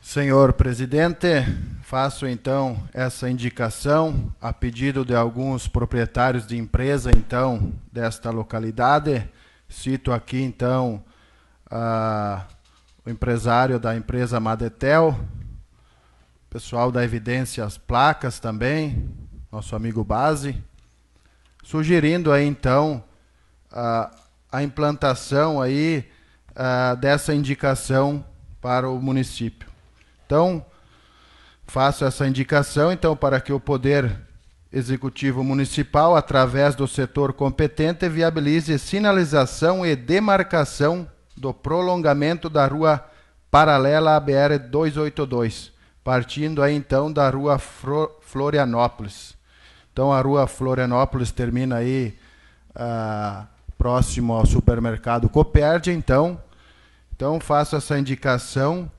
Senhor 0.00 0.52
presidente, 0.52 1.46
faço 1.82 2.26
então 2.26 2.76
essa 2.92 3.28
indicação 3.28 4.30
a 4.40 4.52
pedido 4.52 5.04
de 5.04 5.14
alguns 5.14 5.66
proprietários 5.66 6.46
de 6.46 6.58
empresa 6.58 7.10
então 7.16 7.72
desta 7.90 8.30
localidade. 8.30 9.26
Cito 9.66 10.12
aqui 10.12 10.42
então 10.42 11.02
a 11.70 12.44
o 13.06 13.10
empresário 13.10 13.78
da 13.78 13.94
empresa 13.94 14.40
Madetel, 14.40 15.18
pessoal 16.48 16.90
da 16.90 17.04
Evidências 17.04 17.76
Placas 17.76 18.38
também, 18.38 19.10
nosso 19.52 19.76
amigo 19.76 20.02
Base, 20.02 20.56
sugerindo 21.62 22.32
aí 22.32 22.46
então 22.46 23.04
a, 23.70 24.10
a 24.50 24.62
implantação 24.62 25.60
aí 25.60 26.10
a, 26.56 26.94
dessa 26.94 27.34
indicação 27.34 28.24
para 28.58 28.88
o 28.88 28.98
município. 28.98 29.68
Então, 30.24 30.64
faço 31.66 32.06
essa 32.06 32.26
indicação 32.26 32.90
então 32.90 33.14
para 33.14 33.38
que 33.38 33.52
o 33.52 33.60
poder 33.60 34.16
executivo 34.72 35.44
municipal, 35.44 36.16
através 36.16 36.74
do 36.74 36.88
setor 36.88 37.34
competente, 37.34 38.08
viabilize 38.08 38.78
sinalização 38.78 39.84
e 39.84 39.94
demarcação 39.94 41.06
do 41.36 41.52
prolongamento 41.52 42.48
da 42.48 42.66
rua 42.66 43.04
paralela 43.50 44.16
à 44.16 44.20
BR 44.20 44.58
282, 44.68 45.72
partindo 46.02 46.62
aí 46.62 46.74
então 46.74 47.12
da 47.12 47.28
rua 47.30 47.58
Florianópolis. 47.58 49.34
Então 49.92 50.12
a 50.12 50.20
rua 50.20 50.46
Florianópolis 50.46 51.30
termina 51.30 51.76
aí 51.76 52.18
ah, 52.74 53.46
próximo 53.78 54.32
ao 54.32 54.44
supermercado 54.44 55.28
Copérdia, 55.28 55.92
então. 55.92 56.40
Então 57.14 57.38
faço 57.38 57.76
essa 57.76 57.98
indicação 57.98 58.90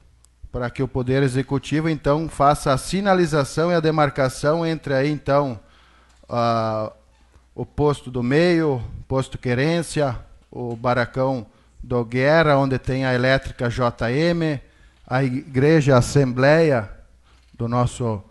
para 0.51 0.69
que 0.69 0.81
o 0.81 0.87
Poder 0.87 1.21
Executivo 1.21 1.89
então 1.89 2.29
faça 2.29 2.71
a 2.71 2.77
sinalização 2.77 3.71
e 3.71 3.75
a 3.75 3.81
demarcação 3.81 4.65
entre 4.65 4.93
aí 4.93 5.11
então 5.11 5.59
ah, 6.29 6.93
o 7.53 7.65
posto 7.65 8.09
do 8.09 8.23
meio, 8.23 8.81
posto 9.07 9.37
querência, 9.37 10.17
o 10.49 10.75
baracão 10.75 11.45
do 11.85 12.03
Guerra, 12.03 12.57
onde 12.57 12.79
tem 12.79 13.05
a 13.05 13.13
elétrica 13.13 13.69
JM, 13.69 14.59
a 15.05 15.23
igreja 15.23 15.95
Assembleia 15.95 16.89
do 17.53 17.67
nosso 17.67 18.23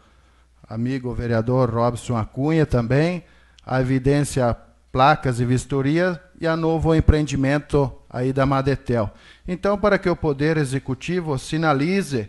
amigo 0.69 1.15
vereador 1.15 1.71
Robson 1.71 2.17
Acunha 2.17 2.67
também, 2.67 3.23
a 3.65 3.81
evidência 3.81 4.57
placas 4.91 5.39
e 5.39 5.45
vistoria 5.45 6.21
e 6.41 6.49
a 6.49 6.57
novo 6.57 6.95
empreendimento 6.97 7.93
aí 8.11 8.33
da 8.33 8.45
Madetel. 8.45 9.09
Então, 9.47 9.79
para 9.79 9.99
que 9.99 10.11
o 10.11 10.17
Poder 10.17 10.57
Executivo 10.57 11.39
sinalize, 11.39 12.29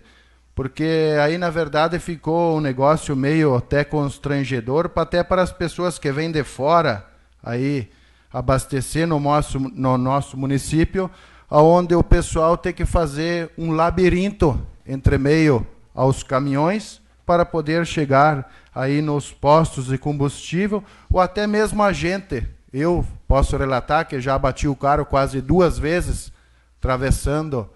porque 0.53 1.15
aí 1.23 1.39
na 1.39 1.49
verdade 1.49 1.97
ficou 1.97 2.57
um 2.57 2.61
negócio 2.61 3.15
meio 3.15 3.55
até 3.55 3.83
constrangedor, 3.83 4.91
até 4.95 5.23
para 5.23 5.41
as 5.41 5.51
pessoas 5.51 5.97
que 5.97 6.11
vêm 6.11 6.31
de 6.31 6.43
fora 6.43 7.03
aí 7.43 7.89
abastecer 8.35 9.07
no 9.07 9.17
nosso, 9.17 9.57
no 9.57 9.97
nosso 9.97 10.35
município, 10.35 11.09
onde 11.49 11.95
o 11.95 12.03
pessoal 12.03 12.57
tem 12.57 12.73
que 12.73 12.85
fazer 12.85 13.49
um 13.57 13.71
labirinto 13.71 14.59
entre 14.85 15.17
meio 15.17 15.65
aos 15.93 16.21
caminhões 16.21 16.99
para 17.25 17.45
poder 17.45 17.85
chegar 17.87 18.51
aí 18.73 19.01
nos 19.01 19.31
postos 19.31 19.85
de 19.85 19.97
combustível, 19.97 20.83
ou 21.09 21.21
até 21.21 21.47
mesmo 21.47 21.81
a 21.81 21.93
gente. 21.93 22.45
Eu 22.73 23.07
posso 23.25 23.55
relatar 23.55 24.05
que 24.05 24.19
já 24.19 24.37
bati 24.37 24.67
o 24.67 24.75
carro 24.75 25.05
quase 25.05 25.39
duas 25.39 25.79
vezes, 25.79 26.29
atravessando 26.77 27.69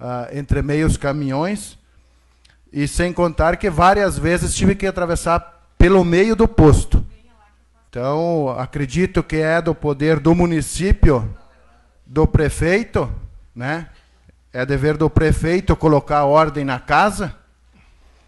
uh, 0.00 0.34
entre 0.34 0.62
meios 0.62 0.96
caminhões, 0.96 1.76
e 2.72 2.88
sem 2.88 3.12
contar 3.12 3.58
que 3.58 3.68
várias 3.68 4.18
vezes 4.18 4.54
tive 4.54 4.74
que 4.74 4.86
atravessar 4.86 5.66
pelo 5.76 6.02
meio 6.02 6.34
do 6.34 6.48
posto. 6.48 7.04
Então, 7.90 8.50
acredito 8.50 9.22
que 9.22 9.36
é 9.36 9.62
do 9.62 9.74
poder 9.74 10.20
do 10.20 10.34
município, 10.34 11.34
do 12.04 12.26
prefeito, 12.26 13.10
né? 13.54 13.88
É 14.52 14.66
dever 14.66 14.96
do 14.96 15.08
prefeito 15.08 15.74
colocar 15.74 16.24
ordem 16.24 16.66
na 16.66 16.78
casa. 16.78 17.34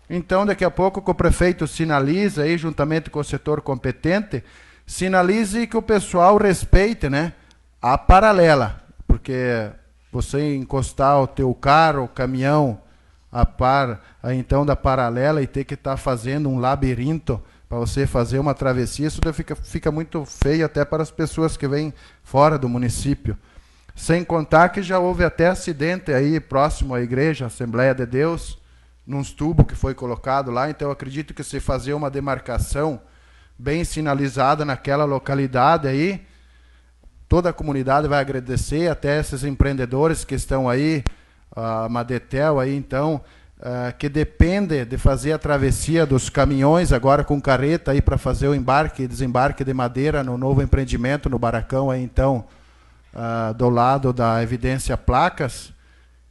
Então, 0.08 0.46
daqui 0.46 0.64
a 0.64 0.70
pouco 0.70 1.02
que 1.02 1.10
o 1.10 1.14
prefeito 1.14 1.66
sinaliza 1.66 2.42
aí, 2.42 2.56
juntamente 2.56 3.10
com 3.10 3.20
o 3.20 3.24
setor 3.24 3.60
competente, 3.60 4.42
sinalize 4.86 5.66
que 5.66 5.76
o 5.76 5.82
pessoal 5.82 6.38
respeite, 6.38 7.10
né? 7.10 7.34
A 7.82 7.98
paralela, 7.98 8.82
porque 9.06 9.70
você 10.10 10.56
encostar 10.56 11.20
o 11.20 11.26
teu 11.26 11.54
carro, 11.54 12.04
o 12.04 12.08
caminhão 12.08 12.80
a 13.30 13.46
par, 13.46 14.00
a, 14.22 14.34
então 14.34 14.64
da 14.66 14.74
paralela 14.74 15.42
e 15.42 15.46
ter 15.46 15.64
que 15.64 15.74
estar 15.74 15.92
tá 15.92 15.96
fazendo 15.96 16.48
um 16.48 16.58
labirinto 16.58 17.40
para 17.70 17.78
você 17.78 18.04
fazer 18.04 18.40
uma 18.40 18.52
travessia, 18.52 19.06
isso 19.06 19.20
fica, 19.32 19.54
fica 19.54 19.92
muito 19.92 20.24
feio 20.24 20.66
até 20.66 20.84
para 20.84 21.04
as 21.04 21.10
pessoas 21.12 21.56
que 21.56 21.68
vêm 21.68 21.94
fora 22.20 22.58
do 22.58 22.68
município. 22.68 23.38
Sem 23.94 24.24
contar 24.24 24.70
que 24.70 24.82
já 24.82 24.98
houve 24.98 25.22
até 25.22 25.46
acidente 25.46 26.12
aí 26.12 26.40
próximo 26.40 26.96
à 26.96 27.00
igreja, 27.00 27.46
Assembleia 27.46 27.94
de 27.94 28.04
Deus, 28.04 28.58
num 29.06 29.22
tubo 29.22 29.64
que 29.64 29.76
foi 29.76 29.94
colocado 29.94 30.50
lá. 30.50 30.68
Então, 30.68 30.90
acredito 30.90 31.32
que 31.32 31.44
se 31.44 31.60
fazer 31.60 31.92
uma 31.92 32.10
demarcação 32.10 33.00
bem 33.56 33.84
sinalizada 33.84 34.64
naquela 34.64 35.04
localidade 35.04 35.86
aí, 35.86 36.26
toda 37.28 37.50
a 37.50 37.52
comunidade 37.52 38.08
vai 38.08 38.18
agradecer, 38.18 38.90
até 38.90 39.20
esses 39.20 39.44
empreendedores 39.44 40.24
que 40.24 40.34
estão 40.34 40.68
aí, 40.68 41.04
a 41.54 41.88
Madetel 41.88 42.58
aí, 42.58 42.74
então, 42.74 43.22
uh, 43.60 43.96
que 43.98 44.08
depende 44.08 44.84
de 44.84 44.98
fazer 44.98 45.32
a 45.32 45.38
travessia 45.38 46.06
dos 46.06 46.28
caminhões, 46.28 46.92
agora 46.92 47.22
com 47.22 47.40
carreta 47.40 48.00
para 48.02 48.18
fazer 48.18 48.48
o 48.48 48.54
embarque 48.54 49.02
e 49.02 49.08
desembarque 49.08 49.64
de 49.64 49.74
madeira 49.74 50.24
no 50.24 50.36
novo 50.36 50.62
empreendimento 50.62 51.28
no 51.28 51.38
Baracão 51.38 51.90
aí 51.90 52.02
então 52.02 52.44
uh, 53.14 53.54
do 53.54 53.68
lado 53.68 54.12
da 54.12 54.42
Evidência 54.42 54.96
Placas. 54.96 55.72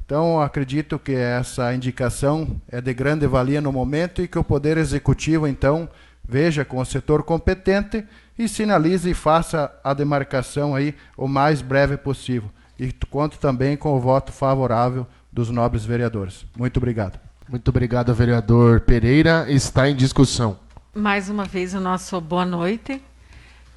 Então 0.05 0.41
acredito 0.41 0.97
que 0.97 1.13
essa 1.13 1.73
indicação 1.73 2.59
é 2.67 2.81
de 2.81 2.93
grande 2.93 3.27
valia 3.27 3.61
no 3.61 3.71
momento 3.71 4.21
e 4.21 4.27
que 4.27 4.39
o 4.39 4.43
Poder 4.43 4.77
Executivo 4.77 5.47
então 5.47 5.87
veja 6.27 6.65
com 6.65 6.79
o 6.79 6.85
setor 6.85 7.23
competente 7.23 8.03
e 8.37 8.47
sinalize 8.47 9.09
e 9.09 9.13
faça 9.13 9.71
a 9.83 9.93
demarcação 9.93 10.73
aí 10.75 10.95
o 11.15 11.27
mais 11.27 11.61
breve 11.61 11.95
possível. 11.97 12.49
E 12.79 12.91
conto 13.09 13.37
também 13.37 13.75
com 13.75 13.93
o 13.95 13.99
voto 13.99 14.31
favorável 14.31 15.05
dos 15.31 15.49
nobres 15.49 15.85
vereadores. 15.85 16.45
Muito 16.57 16.77
obrigado. 16.77 17.19
Muito 17.47 17.67
obrigado, 17.69 18.13
vereador 18.13 18.81
Pereira. 18.81 19.45
Está 19.49 19.89
em 19.89 19.95
discussão. 19.95 20.59
Mais 20.93 21.29
uma 21.29 21.45
vez 21.45 21.73
o 21.73 21.79
nosso 21.79 22.19
boa 22.21 22.45
noite 22.45 23.01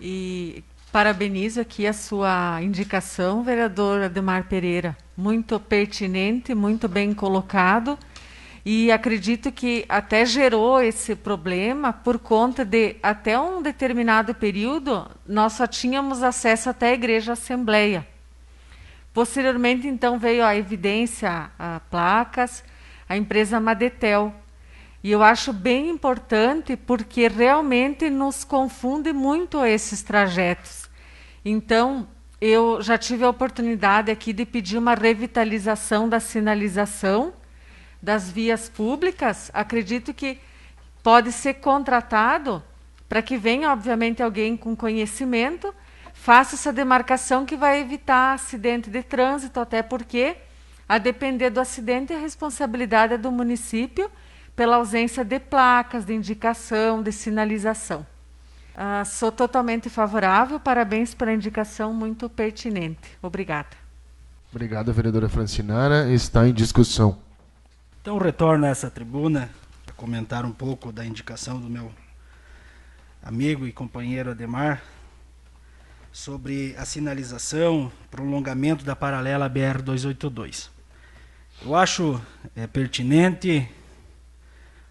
e 0.00 0.62
parabenizo 0.90 1.61
aqui 1.61 1.86
a 1.86 1.92
sua 1.92 2.61
indicação, 2.62 3.42
vereador 3.42 4.03
Ademar 4.03 4.44
Pereira. 4.44 4.96
Muito 5.16 5.59
pertinente, 5.59 6.55
muito 6.55 6.88
bem 6.88 7.14
colocado. 7.14 7.98
E 8.64 8.92
acredito 8.92 9.50
que 9.50 9.84
até 9.88 10.24
gerou 10.24 10.80
esse 10.80 11.16
problema 11.16 11.92
por 11.92 12.18
conta 12.18 12.64
de, 12.64 12.96
até 13.03 13.38
um 13.38 13.61
determinado 13.61 14.34
período, 14.34 15.11
nós 15.26 15.55
só 15.55 15.66
tínhamos 15.66 16.22
acesso 16.22 16.70
até 16.70 16.90
a 16.90 16.94
igreja 16.94 17.32
Assembleia 17.32 18.07
Posteriormente, 19.13 19.87
então, 19.87 20.19
veio 20.19 20.45
a 20.45 20.57
evidência, 20.57 21.51
a 21.59 21.81
placas, 21.91 22.65
a 23.09 23.17
empresa 23.17 23.61
Madetel. 23.61 24.35
E 25.05 25.11
eu 25.11 25.23
acho 25.23 25.53
bem 25.53 25.91
importante 25.91 26.77
porque 26.77 27.29
realmente 27.29 28.09
nos 28.09 28.45
confunde 28.45 29.13
muito 29.13 29.65
esses 29.65 30.03
trajetos. 30.03 30.89
Então, 31.45 32.09
eu 32.41 32.81
já 32.81 32.97
tive 32.97 33.25
a 33.25 33.29
oportunidade 33.29 34.11
aqui 34.11 34.33
de 34.33 34.47
pedir 34.47 34.79
uma 34.79 34.95
revitalização 34.95 36.09
da 36.09 36.19
sinalização 36.19 37.33
das 38.01 38.31
vias 38.31 38.69
públicas. 38.69 39.51
Acredito 39.53 40.15
que 40.15 40.39
pode 41.03 41.33
ser 41.33 41.55
contratado 41.55 42.63
para 43.09 43.21
que 43.21 43.37
venha, 43.37 43.71
obviamente, 43.71 44.23
alguém 44.23 44.57
com 44.57 44.75
conhecimento, 44.75 45.75
faça 46.23 46.55
essa 46.55 46.73
demarcação 46.73 47.45
que 47.45 47.57
vai 47.57 47.81
evitar 47.81 48.35
acidente 48.35 48.89
de 48.89 49.03
trânsito, 49.03 49.59
até 49.59 49.83
porque, 49.83 50.37
a 50.89 50.97
depender 50.97 51.51
do 51.51 51.59
acidente, 51.59 52.12
a 52.12 52.18
responsabilidade 52.18 53.14
é 53.14 53.18
do 53.18 53.33
município 53.33 54.09
pela 54.55 54.77
ausência 54.77 55.25
de 55.25 55.41
placas, 55.41 56.05
de 56.05 56.14
indicação, 56.14 57.03
de 57.03 57.11
sinalização. 57.11 58.07
Ah, 58.73 59.05
sou 59.05 59.33
totalmente 59.33 59.91
favorável, 59.91 60.61
parabéns 60.61 61.12
pela 61.12 61.33
indicação 61.33 61.93
muito 61.93 62.29
pertinente. 62.31 63.18
Obrigada. 63.20 63.77
Obrigado, 64.53 64.93
vereadora 64.93 65.29
Francinara. 65.29 66.09
Está 66.09 66.47
em 66.47 66.53
discussão. 66.53 67.18
Então, 68.01 68.16
retorno 68.18 68.64
a 68.64 68.68
essa 68.68 68.89
tribuna 68.89 69.51
para 69.85 69.95
comentar 69.97 70.45
um 70.45 70.53
pouco 70.53 70.93
da 70.93 71.05
indicação 71.05 71.61
do 71.61 71.68
meu 71.68 71.91
amigo 73.25 73.66
e 73.66 73.73
companheiro 73.73 74.31
Ademar 74.31 74.81
sobre 76.13 76.75
a 76.77 76.85
sinalização, 76.85 77.91
prolongamento 78.11 78.85
da 78.85 78.95
paralela 78.95 79.49
BR-282. 79.49 80.69
Eu 81.65 81.75
acho 81.75 82.21
é, 82.55 82.67
pertinente, 82.67 83.67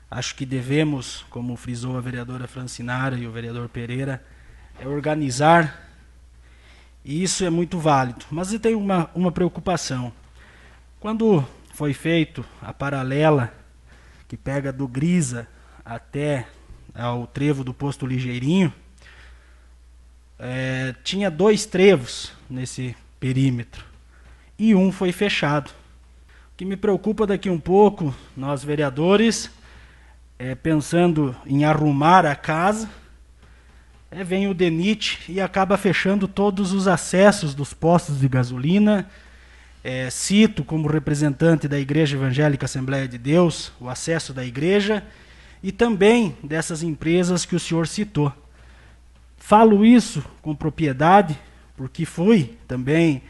acho 0.10 0.36
que 0.36 0.46
devemos, 0.46 1.24
como 1.30 1.56
frisou 1.56 1.96
a 1.96 2.02
vereadora 2.02 2.48
Francinara 2.48 3.16
e 3.16 3.28
o 3.28 3.32
vereador 3.32 3.70
Pereira, 3.70 4.26
é 4.80 4.88
organizar, 4.88 5.88
e 7.06 7.22
isso 7.22 7.46
é 7.46 7.50
muito 7.50 7.78
válido. 7.78 8.26
Mas 8.32 8.52
eu 8.52 8.60
tenho 8.60 8.80
uma, 8.80 9.10
uma 9.14 9.32
preocupação. 9.32 10.12
Quando 11.00 11.46
foi 11.74 11.94
feito 11.94 12.44
a 12.62 12.74
paralela 12.74 13.54
que 14.28 14.36
pega 14.36 14.74
do 14.74 14.88
Grisa 14.88 15.48
até 15.86 16.48
ao 16.96 17.28
trevo 17.28 17.64
do 17.64 17.74
posto 17.74 18.06
Ligeirinho, 18.08 18.74
é, 20.44 20.96
tinha 21.04 21.30
dois 21.30 21.68
trevos 21.68 22.32
nesse 22.50 22.96
perímetro 23.20 23.86
e 24.58 24.74
um 24.74 24.92
foi 24.92 25.12
fechado. 25.12 25.70
O 25.70 26.58
que 26.58 26.66
me 26.66 26.76
preocupa 26.76 27.28
daqui 27.28 27.48
um 27.48 27.60
pouco, 27.60 28.14
nós 28.36 28.64
vereadores, 28.64 29.52
é, 30.40 30.56
pensando 30.56 31.36
em 31.46 31.64
arrumar 31.64 32.26
a 32.26 32.36
casa, 32.36 32.90
é, 34.10 34.24
vem 34.24 34.48
o 34.48 34.54
DENIT 34.54 35.20
e 35.30 35.40
acaba 35.40 35.78
fechando 35.78 36.28
todos 36.28 36.74
os 36.74 36.88
acessos 36.88 37.54
dos 37.54 37.74
postos 37.74 38.20
de 38.20 38.28
gasolina. 38.28 39.08
É, 39.84 40.10
cito 40.12 40.64
como 40.64 40.88
representante 40.88 41.68
da 41.68 41.80
Igreja 41.80 42.16
Evangélica 42.16 42.66
Assembleia 42.66 43.08
de 43.08 43.18
Deus 43.18 43.72
o 43.80 43.90
acesso 43.90 44.32
da 44.32 44.46
igreja 44.46 45.04
e 45.64 45.72
também 45.72 46.38
dessas 46.44 46.84
empresas 46.84 47.46
que 47.46 47.56
o 47.56 47.60
senhor 47.60 47.88
citou. 47.88 48.32
Falo 49.44 49.84
isso 49.84 50.24
com 50.40 50.56
propriedade, 50.56 51.38
porque 51.76 52.06
fui 52.06 52.56
também 52.68 53.24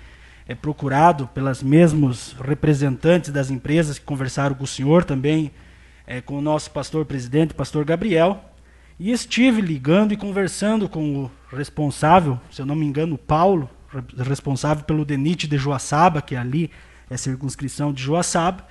é, 0.45 0.53
procurado 0.53 1.25
pelas 1.27 1.63
mesmos 1.63 2.35
representantes 2.39 3.31
das 3.31 3.49
empresas 3.49 3.97
que 3.97 4.05
conversaram 4.05 4.53
com 4.53 4.65
o 4.65 4.67
senhor, 4.67 5.05
também 5.05 5.51
é, 6.05 6.19
com 6.19 6.37
o 6.37 6.41
nosso 6.41 6.69
pastor 6.69 7.05
presidente, 7.05 7.53
pastor 7.53 7.85
Gabriel, 7.85 8.43
e 8.99 9.09
estive 9.09 9.61
ligando 9.61 10.11
e 10.11 10.17
conversando 10.17 10.89
com 10.89 11.23
o 11.23 11.31
responsável, 11.49 12.39
se 12.51 12.61
eu 12.61 12.65
não 12.65 12.75
me 12.75 12.85
engano, 12.85 13.17
Paulo, 13.17 13.67
responsável 14.17 14.83
pelo 14.83 15.05
DENIT 15.05 15.47
de 15.47 15.57
Joaçaba, 15.57 16.21
que 16.21 16.35
ali 16.35 16.69
é 17.09 17.15
circunscrição 17.15 17.91
de 17.93 18.03
Joaçaba, 18.03 18.67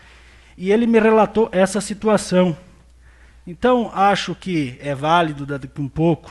e 0.58 0.70
ele 0.70 0.86
me 0.86 1.00
relatou 1.00 1.48
essa 1.52 1.80
situação. 1.80 2.56
Então, 3.46 3.90
acho 3.94 4.34
que 4.34 4.78
é 4.78 4.94
válido 4.94 5.46
daqui 5.46 5.80
um 5.80 5.88
pouco 5.88 6.30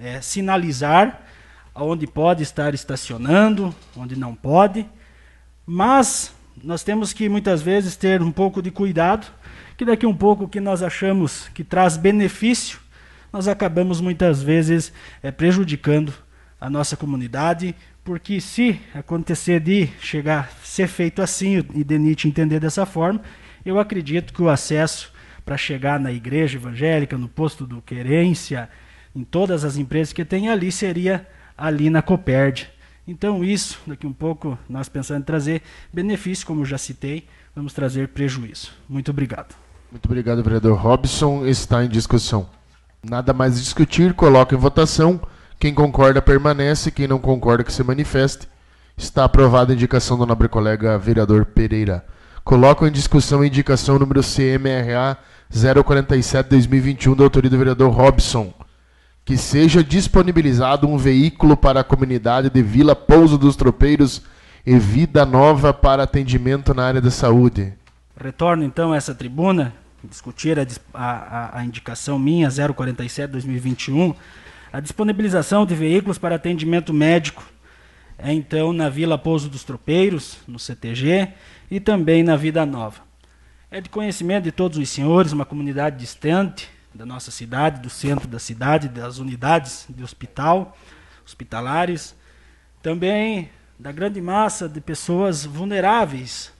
é, 0.00 0.20
sinalizar 0.20 1.20
onde 1.74 2.06
pode 2.06 2.42
estar 2.42 2.74
estacionando, 2.74 3.74
onde 3.96 4.16
não 4.16 4.34
pode, 4.34 4.86
mas 5.64 6.34
nós 6.62 6.82
temos 6.82 7.12
que 7.12 7.28
muitas 7.28 7.62
vezes 7.62 7.96
ter 7.96 8.22
um 8.22 8.32
pouco 8.32 8.60
de 8.60 8.70
cuidado, 8.70 9.26
que 9.76 9.84
daqui 9.84 10.06
um 10.06 10.14
pouco 10.14 10.48
que 10.48 10.60
nós 10.60 10.82
achamos 10.82 11.48
que 11.54 11.62
traz 11.62 11.96
benefício, 11.96 12.78
nós 13.32 13.46
acabamos 13.46 14.00
muitas 14.00 14.42
vezes 14.42 14.92
é, 15.22 15.30
prejudicando 15.30 16.12
a 16.60 16.68
nossa 16.68 16.96
comunidade, 16.96 17.74
porque 18.04 18.40
se 18.40 18.80
acontecer 18.94 19.60
de 19.60 19.86
chegar 20.00 20.50
ser 20.64 20.88
feito 20.88 21.22
assim 21.22 21.64
e 21.74 21.84
Denite 21.84 22.26
entender 22.26 22.58
dessa 22.58 22.84
forma, 22.84 23.22
eu 23.64 23.78
acredito 23.78 24.32
que 24.32 24.42
o 24.42 24.48
acesso 24.48 25.12
para 25.44 25.56
chegar 25.56 26.00
na 26.00 26.12
igreja 26.12 26.58
evangélica, 26.58 27.16
no 27.16 27.28
posto 27.28 27.66
do 27.66 27.80
querência, 27.80 28.68
em 29.14 29.24
todas 29.24 29.64
as 29.64 29.76
empresas 29.76 30.12
que 30.12 30.24
tem 30.24 30.48
ali, 30.48 30.70
seria 30.70 31.26
ali 31.56 31.90
na 31.90 32.02
Coperd. 32.02 32.70
Então, 33.06 33.42
isso, 33.42 33.78
daqui 33.86 34.06
um 34.06 34.12
pouco, 34.12 34.58
nós 34.68 34.88
pensando 34.88 35.20
em 35.20 35.24
trazer 35.24 35.62
benefício, 35.92 36.46
como 36.46 36.64
já 36.64 36.78
citei, 36.78 37.26
vamos 37.54 37.72
trazer 37.72 38.08
prejuízo. 38.08 38.72
Muito 38.88 39.10
obrigado. 39.10 39.54
Muito 39.90 40.06
obrigado, 40.06 40.42
vereador 40.42 40.78
Robson. 40.78 41.44
Está 41.44 41.84
em 41.84 41.88
discussão. 41.88 42.48
Nada 43.02 43.32
mais 43.32 43.60
discutir, 43.60 44.14
coloca 44.14 44.54
em 44.54 44.58
votação. 44.58 45.20
Quem 45.58 45.74
concorda 45.74 46.22
permanece, 46.22 46.90
quem 46.90 47.08
não 47.08 47.18
concorda 47.18 47.64
que 47.64 47.72
se 47.72 47.82
manifeste. 47.82 48.46
Está 48.96 49.24
aprovada 49.24 49.72
a 49.72 49.74
indicação 49.74 50.16
do 50.16 50.26
nobre 50.26 50.48
colega 50.48 50.98
vereador 50.98 51.46
Pereira. 51.46 52.04
Coloco 52.44 52.86
em 52.86 52.92
discussão 52.92 53.40
a 53.40 53.46
indicação 53.46 53.98
número 53.98 54.20
CMRA 54.22 55.18
047-2021 55.52 57.16
da 57.16 57.24
autoria 57.24 57.50
do 57.50 57.58
vereador 57.58 57.90
Robson, 57.90 58.52
que 59.30 59.36
seja 59.36 59.84
disponibilizado 59.84 60.88
um 60.88 60.96
veículo 60.96 61.56
para 61.56 61.82
a 61.82 61.84
comunidade 61.84 62.50
de 62.50 62.60
Vila 62.64 62.96
Pouso 62.96 63.38
dos 63.38 63.54
Tropeiros 63.54 64.22
e 64.66 64.76
Vida 64.76 65.24
Nova 65.24 65.72
para 65.72 66.02
atendimento 66.02 66.74
na 66.74 66.84
área 66.84 67.00
da 67.00 67.12
saúde. 67.12 67.72
Retorno 68.20 68.64
então 68.64 68.92
a 68.92 68.96
essa 68.96 69.14
tribuna, 69.14 69.72
discutir 70.02 70.58
a, 70.58 70.66
a, 70.92 71.60
a 71.60 71.64
indicação 71.64 72.18
minha 72.18 72.48
047-2021, 72.48 74.16
a 74.72 74.80
disponibilização 74.80 75.64
de 75.64 75.76
veículos 75.76 76.18
para 76.18 76.34
atendimento 76.34 76.92
médico 76.92 77.44
é 78.18 78.32
então 78.32 78.72
na 78.72 78.88
Vila 78.88 79.16
Pouso 79.16 79.48
dos 79.48 79.62
Tropeiros, 79.62 80.38
no 80.48 80.58
CTG, 80.58 81.28
e 81.70 81.78
também 81.78 82.24
na 82.24 82.34
Vida 82.34 82.66
Nova. 82.66 83.02
É 83.70 83.80
de 83.80 83.88
conhecimento 83.88 84.42
de 84.42 84.50
todos 84.50 84.76
os 84.76 84.88
senhores, 84.88 85.30
uma 85.30 85.44
comunidade 85.44 85.98
distante 85.98 86.79
da 86.94 87.06
nossa 87.06 87.30
cidade, 87.30 87.80
do 87.80 87.90
centro 87.90 88.26
da 88.26 88.38
cidade, 88.38 88.88
das 88.88 89.18
unidades 89.18 89.86
de 89.88 90.02
hospital, 90.02 90.76
hospitalares, 91.24 92.14
também 92.82 93.50
da 93.78 93.92
grande 93.92 94.20
massa 94.20 94.68
de 94.68 94.80
pessoas 94.80 95.44
vulneráveis, 95.44 96.52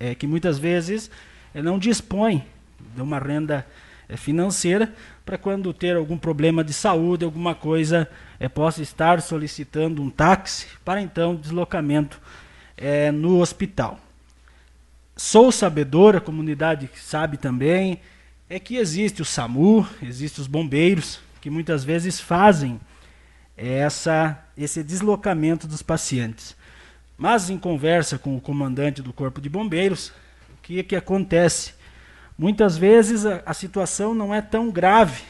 é, 0.00 0.14
que 0.14 0.26
muitas 0.26 0.58
vezes 0.58 1.10
é, 1.54 1.62
não 1.62 1.78
dispõem 1.78 2.44
de 2.94 3.00
uma 3.00 3.18
renda 3.18 3.66
é, 4.08 4.16
financeira 4.16 4.92
para 5.24 5.38
quando 5.38 5.72
ter 5.72 5.96
algum 5.96 6.16
problema 6.16 6.64
de 6.64 6.72
saúde, 6.72 7.24
alguma 7.24 7.54
coisa, 7.54 8.08
é, 8.40 8.48
possa 8.48 8.82
estar 8.82 9.20
solicitando 9.20 10.02
um 10.02 10.10
táxi 10.10 10.66
para 10.84 11.00
então 11.00 11.34
deslocamento 11.34 12.20
no 13.14 13.40
hospital. 13.40 13.98
Sou 15.16 15.50
sabedor, 15.50 16.14
a 16.14 16.20
comunidade 16.20 16.90
sabe 16.94 17.38
também, 17.38 18.02
é 18.48 18.58
que 18.58 18.76
existe 18.76 19.22
o 19.22 19.24
SAMU, 19.24 19.86
existe 20.02 20.40
os 20.40 20.46
bombeiros, 20.46 21.20
que 21.40 21.50
muitas 21.50 21.84
vezes 21.84 22.20
fazem 22.20 22.80
essa, 23.56 24.38
esse 24.56 24.82
deslocamento 24.82 25.66
dos 25.66 25.82
pacientes. 25.82 26.56
Mas 27.18 27.50
em 27.50 27.58
conversa 27.58 28.18
com 28.18 28.36
o 28.36 28.40
comandante 28.40 29.02
do 29.02 29.12
Corpo 29.12 29.40
de 29.40 29.48
Bombeiros, 29.48 30.08
o 30.58 30.62
que, 30.62 30.80
é 30.80 30.82
que 30.82 30.96
acontece? 30.96 31.74
Muitas 32.38 32.76
vezes 32.76 33.24
a, 33.24 33.42
a 33.46 33.54
situação 33.54 34.14
não 34.14 34.34
é 34.34 34.42
tão 34.42 34.70
grave 34.70 35.22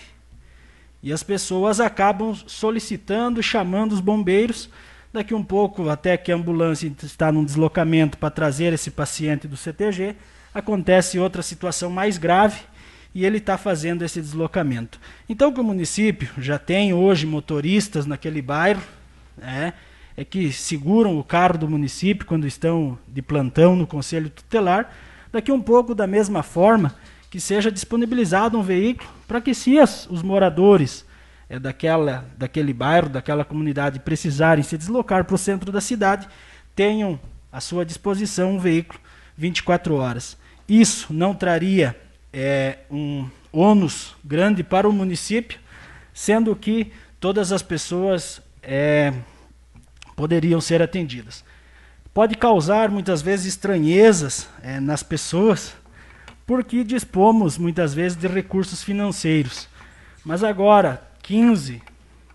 e 1.03 1.13
as 1.13 1.23
pessoas 1.23 1.81
acabam 1.81 2.35
solicitando, 2.47 3.43
chamando 3.43 3.93
os 3.93 4.01
bombeiros 4.01 4.69
Daqui 5.17 5.33
um 5.35 5.43
pouco, 5.43 5.89
até 5.89 6.15
que 6.15 6.31
a 6.31 6.35
ambulância 6.35 6.93
está 7.03 7.33
num 7.33 7.43
deslocamento 7.43 8.19
para 8.19 8.29
trazer 8.29 8.75
esse 8.75 8.91
paciente 8.91 9.49
do 9.49 9.57
CTG, 9.57 10.15
acontece 10.53 11.19
outra 11.19 11.41
situação 11.41 11.89
mais 11.89 12.19
grave 12.19 12.61
e 13.17 13.25
ele 13.25 13.39
está 13.39 13.57
fazendo 13.57 14.05
esse 14.05 14.21
deslocamento. 14.21 15.01
Então, 15.27 15.51
que 15.51 15.59
o 15.59 15.65
município 15.65 16.29
já 16.37 16.59
tem 16.59 16.93
hoje 16.93 17.25
motoristas 17.25 18.05
naquele 18.05 18.43
bairro, 18.43 18.83
né, 19.39 19.73
é 20.15 20.23
que 20.23 20.53
seguram 20.53 21.19
o 21.19 21.25
carro 21.25 21.57
do 21.57 21.67
município 21.67 22.27
quando 22.27 22.47
estão 22.47 22.99
de 23.09 23.23
plantão 23.23 23.75
no 23.75 23.87
conselho 23.87 24.29
tutelar. 24.29 24.93
Daqui 25.33 25.51
um 25.51 25.63
pouco, 25.63 25.95
da 25.95 26.07
mesma 26.07 26.43
forma, 26.43 26.95
que 27.31 27.41
seja 27.41 27.73
disponibilizado 27.73 28.59
um 28.59 28.63
veículo 28.63 29.09
para 29.27 29.41
que, 29.41 29.55
se 29.55 29.79
as, 29.79 30.07
os 30.11 30.21
moradores 30.21 31.07
é, 31.49 31.59
daquela, 31.59 32.23
daquele 32.37 32.75
bairro, 32.75 33.09
daquela 33.09 33.47
comunidade 33.47 33.99
precisarem 33.99 34.63
se 34.63 34.77
deslocar 34.77 35.25
para 35.25 35.37
o 35.37 35.39
centro 35.39 35.73
da 35.73 35.81
cidade, 35.81 36.29
tenham 36.75 37.19
à 37.51 37.63
sua 37.63 37.83
disposição 37.83 38.57
um 38.57 38.59
veículo 38.59 39.01
24 39.39 39.95
horas. 39.95 40.37
Isso 40.69 41.15
não 41.15 41.35
traria 41.35 41.97
é, 42.39 42.81
um 42.91 43.27
ônus 43.51 44.15
grande 44.23 44.63
para 44.63 44.87
o 44.87 44.93
município, 44.93 45.59
sendo 46.13 46.55
que 46.55 46.93
todas 47.19 47.51
as 47.51 47.63
pessoas 47.63 48.43
é, 48.63 49.11
poderiam 50.15 50.61
ser 50.61 50.83
atendidas. 50.83 51.43
Pode 52.13 52.35
causar 52.35 52.91
muitas 52.91 53.23
vezes 53.23 53.47
estranhezas 53.47 54.49
é, 54.63 54.79
nas 54.79 55.03
pessoas, 55.03 55.75
porque 56.47 56.85
dispomos 56.85 57.57
muitas 57.57 57.95
vezes 57.95 58.19
de 58.19 58.27
recursos 58.29 58.83
financeiros. 58.83 59.67
Mas 60.23 60.45
agora, 60.45 61.03
15, 61.23 61.81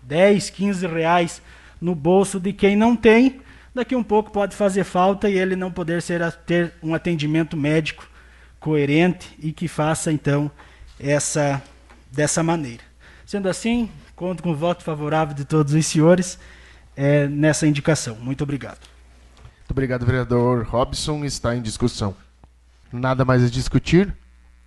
10, 0.02 0.50
15 0.50 0.86
reais 0.88 1.40
no 1.80 1.94
bolso 1.94 2.40
de 2.40 2.52
quem 2.52 2.74
não 2.74 2.96
tem, 2.96 3.40
daqui 3.72 3.94
um 3.94 4.02
pouco 4.02 4.32
pode 4.32 4.56
fazer 4.56 4.82
falta 4.82 5.30
e 5.30 5.38
ele 5.38 5.54
não 5.54 5.70
poder 5.70 6.02
ser, 6.02 6.20
ter 6.44 6.72
um 6.82 6.92
atendimento 6.92 7.56
médico 7.56 8.10
coerente 8.62 9.36
e 9.40 9.52
que 9.52 9.66
faça 9.66 10.12
então 10.12 10.50
essa 10.98 11.60
dessa 12.10 12.42
maneira. 12.42 12.82
Sendo 13.26 13.48
assim, 13.48 13.90
conto 14.14 14.42
com 14.42 14.52
o 14.52 14.56
voto 14.56 14.84
favorável 14.84 15.34
de 15.34 15.44
todos 15.44 15.74
os 15.74 15.84
senhores 15.84 16.38
é, 16.96 17.26
nessa 17.26 17.66
indicação. 17.66 18.16
Muito 18.16 18.44
obrigado. 18.44 18.78
Muito 19.58 19.70
obrigado, 19.70 20.06
vereador 20.06 20.64
Robson. 20.64 21.24
Está 21.24 21.56
em 21.56 21.62
discussão. 21.62 22.14
Nada 22.92 23.24
mais 23.24 23.42
a 23.42 23.48
discutir? 23.48 24.14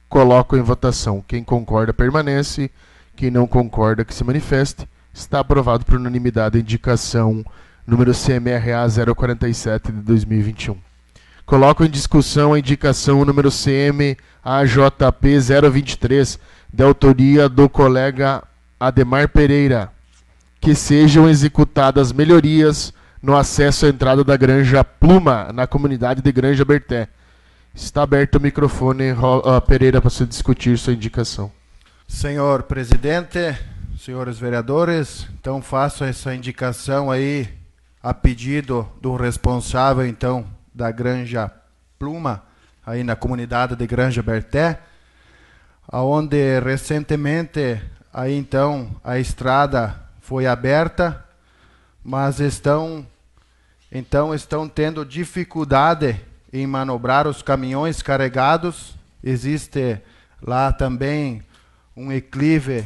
Coloco 0.10 0.58
em 0.58 0.62
votação. 0.62 1.24
Quem 1.26 1.44
concorda 1.44 1.94
permanece. 1.94 2.70
Quem 3.16 3.32
não 3.32 3.48
concorda 3.48 4.04
que 4.04 4.14
se 4.14 4.24
manifeste. 4.24 4.88
Está 5.14 5.40
aprovado 5.40 5.86
por 5.86 5.96
unanimidade 5.96 6.58
a 6.58 6.62
indicação 6.62 7.46
número 7.88 8.12
CMRA 8.12 9.16
047 9.16 9.92
de 9.92 10.02
2021. 10.02 10.85
Coloco 11.46 11.86
em 11.86 11.90
discussão 11.90 12.54
a 12.54 12.60
indicação 12.60 13.24
número 13.24 13.50
CMAJP 13.52 15.40
023, 15.72 16.40
de 16.74 16.84
autoria 16.84 17.48
do 17.48 17.70
colega 17.70 18.44
Ademar 18.80 19.30
Pereira, 19.30 19.92
que 20.60 20.74
sejam 20.74 21.30
executadas 21.30 22.12
melhorias 22.12 22.92
no 23.22 23.38
acesso 23.38 23.86
à 23.86 23.90
entrada 23.90 24.24
da 24.24 24.36
Granja 24.36 24.84
Pluma, 24.84 25.52
na 25.54 25.68
comunidade 25.68 26.20
de 26.20 26.32
Granja 26.32 26.66
Berté. 26.66 27.08
Está 27.76 28.02
aberto 28.02 28.36
o 28.36 28.42
microfone, 28.42 29.12
uh, 29.12 29.62
Pereira, 29.68 30.02
para 30.02 30.10
se 30.10 30.26
discutir 30.26 30.78
sua 30.80 30.94
indicação. 30.94 31.52
Senhor 32.08 32.64
presidente, 32.64 33.56
senhores 34.00 34.40
vereadores, 34.40 35.28
então 35.40 35.62
faço 35.62 36.04
essa 36.04 36.34
indicação 36.34 37.12
aí 37.12 37.48
a 38.02 38.14
pedido 38.14 38.88
do 39.00 39.16
responsável, 39.16 40.06
então, 40.06 40.46
da 40.76 40.92
Granja 40.92 41.50
Pluma, 41.98 42.44
aí 42.86 43.02
na 43.02 43.16
comunidade 43.16 43.78
de 43.78 43.88
Granja 43.88 44.22
Berté, 44.22 44.82
aonde 45.88 46.60
recentemente 46.60 47.82
aí 48.14 48.38
então 48.38 48.94
a 49.02 49.18
estrada 49.18 49.96
foi 50.20 50.46
aberta, 50.46 51.24
mas 52.04 52.42
estão 52.42 53.08
então 53.90 54.36
estão 54.36 54.68
tendo 54.68 55.06
dificuldade 55.06 56.20
em 56.52 56.68
manobrar 56.68 57.26
os 57.26 57.42
caminhões 57.42 58.02
carregados. 58.02 58.96
Existe 59.24 60.02
lá 60.42 60.74
também 60.74 61.42
um 61.96 62.12
eclive 62.12 62.86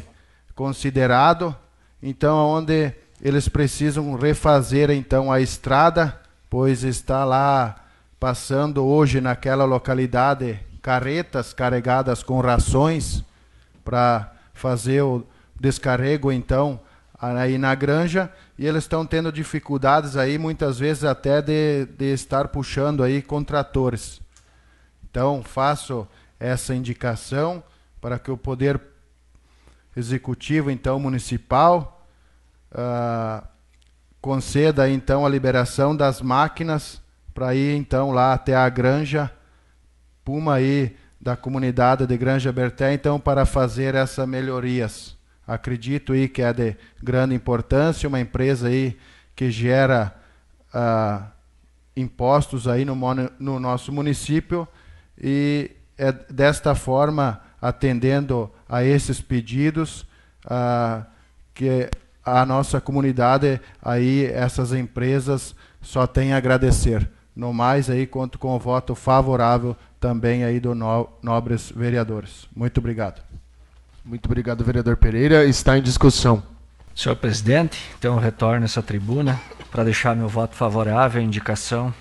considerado, 0.53 1.55
então 2.03 2.37
onde 2.37 2.93
eles 3.19 3.49
precisam 3.49 4.13
refazer 4.15 4.91
então 4.91 5.31
a 5.31 5.41
estrada, 5.41 6.19
pois 6.49 6.83
está 6.83 7.23
lá 7.23 7.75
passando 8.19 8.83
hoje 8.83 9.21
naquela 9.21 9.65
localidade 9.65 10.59
carretas 10.81 11.53
carregadas 11.53 12.23
com 12.23 12.39
rações 12.41 13.23
para 13.83 14.33
fazer 14.53 15.01
o 15.01 15.25
descarrego 15.59 16.31
então 16.31 16.79
aí 17.19 17.57
na 17.57 17.75
granja 17.75 18.31
e 18.57 18.65
eles 18.65 18.83
estão 18.83 19.05
tendo 19.05 19.31
dificuldades 19.31 20.17
aí 20.17 20.37
muitas 20.37 20.79
vezes 20.79 21.03
até 21.03 21.41
de, 21.41 21.85
de 21.97 22.13
estar 22.13 22.47
puxando 22.47 23.03
aí 23.03 23.21
com 23.21 23.43
tratores. 23.43 24.21
Então 25.09 25.43
faço 25.43 26.07
essa 26.39 26.73
indicação 26.73 27.61
para 27.99 28.17
que 28.17 28.31
o 28.31 28.37
poder 28.37 28.79
executivo 29.95 30.71
então 30.71 30.99
municipal 30.99 32.05
uh, 32.71 33.45
conceda 34.21 34.89
então 34.89 35.25
a 35.25 35.29
liberação 35.29 35.95
das 35.95 36.21
máquinas 36.21 37.01
para 37.33 37.55
ir 37.55 37.75
então 37.75 38.11
lá 38.11 38.33
até 38.33 38.55
a 38.55 38.67
granja 38.67 39.31
Puma 40.23 40.55
aí 40.55 40.95
da 41.19 41.35
comunidade 41.35 42.05
de 42.05 42.15
Granja 42.17 42.51
Berté 42.51 42.93
então 42.93 43.19
para 43.19 43.45
fazer 43.45 43.95
essas 43.95 44.27
melhorias. 44.27 45.17
Acredito 45.47 46.13
aí 46.13 46.29
que 46.29 46.41
é 46.41 46.53
de 46.53 46.77
grande 47.01 47.33
importância, 47.33 48.07
uma 48.07 48.19
empresa 48.19 48.67
aí 48.67 48.95
que 49.35 49.49
gera 49.49 50.15
uh, 50.71 51.25
impostos 51.95 52.67
aí 52.67 52.85
no, 52.85 52.95
no, 53.39 53.59
nosso 53.59 53.91
município 53.91 54.67
e 55.17 55.71
é 55.97 56.11
desta 56.11 56.75
forma 56.75 57.41
atendendo 57.59 58.51
a 58.67 58.83
esses 58.83 59.19
pedidos 59.19 60.05
uh, 60.45 61.03
que 61.53 61.89
a 62.23 62.45
nossa 62.45 62.79
comunidade 62.81 63.59
aí 63.81 64.25
essas 64.25 64.73
empresas 64.73 65.55
só 65.81 66.05
tem 66.05 66.33
a 66.33 66.37
agradecer. 66.37 67.09
No 67.35 67.53
mais 67.53 67.89
aí 67.89 68.05
conto 68.05 68.37
com 68.37 68.55
o 68.55 68.59
voto 68.59 68.93
favorável 68.95 69.75
também 69.99 70.43
aí 70.43 70.59
do 70.59 70.75
no, 70.75 71.09
nobres 71.21 71.71
vereadores. 71.75 72.47
Muito 72.55 72.79
obrigado. 72.79 73.21
Muito 74.03 74.25
obrigado, 74.25 74.63
vereador 74.63 74.97
Pereira. 74.97 75.45
Está 75.45 75.77
em 75.77 75.81
discussão. 75.81 76.43
Senhor 76.95 77.15
presidente, 77.15 77.79
então 77.97 78.17
retorno 78.17 78.65
essa 78.65 78.81
tribuna 78.81 79.39
para 79.71 79.85
deixar 79.85 80.15
meu 80.15 80.27
voto 80.27 80.55
favorável 80.55 81.21
à 81.21 81.23
indicação 81.23 81.93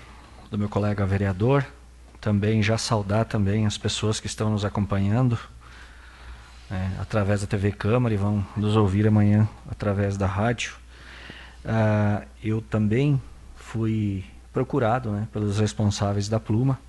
do 0.51 0.57
meu 0.57 0.67
colega 0.67 1.05
vereador. 1.05 1.65
Também 2.19 2.61
já 2.61 2.77
saudar 2.77 3.25
também 3.25 3.65
as 3.65 3.77
pessoas 3.77 4.19
que 4.19 4.27
estão 4.27 4.49
nos 4.49 4.65
acompanhando 4.65 5.39
é, 6.71 6.89
através 6.99 7.41
da 7.41 7.47
TV 7.47 7.71
Câmara 7.71 8.13
e 8.13 8.17
vão 8.17 8.45
nos 8.55 8.75
ouvir 8.75 9.07
amanhã 9.07 9.47
através 9.69 10.17
da 10.17 10.27
rádio. 10.27 10.73
Uh, 11.65 12.25
eu 12.43 12.61
também 12.61 13.21
fui 13.55 14.23
procurado 14.53 15.11
né, 15.11 15.27
pelos 15.31 15.59
responsáveis 15.59 16.29
da 16.29 16.39
Pluma 16.39 16.79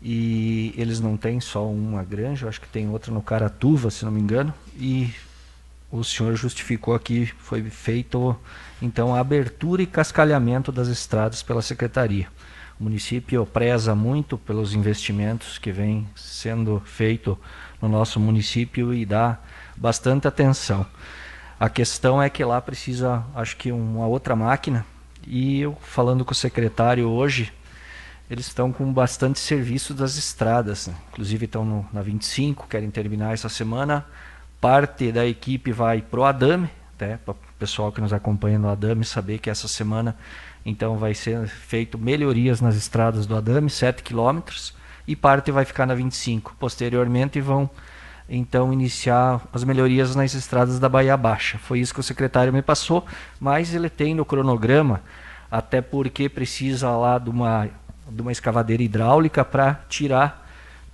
e 0.00 0.72
eles 0.76 1.00
não 1.00 1.16
têm 1.16 1.40
só 1.40 1.68
uma 1.68 2.04
granja, 2.04 2.48
acho 2.48 2.60
que 2.60 2.68
tem 2.68 2.88
outra 2.88 3.12
no 3.12 3.20
Caratuva, 3.20 3.90
se 3.90 4.04
não 4.04 4.12
me 4.12 4.20
engano, 4.20 4.54
e 4.76 5.12
o 5.90 6.04
senhor 6.04 6.36
justificou 6.36 6.94
aqui, 6.94 7.26
foi 7.38 7.62
feito 7.62 8.36
então 8.80 9.14
a 9.14 9.20
abertura 9.20 9.82
e 9.82 9.86
cascalhamento 9.86 10.70
das 10.70 10.88
estradas 10.88 11.42
pela 11.42 11.62
secretaria. 11.62 12.28
O 12.78 12.84
município 12.84 13.44
preza 13.44 13.94
muito 13.94 14.38
pelos 14.38 14.72
investimentos 14.72 15.58
que 15.58 15.72
vem 15.72 16.06
sendo 16.14 16.80
feito 16.84 17.36
no 17.80 17.88
nosso 17.88 18.18
município 18.18 18.92
e 18.92 19.04
dá 19.04 19.38
bastante 19.76 20.26
atenção. 20.26 20.86
A 21.58 21.68
questão 21.68 22.22
é 22.22 22.30
que 22.30 22.44
lá 22.44 22.60
precisa, 22.60 23.24
acho 23.34 23.56
que 23.56 23.72
uma 23.72 24.06
outra 24.06 24.36
máquina, 24.36 24.86
e 25.26 25.60
eu 25.60 25.76
falando 25.82 26.24
com 26.24 26.32
o 26.32 26.34
secretário 26.34 27.08
hoje, 27.08 27.52
eles 28.30 28.46
estão 28.46 28.70
com 28.72 28.92
bastante 28.92 29.38
serviço 29.38 29.94
das 29.94 30.16
estradas. 30.16 30.86
Né? 30.86 30.94
Inclusive 31.12 31.46
estão 31.46 31.64
no, 31.64 31.88
na 31.92 32.02
25, 32.02 32.66
querem 32.68 32.90
terminar 32.90 33.32
essa 33.32 33.48
semana. 33.48 34.04
Parte 34.60 35.10
da 35.10 35.26
equipe 35.26 35.72
vai 35.72 36.02
para 36.02 36.20
o 36.20 36.24
Adame, 36.24 36.68
né? 37.00 37.18
para 37.24 37.32
o 37.32 37.36
pessoal 37.58 37.90
que 37.90 38.00
nos 38.00 38.12
acompanha 38.12 38.58
no 38.58 38.68
Adame 38.68 39.04
saber 39.04 39.38
que 39.38 39.48
essa 39.48 39.66
semana 39.66 40.16
então 40.66 40.98
vai 40.98 41.14
ser 41.14 41.46
feito 41.46 41.96
melhorias 41.98 42.60
nas 42.60 42.76
estradas 42.76 43.26
do 43.26 43.34
Adame, 43.34 43.70
7 43.70 44.02
quilômetros, 44.02 44.74
e 45.08 45.16
parte 45.16 45.50
vai 45.50 45.64
ficar 45.64 45.86
na 45.86 45.94
25. 45.94 46.54
Posteriormente 46.60 47.40
vão 47.40 47.68
então 48.28 48.70
iniciar 48.70 49.40
as 49.50 49.64
melhorias 49.64 50.14
nas 50.14 50.34
estradas 50.34 50.78
da 50.78 50.86
Bahia 50.86 51.16
Baixa. 51.16 51.56
Foi 51.56 51.80
isso 51.80 51.94
que 51.94 52.00
o 52.00 52.02
secretário 52.02 52.52
me 52.52 52.60
passou, 52.60 53.06
mas 53.40 53.74
ele 53.74 53.88
tem 53.88 54.14
no 54.14 54.22
cronograma, 54.22 55.00
até 55.50 55.80
porque 55.80 56.28
precisa 56.28 56.90
lá 56.90 57.18
de 57.18 57.30
uma 57.30 57.70
de 58.10 58.22
uma 58.22 58.32
escavadeira 58.32 58.82
hidráulica 58.82 59.44
para 59.44 59.80
tirar 59.86 60.46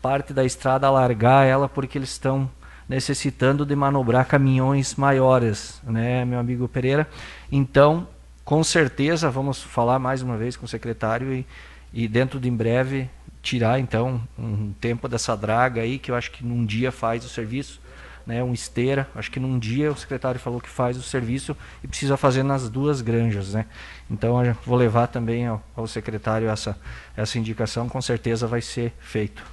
parte 0.03 0.33
da 0.33 0.45
estrada, 0.45 0.87
alargar 0.87 1.47
ela, 1.47 1.69
porque 1.69 1.97
eles 1.97 2.11
estão 2.11 2.51
necessitando 2.89 3.65
de 3.65 3.75
manobrar 3.77 4.27
caminhões 4.27 4.97
maiores, 4.97 5.81
né, 5.85 6.25
meu 6.25 6.41
amigo 6.41 6.67
Pereira? 6.67 7.09
Então, 7.51 8.09
com 8.45 8.65
certeza 8.65 9.31
vamos 9.31 9.63
falar 9.63 10.01
mais 10.01 10.23
uma 10.23 10.37
vez 10.37 10.57
com 10.57 10.67
o 10.67 10.69
secretário 10.69 11.33
e, 11.33 11.47
e 11.93 12.09
dentro 12.09 12.41
de 12.41 12.49
em 12.49 12.57
breve 12.57 13.09
tirar 13.45 13.79
então 13.79 14.21
um 14.39 14.73
tempo 14.73 15.07
dessa 15.07 15.37
draga 15.37 15.83
aí 15.83 15.99
que 15.99 16.11
eu 16.11 16.15
acho 16.17 16.31
que 16.31 16.43
num 16.43 16.65
dia 16.65 16.91
faz 16.91 17.25
o 17.25 17.29
serviço, 17.29 17.81
né, 18.27 18.43
um 18.43 18.55
esteira, 18.55 19.07
acho 19.15 19.31
que 19.31 19.39
num 19.39 19.59
dia 19.59 19.93
o 19.93 19.97
secretário 19.97 20.41
falou 20.41 20.59
que 20.59 20.69
faz 20.69 20.97
o 20.97 21.03
serviço 21.03 21.55
e 21.83 21.87
precisa 21.87 22.17
fazer 22.17 22.43
nas 22.43 22.71
duas 22.71 23.03
granjas, 23.03 23.53
né? 23.53 23.67
Então 24.11 24.43
eu 24.43 24.57
vou 24.65 24.79
levar 24.79 25.09
também 25.09 25.47
ao, 25.47 25.63
ao 25.77 25.87
secretário 25.87 26.49
essa 26.49 26.77
essa 27.15 27.39
indicação, 27.39 27.87
com 27.87 28.01
certeza 28.01 28.47
vai 28.47 28.63
ser 28.63 28.95
feito. 28.99 29.45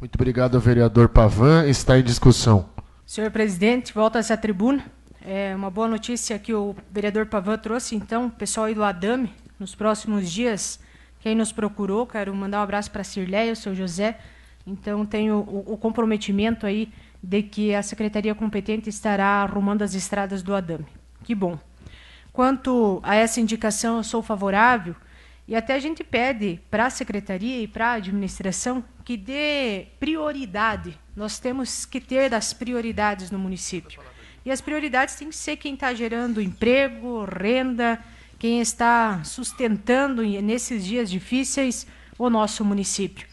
Muito 0.00 0.14
obrigado, 0.14 0.58
vereador 0.58 1.08
Pavan. 1.08 1.66
Está 1.66 1.98
em 1.98 2.02
discussão. 2.02 2.66
Senhor 3.04 3.30
presidente, 3.30 3.92
volta 3.92 4.18
a 4.18 4.20
essa 4.20 4.36
tribuna. 4.36 4.84
É 5.22 5.54
uma 5.54 5.70
boa 5.70 5.88
notícia 5.88 6.38
que 6.38 6.54
o 6.54 6.74
vereador 6.90 7.26
Pavan 7.26 7.58
trouxe, 7.58 7.94
então, 7.94 8.26
o 8.26 8.30
pessoal 8.30 8.66
aí 8.66 8.74
do 8.74 8.84
Adame, 8.84 9.30
nos 9.58 9.74
próximos 9.74 10.30
dias, 10.30 10.80
quem 11.20 11.34
nos 11.34 11.52
procurou, 11.52 12.06
quero 12.06 12.34
mandar 12.34 12.60
um 12.60 12.62
abraço 12.62 12.90
para 12.90 13.00
a 13.00 13.04
Cirleia, 13.04 13.52
o 13.52 13.56
seu 13.56 13.74
José. 13.74 14.18
Então, 14.66 15.04
tenho 15.04 15.36
o, 15.36 15.72
o, 15.74 15.76
comprometimento 15.76 16.66
aí 16.66 16.92
de 17.22 17.42
que 17.42 17.74
a 17.74 17.82
secretaria 17.82 18.34
competente 18.34 18.88
estará 18.88 19.42
arrumando 19.42 19.82
as 19.82 19.94
estradas 19.94 20.42
do 20.42 20.54
Adame. 20.54 20.86
Que 21.24 21.34
bom. 21.34 21.58
Quanto 22.32 23.00
a 23.02 23.16
essa 23.16 23.40
indicação, 23.40 23.96
eu 23.96 24.04
sou 24.04 24.22
favorável 24.22 24.94
e 25.48 25.56
até 25.56 25.74
a 25.74 25.78
gente 25.78 26.04
pede 26.04 26.60
para 26.70 26.86
a 26.86 26.90
secretaria 26.90 27.60
e 27.62 27.66
para 27.66 27.88
a 27.88 27.92
administração 27.94 28.84
que 29.04 29.16
dê 29.16 29.86
prioridade. 29.98 30.98
Nós 31.16 31.38
temos 31.38 31.86
que 31.86 32.00
ter 32.00 32.34
as 32.34 32.52
prioridades 32.52 33.30
no 33.30 33.38
município. 33.38 34.00
E 34.44 34.50
as 34.50 34.60
prioridades 34.60 35.14
têm 35.14 35.30
que 35.30 35.36
ser 35.36 35.56
quem 35.56 35.74
está 35.74 35.92
gerando 35.94 36.40
emprego, 36.40 37.24
renda, 37.24 37.98
quem 38.38 38.60
está 38.60 39.22
sustentando 39.24 40.22
nesses 40.22 40.84
dias 40.84 41.10
difíceis 41.10 41.86
o 42.18 42.30
nosso 42.30 42.64
município. 42.64 43.26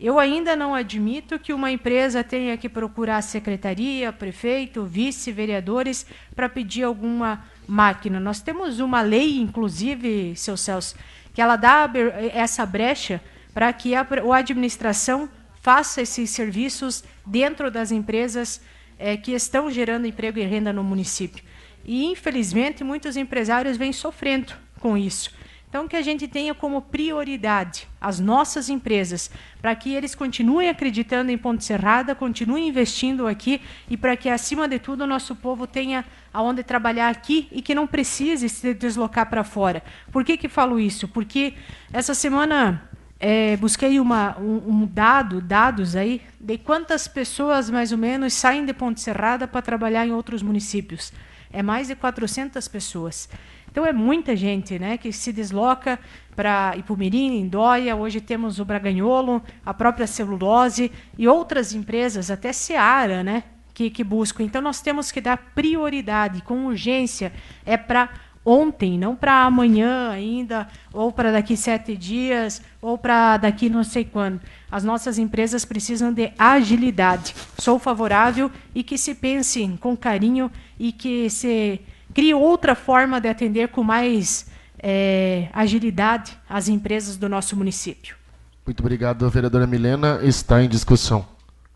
Eu 0.00 0.18
ainda 0.18 0.54
não 0.54 0.74
admito 0.74 1.38
que 1.40 1.52
uma 1.52 1.72
empresa 1.72 2.22
tenha 2.22 2.56
que 2.56 2.68
procurar 2.68 3.20
secretaria, 3.20 4.12
prefeito, 4.12 4.84
vice, 4.84 5.32
vereadores 5.32 6.06
para 6.36 6.48
pedir 6.48 6.84
alguma 6.84 7.44
máquina. 7.66 8.20
Nós 8.20 8.40
temos 8.40 8.78
uma 8.78 9.00
lei, 9.00 9.38
inclusive, 9.38 10.34
seu 10.36 10.56
Celso, 10.56 10.94
que 11.34 11.42
ela 11.42 11.56
dá 11.56 11.90
essa 12.32 12.64
brecha 12.64 13.20
para 13.52 13.72
que 13.72 13.94
a, 13.94 14.02
a 14.02 14.36
administração 14.36 15.28
faça 15.60 16.00
esses 16.00 16.30
serviços 16.30 17.02
dentro 17.26 17.68
das 17.68 17.90
empresas 17.90 18.60
é, 18.98 19.16
que 19.16 19.32
estão 19.32 19.68
gerando 19.68 20.06
emprego 20.06 20.38
e 20.38 20.44
renda 20.44 20.72
no 20.72 20.84
município. 20.84 21.42
E, 21.84 22.04
infelizmente, 22.04 22.84
muitos 22.84 23.16
empresários 23.16 23.76
vêm 23.76 23.92
sofrendo 23.92 24.54
com 24.80 24.96
isso. 24.96 25.30
Então, 25.68 25.86
que 25.86 25.96
a 25.96 26.02
gente 26.02 26.26
tenha 26.26 26.54
como 26.54 26.80
prioridade 26.80 27.86
as 28.00 28.18
nossas 28.18 28.70
empresas, 28.70 29.30
para 29.60 29.74
que 29.74 29.92
eles 29.92 30.14
continuem 30.14 30.70
acreditando 30.70 31.30
em 31.30 31.36
Ponte 31.36 31.62
Serrada, 31.62 32.14
continuem 32.14 32.68
investindo 32.68 33.26
aqui 33.26 33.60
e 33.90 33.94
para 33.94 34.16
que, 34.16 34.30
acima 34.30 34.66
de 34.66 34.78
tudo, 34.78 35.04
o 35.04 35.06
nosso 35.06 35.36
povo 35.36 35.66
tenha 35.66 36.06
aonde 36.32 36.62
trabalhar 36.62 37.10
aqui 37.10 37.48
e 37.52 37.60
que 37.60 37.74
não 37.74 37.86
precise 37.86 38.48
se 38.48 38.72
deslocar 38.72 39.28
para 39.28 39.44
fora. 39.44 39.82
Por 40.10 40.24
que, 40.24 40.38
que 40.38 40.48
falo 40.48 40.80
isso? 40.80 41.06
Porque 41.06 41.52
essa 41.92 42.14
semana 42.14 42.88
é, 43.20 43.54
busquei 43.58 44.00
uma, 44.00 44.38
um, 44.38 44.62
um, 44.70 44.86
dado, 44.86 45.38
dados 45.38 45.94
aí, 45.96 46.22
de 46.40 46.56
quantas 46.56 47.06
pessoas, 47.06 47.68
mais 47.68 47.92
ou 47.92 47.98
menos, 47.98 48.32
saem 48.32 48.64
de 48.64 48.72
Ponte 48.72 49.02
Serrada 49.02 49.46
para 49.46 49.60
trabalhar 49.60 50.06
em 50.06 50.12
outros 50.12 50.42
municípios. 50.42 51.12
É 51.52 51.62
mais 51.62 51.88
de 51.88 51.94
400 51.94 52.66
pessoas. 52.68 53.28
Então, 53.70 53.84
é 53.86 53.92
muita 53.92 54.34
gente 54.34 54.78
né, 54.78 54.96
que 54.96 55.12
se 55.12 55.32
desloca 55.32 55.98
para 56.34 56.74
Ipumirim, 56.76 57.38
Indóia, 57.38 57.94
hoje 57.94 58.20
temos 58.20 58.58
o 58.58 58.64
Braganholo, 58.64 59.42
a 59.64 59.74
própria 59.74 60.06
Celulose 60.06 60.90
e 61.16 61.28
outras 61.28 61.74
empresas, 61.74 62.30
até 62.30 62.52
Seara, 62.52 63.22
né, 63.22 63.44
que, 63.74 63.90
que 63.90 64.02
buscam. 64.02 64.42
Então, 64.42 64.62
nós 64.62 64.80
temos 64.80 65.12
que 65.12 65.20
dar 65.20 65.36
prioridade, 65.54 66.42
com 66.42 66.66
urgência, 66.66 67.32
é 67.64 67.76
para 67.76 68.08
ontem, 68.48 68.98
não 68.98 69.14
para 69.14 69.44
amanhã 69.44 70.10
ainda, 70.10 70.66
ou 70.92 71.12
para 71.12 71.30
daqui 71.32 71.56
sete 71.56 71.96
dias, 71.96 72.62
ou 72.80 72.96
para 72.96 73.36
daqui 73.36 73.68
não 73.68 73.84
sei 73.84 74.04
quando. 74.04 74.40
As 74.70 74.82
nossas 74.82 75.18
empresas 75.18 75.64
precisam 75.64 76.12
de 76.12 76.32
agilidade. 76.38 77.34
Sou 77.58 77.78
favorável 77.78 78.50
e 78.74 78.82
que 78.82 78.96
se 78.96 79.14
pense 79.14 79.68
com 79.80 79.96
carinho 79.96 80.50
e 80.78 80.92
que 80.92 81.28
se 81.28 81.80
crie 82.14 82.32
outra 82.34 82.74
forma 82.74 83.20
de 83.20 83.28
atender 83.28 83.68
com 83.68 83.82
mais 83.82 84.46
é, 84.78 85.48
agilidade 85.52 86.36
as 86.48 86.68
empresas 86.68 87.16
do 87.16 87.28
nosso 87.28 87.56
município. 87.56 88.16
Muito 88.64 88.80
obrigado, 88.80 89.28
vereadora 89.28 89.66
Milena. 89.66 90.20
Está 90.22 90.62
em 90.62 90.68
discussão. 90.68 91.26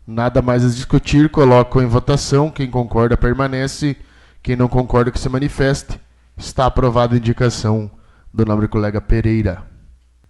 Nada 0.05 0.41
mais 0.41 0.65
a 0.65 0.67
discutir, 0.67 1.29
coloco 1.29 1.81
em 1.81 1.85
votação. 1.85 2.51
Quem 2.51 2.69
concorda 2.69 3.15
permanece. 3.15 3.95
Quem 4.41 4.55
não 4.57 4.67
concorda 4.67 5.09
que 5.09 5.19
se 5.19 5.29
manifeste. 5.29 5.97
Está 6.37 6.65
aprovada 6.65 7.15
a 7.15 7.17
indicação 7.17 7.89
do 8.33 8.45
nobre 8.45 8.67
colega 8.67 8.99
Pereira. 8.99 9.63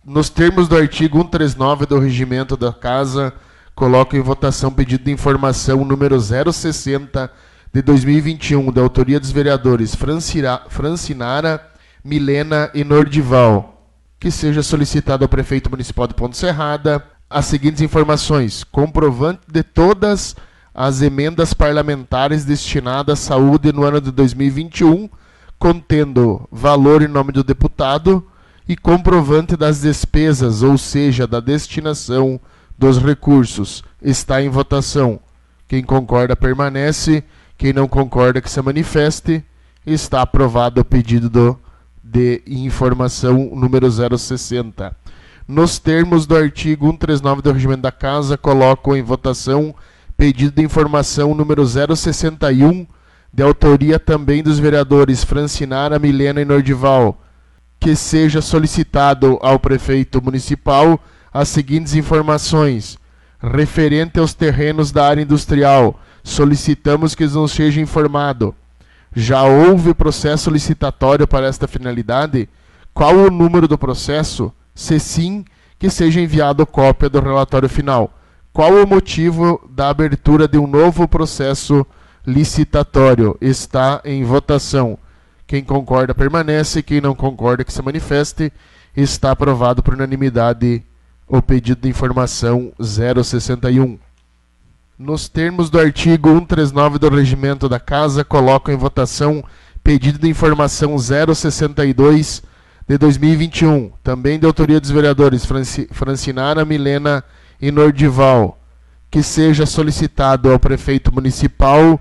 Nos 0.04 0.30
termos 0.30 0.68
do 0.68 0.76
artigo 0.76 1.18
139 1.18 1.86
do 1.86 1.98
regimento 1.98 2.58
da 2.58 2.74
Casa, 2.74 3.34
coloco 3.74 4.16
em 4.16 4.22
votação 4.22 4.72
pedido 4.72 5.06
de 5.06 5.12
informação 5.12 5.86
número 5.86 6.20
060 6.20 7.32
de 7.74 7.82
2021, 7.82 8.72
da 8.72 8.82
autoria 8.82 9.20
dos 9.20 9.32
vereadores 9.32 9.96
Francinara, 9.96 11.72
Milena 12.04 12.70
e 12.74 12.84
Nordival, 12.84 13.90
que 14.20 14.30
seja 14.30 14.62
solicitado 14.62 15.24
ao 15.24 15.30
prefeito 15.30 15.70
municipal 15.70 16.06
de 16.06 16.14
Ponte 16.14 16.38
Serrada 16.38 17.04
as 17.30 17.46
seguintes 17.46 17.82
informações: 17.82 18.64
comprovante 18.66 19.42
de 19.48 19.64
todas 19.64 20.36
as 20.76 21.02
emendas 21.02 21.54
parlamentares 21.54 22.44
destinadas 22.44 23.20
à 23.20 23.22
saúde 23.22 23.72
no 23.72 23.84
ano 23.84 24.02
de 24.02 24.12
2021 24.12 25.10
contendo 25.64 26.46
valor 26.52 27.02
em 27.02 27.08
nome 27.08 27.32
do 27.32 27.42
deputado 27.42 28.22
e 28.68 28.76
comprovante 28.76 29.56
das 29.56 29.80
despesas, 29.80 30.62
ou 30.62 30.78
seja, 30.78 31.26
da 31.26 31.40
destinação 31.40 32.38
dos 32.78 32.98
recursos. 32.98 33.82
Está 34.02 34.44
em 34.44 34.50
votação. 34.50 35.22
Quem 35.66 35.82
concorda 35.82 36.36
permanece, 36.36 37.24
quem 37.58 37.72
não 37.72 37.88
concorda 37.88 38.42
que 38.42 38.52
se 38.52 38.62
manifeste. 38.62 39.42
Está 39.86 40.22
aprovado 40.22 40.82
o 40.82 40.86
pedido 40.86 41.30
do, 41.30 41.58
de 42.04 42.44
informação 42.46 43.52
número 43.56 43.88
060. 43.90 44.94
Nos 45.48 45.80
termos 45.80 46.26
do 46.26 46.36
artigo 46.36 46.88
139 46.88 47.42
do 47.42 47.54
Regimento 47.54 47.84
da 47.84 47.92
Casa, 47.92 48.38
coloco 48.38 48.98
em 48.98 49.02
votação 49.02 49.74
pedido 50.18 50.56
de 50.56 50.62
informação 50.62 51.34
número 51.34 51.64
061 51.66 52.86
de 53.34 53.42
autoria 53.42 53.98
também 53.98 54.44
dos 54.44 54.60
vereadores 54.60 55.24
Francinara, 55.24 55.98
Milena 55.98 56.40
e 56.40 56.46
Nordival, 56.46 57.20
que 57.80 57.96
seja 57.96 58.42
solicitado 58.42 59.40
ao 59.42 59.60
prefeito 59.60 60.24
municipal 60.24 61.00
as 61.34 61.50
seguintes 61.50 61.96
informações. 61.96 63.00
Referente 63.42 64.20
aos 64.20 64.36
terrenos 64.36 64.92
da 64.92 65.08
área 65.08 65.24
industrial, 65.24 66.00
solicitamos 66.24 67.16
que 67.16 67.26
nos 67.26 67.52
seja 67.52 67.82
informado. 67.82 68.56
Já 69.16 69.44
houve 69.44 69.94
processo 69.96 70.52
licitatório 70.52 71.28
para 71.28 71.48
esta 71.48 71.68
finalidade? 71.68 72.48
Qual 72.94 73.16
o 73.16 73.32
número 73.32 73.68
do 73.68 73.78
processo? 73.78 74.54
Se 74.76 75.00
sim, 75.00 75.44
que 75.80 75.90
seja 75.90 76.22
enviado 76.22 76.66
cópia 76.66 77.10
do 77.10 77.20
relatório 77.20 77.68
final. 77.68 78.14
Qual 78.54 78.72
o 78.72 78.88
motivo 78.88 79.68
da 79.72 79.90
abertura 79.90 80.48
de 80.48 80.58
um 80.60 80.68
novo 80.68 81.08
processo 81.08 81.76
licitatório? 81.76 82.03
Licitatório 82.26 83.38
está 83.42 84.02
em 84.04 84.24
votação. 84.24 84.98
Quem 85.46 85.64
concorda 85.64 86.16
permanece, 86.16 86.82
quem 86.82 87.02
não 87.02 87.14
concorda 87.14 87.64
que 87.64 87.74
se 87.74 87.82
manifeste. 87.82 88.52
Está 88.96 89.32
aprovado 89.32 89.82
por 89.84 89.94
unanimidade 89.94 90.84
o 91.28 91.42
pedido 91.42 91.82
de 91.82 91.90
informação 91.90 92.72
061. 92.80 93.98
Nos 94.98 95.28
termos 95.28 95.70
do 95.70 95.80
artigo 95.80 96.30
139 96.30 97.00
do 97.00 97.10
Regimento 97.10 97.68
da 97.68 97.80
Casa, 97.80 98.24
coloco 98.24 98.72
em 98.72 98.76
votação 98.76 99.44
pedido 99.84 100.20
de 100.20 100.30
informação 100.30 100.98
062 100.98 102.44
de 102.88 102.98
2021, 102.98 103.92
também 104.04 104.40
de 104.40 104.46
autoria 104.46 104.80
dos 104.80 104.92
vereadores 104.92 105.48
Francinara, 105.92 106.64
Milena 106.64 107.24
e 107.60 107.72
Nordival, 107.72 108.60
que 109.10 109.24
seja 109.24 109.66
solicitado 109.66 110.52
ao 110.52 110.60
prefeito 110.60 111.14
municipal 111.14 112.00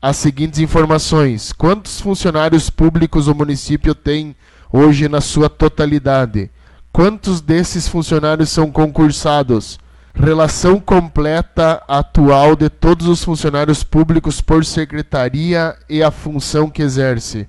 as 0.00 0.16
seguintes 0.16 0.60
informações: 0.60 1.52
quantos 1.52 2.00
funcionários 2.00 2.70
públicos 2.70 3.28
o 3.28 3.34
município 3.34 3.94
tem 3.94 4.34
hoje 4.72 5.08
na 5.08 5.20
sua 5.20 5.48
totalidade? 5.48 6.50
Quantos 6.92 7.40
desses 7.40 7.86
funcionários 7.86 8.50
são 8.50 8.70
concursados? 8.70 9.78
Relação 10.14 10.80
completa 10.80 11.82
atual 11.86 12.56
de 12.56 12.68
todos 12.68 13.06
os 13.06 13.22
funcionários 13.22 13.84
públicos 13.84 14.40
por 14.40 14.64
secretaria 14.64 15.76
e 15.88 16.02
a 16.02 16.10
função 16.10 16.68
que 16.68 16.82
exerce. 16.82 17.46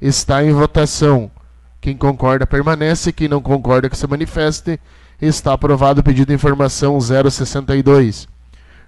Está 0.00 0.44
em 0.44 0.52
votação. 0.52 1.30
Quem 1.80 1.96
concorda 1.96 2.46
permanece, 2.46 3.12
quem 3.12 3.26
não 3.26 3.42
concorda 3.42 3.90
que 3.90 3.98
se 3.98 4.06
manifeste. 4.06 4.78
Está 5.20 5.54
aprovado 5.54 6.00
o 6.00 6.04
pedido 6.04 6.28
de 6.28 6.34
informação 6.34 7.00
062. 7.00 8.28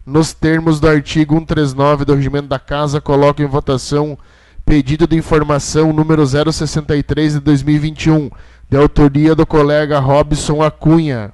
Nos 0.07 0.33
termos 0.33 0.79
do 0.79 0.89
artigo 0.89 1.35
139 1.35 2.05
do 2.05 2.15
Regimento 2.15 2.47
da 2.47 2.61
Casa, 2.61 3.01
coloco 3.01 3.43
em 3.43 3.47
votação 3.47 4.17
pedido 4.65 5.05
de 5.05 5.17
informação 5.17 5.93
número 5.93 6.25
063 6.25 7.33
de 7.33 7.41
2021, 7.41 8.31
de 8.71 8.77
autoria 8.77 9.35
do 9.35 9.45
colega 9.45 9.99
Robson 9.99 10.63
Acunha, 10.63 11.33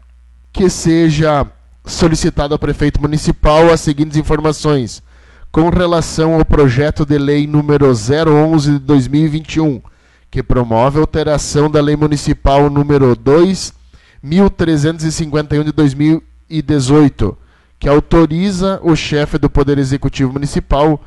que 0.50 0.70
seja 0.70 1.46
solicitado 1.84 2.54
ao 2.54 2.58
prefeito 2.58 2.98
municipal 2.98 3.70
as 3.70 3.82
seguintes 3.82 4.16
informações 4.16 5.02
com 5.50 5.68
relação 5.68 6.32
ao 6.32 6.46
projeto 6.46 7.04
de 7.04 7.18
lei 7.18 7.46
número 7.46 7.88
011 7.88 8.72
de 8.72 8.78
2021, 8.78 9.82
que 10.30 10.42
promove 10.42 10.96
a 10.96 11.02
alteração 11.02 11.70
da 11.70 11.82
lei 11.82 11.94
municipal 11.94 12.70
número 12.70 13.14
2351 13.14 15.62
de 15.62 15.72
2018, 15.72 17.36
que 17.82 17.88
autoriza 17.88 18.78
o 18.84 18.94
chefe 18.94 19.36
do 19.38 19.50
Poder 19.50 19.76
Executivo 19.76 20.34
Municipal 20.34 21.02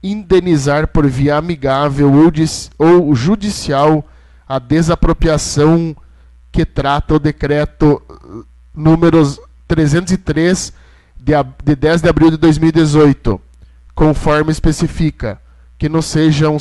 indenizar 0.00 0.86
por 0.86 1.04
via 1.04 1.34
amigável 1.34 2.12
ou 2.78 3.14
judicial 3.16 4.06
a 4.48 4.60
desapropriação 4.60 5.96
que 6.52 6.64
trata 6.64 7.14
o 7.14 7.18
decreto 7.18 8.00
uh, 8.08 8.46
número 8.72 9.20
303 9.66 10.72
de, 11.16 11.32
de 11.64 11.74
10 11.74 12.02
de 12.02 12.08
abril 12.08 12.30
de 12.30 12.36
2018, 12.36 13.40
conforme 13.92 14.52
especifica 14.52 15.40
que 15.76 15.88
não 15.88 16.00
sejam 16.00 16.56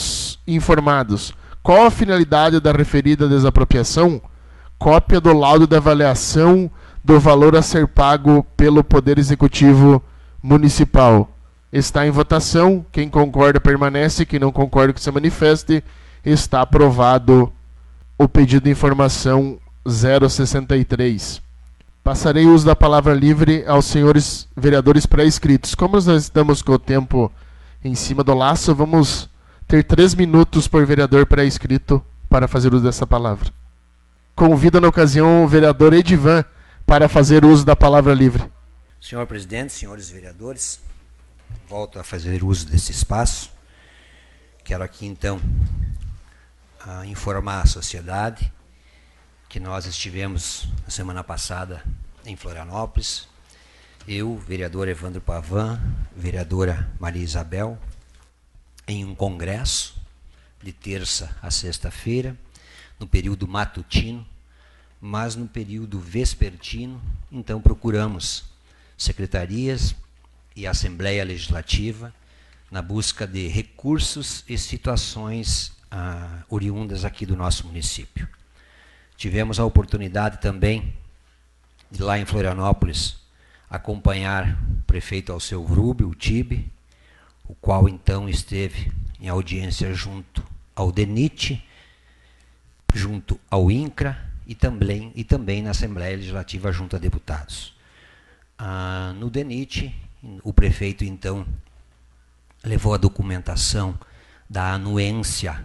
informados. 0.47 1.31
Qual 1.61 1.85
a 1.85 1.91
finalidade 1.91 2.59
da 2.59 2.71
referida 2.71 3.29
desapropriação, 3.29 4.19
cópia 4.79 5.21
do 5.21 5.31
laudo 5.31 5.67
de 5.67 5.75
avaliação 5.75 6.71
do 7.03 7.19
valor 7.19 7.55
a 7.55 7.61
ser 7.61 7.87
pago 7.87 8.45
pelo 8.55 8.83
Poder 8.83 9.17
Executivo 9.17 10.01
Municipal 10.41 11.29
está 11.71 12.05
em 12.05 12.11
votação. 12.11 12.85
Quem 12.91 13.09
concorda 13.09 13.59
permanece, 13.59 14.25
quem 14.25 14.39
não 14.39 14.51
concorda 14.51 14.93
que 14.93 15.01
se 15.01 15.11
manifeste. 15.11 15.83
Está 16.25 16.61
aprovado 16.61 17.51
o 18.17 18.27
pedido 18.27 18.63
de 18.65 18.71
informação 18.71 19.57
063. 19.87 21.41
Passarei 22.03 22.45
o 22.45 22.53
uso 22.53 22.65
da 22.65 22.75
palavra 22.75 23.13
livre 23.13 23.63
aos 23.67 23.85
senhores 23.85 24.47
vereadores 24.55 25.05
pré-inscritos. 25.05 25.75
Como 25.75 25.93
nós 25.95 26.23
estamos 26.23 26.61
com 26.61 26.73
o 26.73 26.79
tempo 26.79 27.31
em 27.83 27.95
cima 27.95 28.23
do 28.23 28.33
laço, 28.33 28.73
vamos 28.75 29.29
ter 29.67 29.83
três 29.83 30.15
minutos 30.15 30.67
por 30.67 30.85
vereador 30.85 31.25
pré-inscrito 31.25 32.03
para 32.29 32.47
fazer 32.47 32.73
uso 32.73 32.83
dessa 32.83 33.05
palavra. 33.05 33.49
Convido 34.35 34.81
na 34.81 34.87
ocasião 34.87 35.43
o 35.43 35.47
vereador 35.47 35.93
Edivan 35.93 36.43
para 36.89 37.07
fazer 37.07 37.45
uso 37.45 37.63
da 37.63 37.75
palavra 37.75 38.15
livre. 38.15 38.51
Senhor 38.99 39.27
presidente, 39.27 39.71
senhores 39.71 40.09
vereadores, 40.09 40.81
volto 41.67 41.99
a 41.99 42.03
fazer 42.03 42.43
uso 42.43 42.65
desse 42.65 42.91
espaço. 42.91 43.51
Quero 44.63 44.83
aqui 44.83 45.05
então 45.05 45.39
informar 47.05 47.61
a 47.61 47.67
sociedade 47.67 48.51
que 49.47 49.59
nós 49.59 49.85
estivemos 49.85 50.67
na 50.83 50.89
semana 50.89 51.23
passada 51.23 51.85
em 52.25 52.35
Florianópolis. 52.35 53.27
Eu, 54.07 54.35
vereador 54.39 54.87
Evandro 54.87 55.21
Pavan, 55.21 55.79
vereadora 56.15 56.89
Maria 56.99 57.23
Isabel, 57.23 57.77
em 58.87 59.05
um 59.05 59.13
congresso 59.13 59.95
de 60.59 60.73
terça 60.73 61.37
a 61.39 61.51
sexta-feira, 61.51 62.35
no 62.99 63.05
período 63.05 63.47
matutino, 63.47 64.25
mas 65.01 65.35
no 65.35 65.47
período 65.47 65.99
vespertino, 65.99 67.01
então 67.31 67.61
procuramos 67.61 68.43
secretarias, 68.97 69.95
e 70.59 70.67
Assembleia 70.67 71.23
Legislativa 71.23 72.13
na 72.69 72.81
busca 72.81 73.25
de 73.25 73.47
recursos 73.47 74.43
e 74.47 74.57
situações 74.57 75.71
ah, 75.89 76.43
oriundas 76.49 77.05
aqui 77.05 77.25
do 77.25 77.35
nosso 77.35 77.65
município. 77.65 78.27
Tivemos 79.15 79.59
a 79.59 79.65
oportunidade 79.65 80.39
também 80.39 80.93
de 81.89 82.03
lá 82.03 82.19
em 82.19 82.25
Florianópolis 82.25 83.17
acompanhar 83.69 84.59
o 84.79 84.81
prefeito 84.83 85.31
Alceu 85.31 85.65
Vrubio, 85.65 86.09
o 86.09 86.15
Tibe, 86.15 86.71
o 87.47 87.55
qual 87.55 87.87
então 87.87 88.27
esteve 88.27 88.91
em 89.19 89.29
audiência 89.29 89.93
junto 89.93 90.43
ao 90.75 90.91
DENIT, 90.91 91.63
junto 92.93 93.39
ao 93.49 93.71
INCRA 93.71 94.28
e 94.49 94.55
também, 94.55 95.11
e 95.15 95.23
também 95.23 95.61
na 95.61 95.69
Assembleia 95.69 96.17
Legislativa 96.17 96.71
junto 96.71 96.95
a 96.95 96.99
deputados. 96.99 97.71
Ah, 98.57 99.13
no 99.15 99.29
DENIT, 99.29 99.95
o 100.43 100.51
prefeito, 100.51 101.05
então, 101.05 101.45
levou 102.63 102.95
a 102.95 102.97
documentação 102.97 103.97
da 104.49 104.73
anuência 104.73 105.63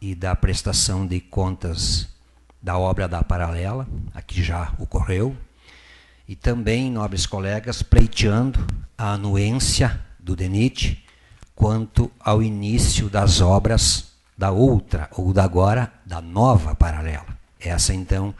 e 0.00 0.14
da 0.14 0.34
prestação 0.34 1.06
de 1.06 1.20
contas 1.20 2.08
da 2.62 2.78
obra 2.78 3.06
da 3.06 3.22
paralela, 3.22 3.86
a 4.14 4.22
que 4.22 4.42
já 4.42 4.72
ocorreu, 4.78 5.36
e 6.26 6.34
também, 6.34 6.90
nobres 6.90 7.26
colegas, 7.26 7.82
pleiteando 7.82 8.66
a 8.96 9.12
anuência 9.12 10.02
do 10.18 10.34
DENIT 10.34 11.04
quanto 11.54 12.10
ao 12.18 12.42
início 12.42 13.10
das 13.10 13.42
obras 13.42 14.14
da 14.36 14.50
outra, 14.50 15.10
ou 15.12 15.30
da 15.30 15.44
agora, 15.44 15.92
da 16.06 16.22
nova 16.22 16.74
paralela. 16.74 17.33
Essa, 17.64 17.94
então, 17.94 18.34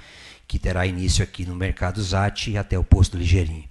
que 0.46 0.58
terá 0.58 0.86
início 0.86 1.24
aqui 1.24 1.46
no 1.46 1.54
Mercado 1.54 2.02
Zate 2.02 2.50
e 2.52 2.58
até 2.58 2.78
o 2.78 2.84
posto 2.84 3.16
Ligeirinho. 3.16 3.68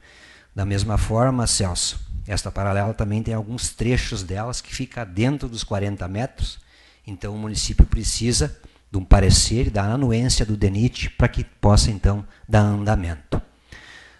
Da 0.55 0.65
mesma 0.65 0.97
forma, 0.97 1.47
Celso, 1.47 1.99
esta 2.27 2.51
paralela 2.51 2.93
também 2.93 3.21
tem 3.21 3.33
alguns 3.33 3.69
trechos 3.69 4.23
delas 4.23 4.61
que 4.61 4.73
fica 4.73 5.05
dentro 5.05 5.49
dos 5.49 5.63
40 5.63 6.07
metros, 6.07 6.59
então 7.05 7.35
o 7.35 7.37
município 7.37 7.85
precisa 7.85 8.59
de 8.91 8.97
um 8.97 9.03
parecer 9.03 9.69
da 9.69 9.83
anuência 9.83 10.45
do 10.45 10.55
DENIT 10.55 11.09
para 11.11 11.27
que 11.27 11.43
possa 11.43 11.91
então 11.91 12.25
dar 12.47 12.61
andamento. 12.61 13.41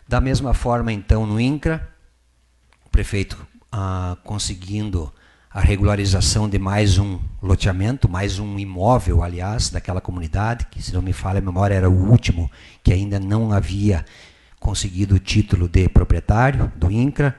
Da 0.07 0.19
mesma 0.19 0.53
forma, 0.53 0.91
então, 0.91 1.25
no 1.25 1.39
INCRA, 1.39 1.87
o 2.85 2.89
prefeito 2.89 3.37
ah, 3.71 4.17
conseguindo 4.23 5.13
a 5.53 5.61
regularização 5.61 6.49
de 6.49 6.57
mais 6.57 6.97
um 6.97 7.19
loteamento, 7.39 8.09
mais 8.09 8.39
um 8.39 8.57
imóvel, 8.57 9.21
aliás, 9.21 9.69
daquela 9.69 10.01
comunidade, 10.01 10.65
que, 10.71 10.81
se 10.81 10.91
não 10.91 11.01
me 11.01 11.13
falha 11.13 11.37
a 11.37 11.41
memória, 11.41 11.75
era 11.75 11.87
o 11.87 12.09
último 12.09 12.49
que 12.83 12.91
ainda 12.91 13.19
não 13.19 13.53
havia 13.53 14.03
conseguido 14.59 15.13
o 15.13 15.19
título 15.19 15.69
de 15.69 15.87
proprietário 15.87 16.71
do 16.75 16.89
INCRA 16.89 17.35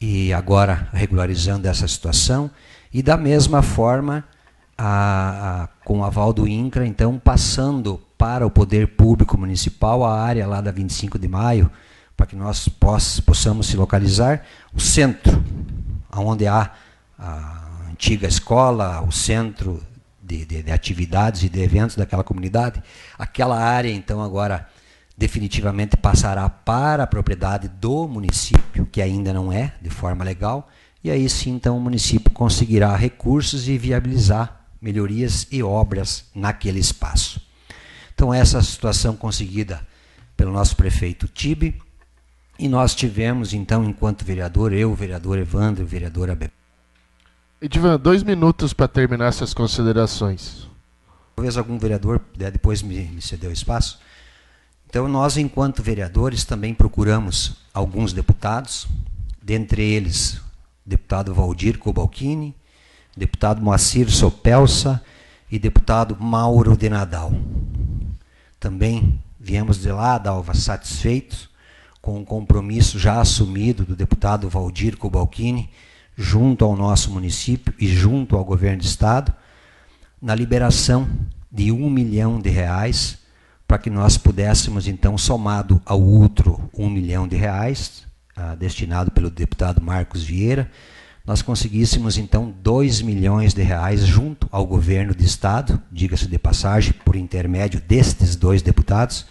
e 0.00 0.32
agora 0.32 0.88
regularizando 0.92 1.68
essa 1.68 1.86
situação. 1.86 2.50
E 2.92 3.00
da 3.00 3.16
mesma 3.16 3.62
forma, 3.62 4.24
a, 4.76 5.62
a, 5.62 5.68
com 5.84 6.00
o 6.00 6.04
aval 6.04 6.32
do 6.32 6.48
INCRA, 6.48 6.84
então 6.84 7.16
passando 7.16 8.02
para 8.18 8.44
o 8.44 8.50
poder 8.50 8.88
público 8.88 9.38
municipal 9.38 10.04
a 10.04 10.20
área 10.20 10.48
lá 10.48 10.60
da 10.60 10.72
25 10.72 11.16
de 11.16 11.28
maio, 11.28 11.70
para 12.16 12.26
que 12.26 12.34
nós 12.34 12.66
poss, 12.66 13.20
possamos 13.20 13.68
se 13.68 13.76
localizar, 13.76 14.42
o 14.74 14.80
centro, 14.80 15.44
onde 16.12 16.48
há 16.48 16.72
a 17.18 17.88
antiga 17.90 18.26
escola, 18.26 19.00
o 19.02 19.10
centro 19.10 19.82
de, 20.22 20.44
de, 20.44 20.62
de 20.62 20.72
atividades 20.72 21.42
e 21.42 21.48
de 21.48 21.60
eventos 21.60 21.96
daquela 21.96 22.24
comunidade, 22.24 22.82
aquela 23.18 23.58
área 23.58 23.90
então 23.90 24.22
agora 24.22 24.68
definitivamente 25.16 25.96
passará 25.96 26.48
para 26.48 27.04
a 27.04 27.06
propriedade 27.06 27.68
do 27.68 28.06
município, 28.06 28.86
que 28.86 29.00
ainda 29.00 29.32
não 29.32 29.50
é, 29.50 29.72
de 29.80 29.88
forma 29.88 30.24
legal, 30.24 30.68
e 31.02 31.10
aí 31.10 31.28
sim 31.28 31.52
então 31.52 31.76
o 31.76 31.80
município 31.80 32.30
conseguirá 32.32 32.94
recursos 32.94 33.68
e 33.68 33.78
viabilizar 33.78 34.66
melhorias 34.80 35.46
e 35.50 35.62
obras 35.62 36.26
naquele 36.34 36.80
espaço. 36.80 37.40
Então 38.14 38.32
essa 38.32 38.62
situação 38.62 39.16
conseguida 39.16 39.86
pelo 40.36 40.52
nosso 40.52 40.76
prefeito 40.76 41.26
Tibe, 41.28 41.80
e 42.58 42.68
nós 42.68 42.94
tivemos 42.94 43.52
então, 43.52 43.84
enquanto 43.84 44.24
vereador, 44.24 44.72
eu, 44.72 44.94
vereador 44.94 45.38
Evandro, 45.38 45.84
vereador 45.84 46.30
Abel. 46.30 46.50
Edivan, 47.58 47.98
dois 47.98 48.22
minutos 48.22 48.74
para 48.74 48.86
terminar 48.86 49.28
essas 49.28 49.54
considerações. 49.54 50.68
Talvez 51.34 51.56
algum 51.56 51.78
vereador 51.78 52.20
depois 52.34 52.82
me, 52.82 53.04
me 53.04 53.22
cedeu 53.22 53.50
espaço. 53.50 53.98
Então, 54.86 55.08
nós, 55.08 55.38
enquanto 55.38 55.82
vereadores, 55.82 56.44
também 56.44 56.74
procuramos 56.74 57.56
alguns 57.72 58.12
deputados, 58.12 58.86
dentre 59.42 59.82
eles 59.82 60.38
deputado 60.84 61.32
Valdir 61.32 61.78
Cobalcini, 61.78 62.54
deputado 63.16 63.62
Moacir 63.62 64.10
Sopelsa 64.10 65.02
e 65.50 65.58
deputado 65.58 66.14
Mauro 66.20 66.76
de 66.76 66.90
Nadal. 66.90 67.32
Também 68.60 69.18
viemos 69.40 69.80
de 69.80 69.90
lá, 69.90 70.18
Dalva, 70.18 70.52
satisfeitos 70.52 71.48
com 72.02 72.20
o 72.20 72.24
compromisso 72.24 72.98
já 72.98 73.18
assumido 73.18 73.82
do 73.82 73.96
deputado 73.96 74.46
Valdir 74.46 74.98
Cobalcini 74.98 75.70
junto 76.16 76.64
ao 76.64 76.74
nosso 76.74 77.10
município 77.12 77.74
e 77.78 77.86
junto 77.86 78.36
ao 78.36 78.44
governo 78.44 78.78
do 78.78 78.84
estado 78.84 79.32
na 80.20 80.34
liberação 80.34 81.08
de 81.52 81.70
um 81.70 81.90
milhão 81.90 82.40
de 82.40 82.48
reais 82.48 83.18
para 83.66 83.78
que 83.78 83.90
nós 83.90 84.16
pudéssemos, 84.16 84.86
então, 84.86 85.18
somado 85.18 85.80
ao 85.84 86.00
outro 86.00 86.70
um 86.72 86.88
milhão 86.88 87.26
de 87.26 87.36
reais, 87.36 88.06
ah, 88.36 88.54
destinado 88.54 89.10
pelo 89.10 89.28
deputado 89.28 89.82
Marcos 89.82 90.22
Vieira, 90.22 90.70
nós 91.26 91.42
conseguíssemos, 91.42 92.16
então, 92.16 92.54
dois 92.62 93.02
milhões 93.02 93.52
de 93.52 93.62
reais 93.62 94.06
junto 94.06 94.48
ao 94.52 94.64
governo 94.64 95.12
de 95.12 95.24
Estado, 95.24 95.82
diga-se 95.90 96.28
de 96.28 96.38
passagem, 96.38 96.92
por 97.04 97.16
intermédio 97.16 97.80
destes 97.80 98.36
dois 98.36 98.62
deputados, 98.62 99.26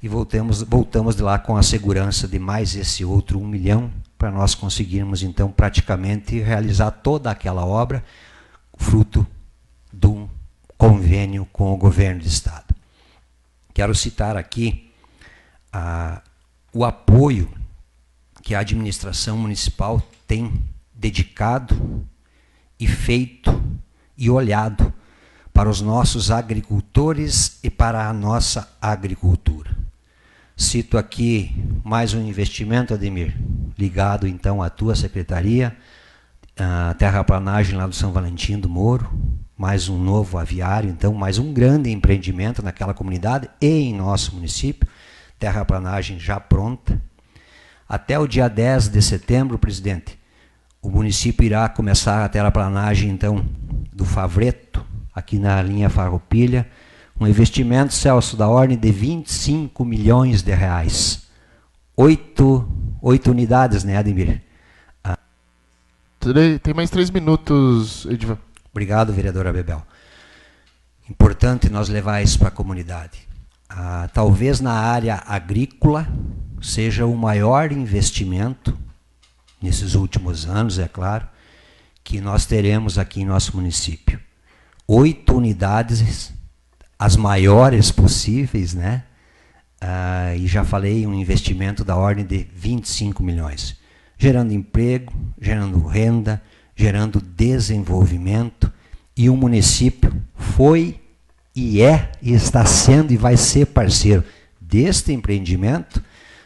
e 0.00 0.06
voltamos, 0.06 0.62
voltamos 0.62 1.16
de 1.16 1.22
lá 1.22 1.36
com 1.36 1.56
a 1.56 1.62
segurança 1.64 2.28
de 2.28 2.38
mais 2.38 2.76
esse 2.76 3.04
outro 3.04 3.40
um 3.40 3.48
milhão, 3.48 3.90
para 4.18 4.30
nós 4.30 4.54
conseguirmos, 4.54 5.22
então, 5.22 5.50
praticamente 5.50 6.38
realizar 6.40 6.90
toda 6.90 7.30
aquela 7.30 7.66
obra, 7.66 8.04
fruto 8.76 9.26
de 9.92 10.06
um 10.06 10.28
convênio 10.76 11.46
com 11.52 11.72
o 11.72 11.76
governo 11.76 12.20
de 12.20 12.28
Estado. 12.28 12.74
Quero 13.72 13.94
citar 13.94 14.36
aqui 14.36 14.90
ah, 15.72 16.22
o 16.72 16.84
apoio 16.84 17.50
que 18.42 18.54
a 18.54 18.60
administração 18.60 19.36
municipal 19.36 20.00
tem 20.26 20.62
dedicado 20.94 22.06
e 22.78 22.86
feito 22.86 23.62
e 24.16 24.30
olhado 24.30 24.92
para 25.52 25.68
os 25.68 25.80
nossos 25.80 26.30
agricultores 26.30 27.58
e 27.62 27.70
para 27.70 28.08
a 28.08 28.12
nossa 28.12 28.70
agricultura. 28.80 29.85
Cito 30.58 30.96
aqui 30.96 31.54
mais 31.84 32.14
um 32.14 32.26
investimento, 32.26 32.94
Ademir, 32.94 33.36
ligado 33.78 34.26
então 34.26 34.62
à 34.62 34.70
tua 34.70 34.96
secretaria, 34.96 35.76
a 36.58 36.94
terraplanagem 36.94 37.76
lá 37.76 37.86
do 37.86 37.94
São 37.94 38.10
Valentim 38.10 38.58
do 38.58 38.66
Moro, 38.66 39.06
mais 39.54 39.90
um 39.90 39.98
novo 39.98 40.38
aviário, 40.38 40.88
então 40.88 41.12
mais 41.12 41.38
um 41.38 41.52
grande 41.52 41.90
empreendimento 41.90 42.62
naquela 42.62 42.94
comunidade 42.94 43.50
e 43.60 43.66
em 43.66 43.94
nosso 43.94 44.34
município, 44.34 44.88
terraplanagem 45.38 46.18
já 46.18 46.40
pronta. 46.40 46.98
Até 47.86 48.18
o 48.18 48.26
dia 48.26 48.48
10 48.48 48.88
de 48.88 49.02
setembro, 49.02 49.58
presidente, 49.58 50.18
o 50.80 50.88
município 50.88 51.44
irá 51.44 51.68
começar 51.68 52.24
a 52.24 52.28
terraplanagem 52.30 53.10
então 53.10 53.44
do 53.92 54.06
Favreto, 54.06 54.82
aqui 55.14 55.38
na 55.38 55.60
linha 55.60 55.90
Farroupilha, 55.90 56.66
um 57.18 57.26
investimento, 57.26 57.94
Celso, 57.94 58.36
da 58.36 58.48
ordem 58.48 58.76
de 58.76 58.90
25 58.90 59.84
milhões 59.84 60.42
de 60.42 60.54
reais. 60.54 61.26
Oito, 61.96 62.68
oito 63.00 63.30
unidades, 63.30 63.84
né, 63.84 63.96
Ademir? 63.96 64.42
Ah. 65.02 65.18
Tem 66.62 66.74
mais 66.74 66.90
três 66.90 67.10
minutos, 67.10 68.04
Edvan. 68.06 68.38
Obrigado, 68.70 69.12
vereadora 69.12 69.52
Bebel. 69.52 69.82
Importante 71.08 71.70
nós 71.70 71.88
levar 71.88 72.22
isso 72.22 72.38
para 72.38 72.48
a 72.48 72.52
comunidade. 72.52 73.26
Ah, 73.68 74.10
talvez 74.12 74.60
na 74.60 74.72
área 74.72 75.22
agrícola 75.26 76.06
seja 76.60 77.06
o 77.06 77.16
maior 77.16 77.72
investimento 77.72 78.76
nesses 79.62 79.94
últimos 79.94 80.46
anos, 80.46 80.78
é 80.78 80.86
claro, 80.86 81.26
que 82.04 82.20
nós 82.20 82.44
teremos 82.44 82.98
aqui 82.98 83.22
em 83.22 83.24
nosso 83.24 83.56
município. 83.56 84.20
Oito 84.86 85.34
unidades 85.34 86.32
as 86.98 87.16
maiores 87.16 87.90
possíveis, 87.90 88.74
né? 88.74 89.04
Ah, 89.80 90.34
e 90.34 90.46
já 90.46 90.64
falei, 90.64 91.06
um 91.06 91.14
investimento 91.14 91.84
da 91.84 91.96
ordem 91.96 92.24
de 92.24 92.46
25 92.54 93.22
milhões, 93.22 93.76
gerando 94.18 94.52
emprego, 94.52 95.12
gerando 95.40 95.84
renda, 95.86 96.42
gerando 96.74 97.20
desenvolvimento, 97.20 98.72
e 99.16 99.30
o 99.30 99.36
município 99.36 100.14
foi 100.34 101.00
e 101.54 101.80
é 101.80 102.12
e 102.20 102.34
está 102.34 102.64
sendo 102.66 103.12
e 103.12 103.16
vai 103.16 103.36
ser 103.36 103.66
parceiro 103.66 104.22
deste 104.60 105.12
empreendimento, 105.12 106.02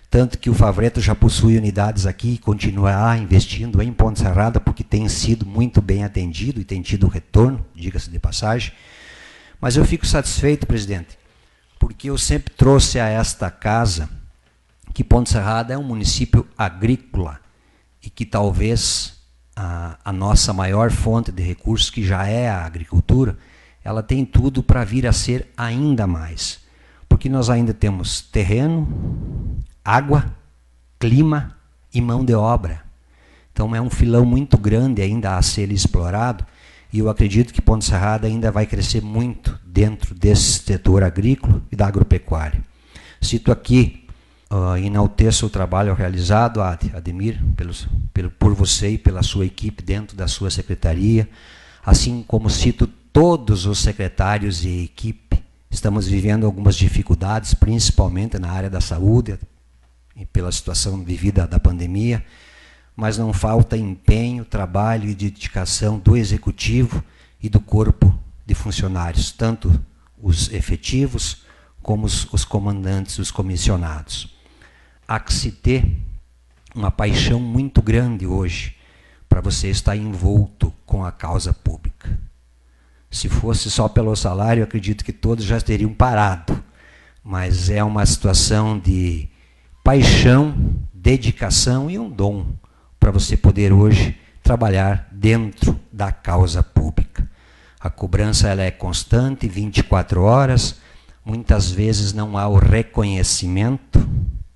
tanto 0.09 0.39
que 0.39 0.51
o 0.51 0.55
Favreto 0.55 1.01
já 1.01 1.15
possui 1.15 1.57
unidades 1.57 2.07
aqui 2.07 2.35
e 2.35 2.39
continuará 2.39 3.17
investindo 3.17 3.81
em 3.81 3.93
Ponte 3.93 4.21
Serrada, 4.21 4.61
porque 4.61 4.85
tem 4.85 5.09
sido 5.09 5.47
muito 5.47 5.81
bem 5.81 6.05
atendido 6.05 6.61
e 6.61 6.65
tem 6.65 6.83
tido 6.83 7.07
retorno, 7.07 7.65
diga-se 7.75 8.11
de 8.11 8.19
passagem. 8.19 8.73
Mas 9.61 9.77
eu 9.77 9.85
fico 9.85 10.07
satisfeito, 10.07 10.67
presidente, 10.67 11.19
porque 11.79 12.09
eu 12.09 12.17
sempre 12.17 12.55
trouxe 12.55 12.99
a 12.99 13.07
esta 13.07 13.51
casa 13.51 14.09
que 14.95 15.05
Ponte 15.05 15.31
Serrada 15.31 15.75
é 15.75 15.79
um 15.79 15.83
município 15.83 16.47
agrícola 16.57 17.39
e 18.03 18.09
que 18.09 18.25
talvez 18.25 19.21
a, 19.55 19.99
a 20.05 20.13
nossa 20.13 20.53
maior 20.53 20.91
fonte 20.91 21.31
de 21.31 21.43
recursos, 21.43 21.91
que 21.91 22.03
já 22.03 22.27
é 22.27 22.49
a 22.49 22.65
agricultura, 22.65 23.37
ela 23.85 24.03
tem 24.03 24.25
tudo 24.25 24.63
para 24.63 24.85
vir 24.85 25.07
a 25.07 25.13
ser 25.13 25.49
ainda 25.57 26.07
mais. 26.07 26.61
Porque 27.09 27.29
nós 27.29 27.51
ainda 27.51 27.75
temos 27.75 28.21
terreno, 28.21 29.59
água, 29.85 30.35
clima 30.99 31.57
e 31.93 32.01
mão 32.01 32.25
de 32.25 32.35
obra. 32.35 32.83
Então 33.53 33.75
é 33.75 33.81
um 33.81 33.91
filão 33.91 34.25
muito 34.25 34.57
grande 34.57 35.03
ainda 35.03 35.37
a 35.37 35.43
ser 35.43 35.71
explorado 35.71 36.47
e 36.93 36.99
eu 36.99 37.09
acredito 37.09 37.53
que 37.53 37.63
Ponte 37.63 37.85
Serrada 37.85 38.27
ainda 38.27 38.51
vai 38.51 38.67
crescer 38.67 39.01
muito 39.01 39.59
dentro 39.65 40.15
desse 40.15 40.61
setor 40.61 41.03
agrícola 41.03 41.63
e 41.71 41.77
da 41.77 41.87
agropecuária. 41.87 42.63
Cito 43.21 43.53
aqui, 43.53 44.07
uh, 44.51 44.77
enalteço 44.77 45.47
o 45.47 45.51
trabalho 45.51 45.95
realizado, 45.95 46.61
Ademir, 46.61 47.41
pelos, 47.57 47.87
pelo, 48.13 48.31
por 48.31 48.55
você 48.55 48.91
e 48.91 48.99
pela 48.99 49.23
sua 49.23 49.47
equipe 49.47 49.83
dentro 49.83 50.17
da 50.17 50.27
sua 50.27 50.51
secretaria, 50.51 51.29
assim 51.85 52.25
como 52.27 52.51
cito 52.51 52.87
todos 53.13 53.67
os 53.67 53.79
secretários 53.79 54.65
e 54.65 54.85
equipe. 54.85 55.43
Estamos 55.71 56.09
vivendo 56.09 56.45
algumas 56.45 56.75
dificuldades, 56.75 57.55
principalmente 57.55 58.39
na 58.39 58.51
área 58.51 58.69
da 58.69 58.81
saúde, 58.81 59.39
pela 60.33 60.51
situação 60.51 61.03
vivida 61.05 61.47
da 61.47 61.61
pandemia, 61.61 62.25
mas 62.97 63.17
não 63.17 63.33
falta 63.33 63.77
empenho, 63.77 64.45
trabalho 64.45 65.09
e 65.09 65.15
dedicação 65.15 65.99
do 65.99 66.17
executivo 66.17 67.03
e 67.43 67.49
do 67.49 67.61
corpo 67.61 68.19
de 68.45 68.55
funcionários, 68.55 69.31
tanto 69.33 69.81
os 70.21 70.53
efetivos 70.53 71.43
como 71.83 72.07
os, 72.07 72.31
os 72.33 72.45
comandantes, 72.45 73.19
os 73.19 73.31
comissionados. 73.31 74.37
Há 75.07 75.19
que 75.19 75.33
se 75.33 75.51
ter 75.51 75.85
uma 76.75 76.91
paixão 76.91 77.41
muito 77.41 77.83
grande 77.83 78.27
hoje 78.27 78.77
para 79.29 79.41
você 79.41 79.69
estar 79.69 79.97
envolto 79.97 80.73
com 80.85 81.05
a 81.05 81.13
causa 81.13 81.53
pública. 81.53 82.19
Se 83.11 83.29
fosse 83.29 83.71
só 83.71 83.89
pelo 83.89 84.15
salário, 84.15 84.63
acredito 84.63 85.05
que 85.05 85.13
todos 85.13 85.45
já 85.45 85.61
teriam 85.61 85.93
parado. 85.93 86.63
Mas 87.23 87.69
é 87.69 87.83
uma 87.83 88.07
situação 88.07 88.79
de 88.79 89.29
paixão, 89.83 90.55
dedicação 90.95 91.91
e 91.91 91.99
um 91.99 92.09
dom 92.09 92.47
para 93.01 93.11
você 93.11 93.37
poder 93.37 93.73
hoje 93.73 94.17
trabalhar 94.43 95.09
dentro 95.11 95.81
da 95.91 96.13
causa 96.13 96.63
pública. 96.63 97.29
A 97.81 97.89
cobrança 97.89 98.49
ela 98.49 98.63
é 98.63 98.71
constante, 98.71 99.49
24 99.49 100.23
horas. 100.23 100.77
Muitas 101.25 101.71
vezes 101.71 102.13
não 102.13 102.37
há 102.37 102.47
o 102.47 102.59
reconhecimento. 102.59 104.07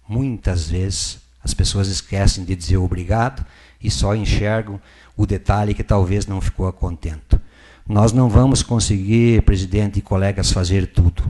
Muitas 0.06 0.68
vezes 0.68 1.18
as 1.42 1.54
pessoas 1.54 1.88
esquecem 1.88 2.44
de 2.44 2.54
dizer 2.54 2.76
obrigado 2.76 3.44
e 3.82 3.90
só 3.90 4.14
enxergam 4.14 4.78
o 5.16 5.26
detalhe 5.26 5.74
que 5.74 5.82
talvez 5.82 6.26
não 6.26 6.40
ficou 6.40 6.66
a 6.66 6.72
contento. 6.72 7.40
Nós 7.86 8.12
não 8.12 8.28
vamos 8.28 8.62
conseguir, 8.62 9.42
presidente 9.42 9.98
e 9.98 10.02
colegas, 10.02 10.52
fazer 10.52 10.86
tudo, 10.88 11.22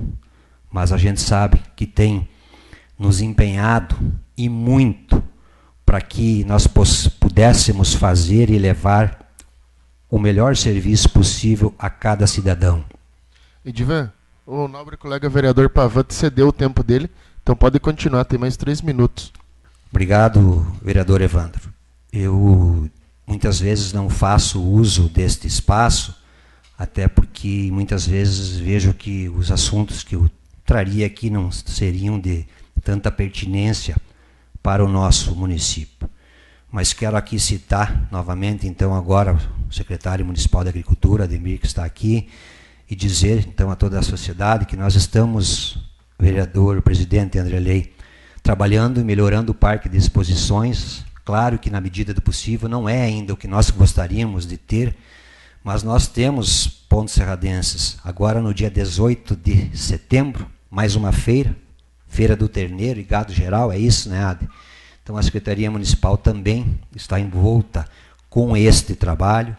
mas 0.71 0.93
a 0.93 0.97
gente 0.97 1.21
sabe 1.21 1.61
que 1.77 1.87
tem 1.87 2.29
nos 2.99 3.21
empenhado 3.21 3.97
e 4.37 4.49
muito 4.49 5.23
para 5.95 6.01
que 6.01 6.43
nós 6.43 6.67
pudéssemos 6.67 7.95
fazer 7.95 8.51
e 8.51 8.59
levar 8.59 9.33
o 10.11 10.19
melhor 10.19 10.57
serviço 10.57 11.09
possível 11.09 11.73
a 11.79 11.89
cada 11.89 12.27
cidadão. 12.27 12.85
Edivan, 13.65 14.13
o 14.45 14.67
nobre 14.67 14.97
colega 14.97 15.29
vereador 15.29 15.71
Pavan 15.71 16.05
cedeu 16.09 16.49
o 16.49 16.53
tempo 16.53 16.83
dele, 16.83 17.09
então 17.41 17.55
pode 17.55 17.79
continuar, 17.79 18.25
tem 18.25 18.37
mais 18.37 18.57
três 18.57 18.83
minutos. 18.83 19.33
Obrigado, 19.89 20.67
vereador 20.83 21.21
Evandro. 21.21 21.73
Eu 22.13 22.91
muitas 23.25 23.61
vezes 23.61 23.93
não 23.93 24.11
faço 24.11 24.61
uso 24.61 25.09
deste 25.09 25.47
espaço, 25.47 26.13
até 26.77 27.07
porque 27.07 27.71
muitas 27.71 28.05
vezes 28.05 28.57
vejo 28.57 28.93
que 28.93 29.29
os 29.29 29.53
assuntos 29.53 30.03
que 30.03 30.17
eu 30.17 30.29
traria 30.67 31.07
aqui 31.07 31.31
não 31.31 31.53
seriam 31.53 32.19
de 32.19 32.45
tanta 32.83 33.13
pertinência 33.13 33.95
para 34.65 34.83
o 34.83 34.89
nosso 34.89 35.37
município. 35.37 36.09
Mas 36.73 36.95
quero 36.95 37.19
aqui 37.19 37.39
citar 37.39 38.09
novamente, 38.11 38.67
então, 38.67 38.95
agora 38.95 39.39
o 39.69 39.73
secretário 39.73 40.25
municipal 40.25 40.65
da 40.65 40.71
Agricultura, 40.71 41.25
Ademir, 41.25 41.61
que 41.61 41.67
está 41.67 41.85
aqui, 41.85 42.31
e 42.89 42.97
dizer, 42.97 43.47
então, 43.47 43.71
a 43.71 43.77
toda 43.77 43.99
a 43.99 44.03
sociedade 44.03 44.65
que 44.65 44.75
nós 44.75 44.95
estamos, 44.95 45.79
vereador, 46.19 46.81
presidente 46.81 47.39
André 47.39 47.61
Lei, 47.61 47.95
trabalhando 48.43 48.99
e 48.99 49.05
melhorando 49.05 49.53
o 49.53 49.55
parque 49.55 49.87
de 49.87 49.99
exposições. 49.99 51.05
Claro 51.27 51.59
que, 51.59 51.69
na 51.69 51.81
medida 51.81 52.15
do 52.15 52.23
possível, 52.23 52.67
não 52.67 52.89
é 52.89 53.03
ainda 53.03 53.35
o 53.35 53.37
que 53.37 53.47
nós 53.47 53.69
gostaríamos 53.69 54.47
de 54.47 54.57
ter, 54.57 54.97
mas 55.63 55.83
nós 55.83 56.07
temos 56.07 56.67
pontos 56.89 57.13
serradenses. 57.13 57.99
Agora, 58.03 58.41
no 58.41 58.55
dia 58.55 58.71
18 58.71 59.37
de 59.37 59.77
setembro, 59.77 60.47
mais 60.71 60.97
uma 60.97 61.13
feira, 61.13 61.55
Feira 62.15 62.37
do 62.37 62.49
Terneiro 62.49 63.01
e 63.01 63.03
Gado 63.03 63.33
Geral, 63.33 63.73
é 63.73 63.77
isso, 63.77 64.09
né, 64.09 64.25
Ade? 64.25 64.49
Então, 65.03 65.17
a 65.17 65.23
Secretaria 65.23 65.69
Municipal 65.69 66.17
também 66.17 66.79
está 66.95 67.19
envolta 67.19 67.85
com 68.31 68.57
este 68.57 68.95
trabalho. 68.95 69.57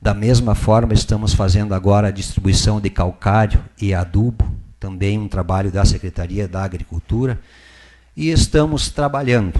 Da 0.00 0.12
mesma 0.12 0.54
forma, 0.54 0.92
estamos 0.92 1.32
fazendo 1.32 1.74
agora 1.74 2.08
a 2.08 2.10
distribuição 2.10 2.82
de 2.82 2.90
calcário 2.90 3.64
e 3.80 3.94
adubo, 3.94 4.44
também 4.78 5.18
um 5.18 5.26
trabalho 5.26 5.72
da 5.72 5.86
Secretaria 5.86 6.46
da 6.46 6.62
Agricultura. 6.62 7.40
E 8.14 8.28
estamos 8.28 8.90
trabalhando, 8.90 9.58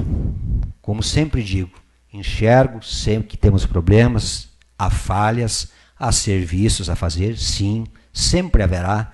como 0.83 1.03
sempre 1.03 1.43
digo, 1.43 1.73
enxergo 2.13 2.85
sempre 2.85 3.29
que 3.29 3.39
temos 3.39 3.65
problemas, 3.65 4.51
há 4.79 4.91
falhas, 4.91 5.69
há 5.99 6.13
serviços 6.13 6.91
a 6.91 6.97
fazer, 6.97 7.39
sim, 7.39 7.87
sempre 8.13 8.63
haverá, 8.63 9.11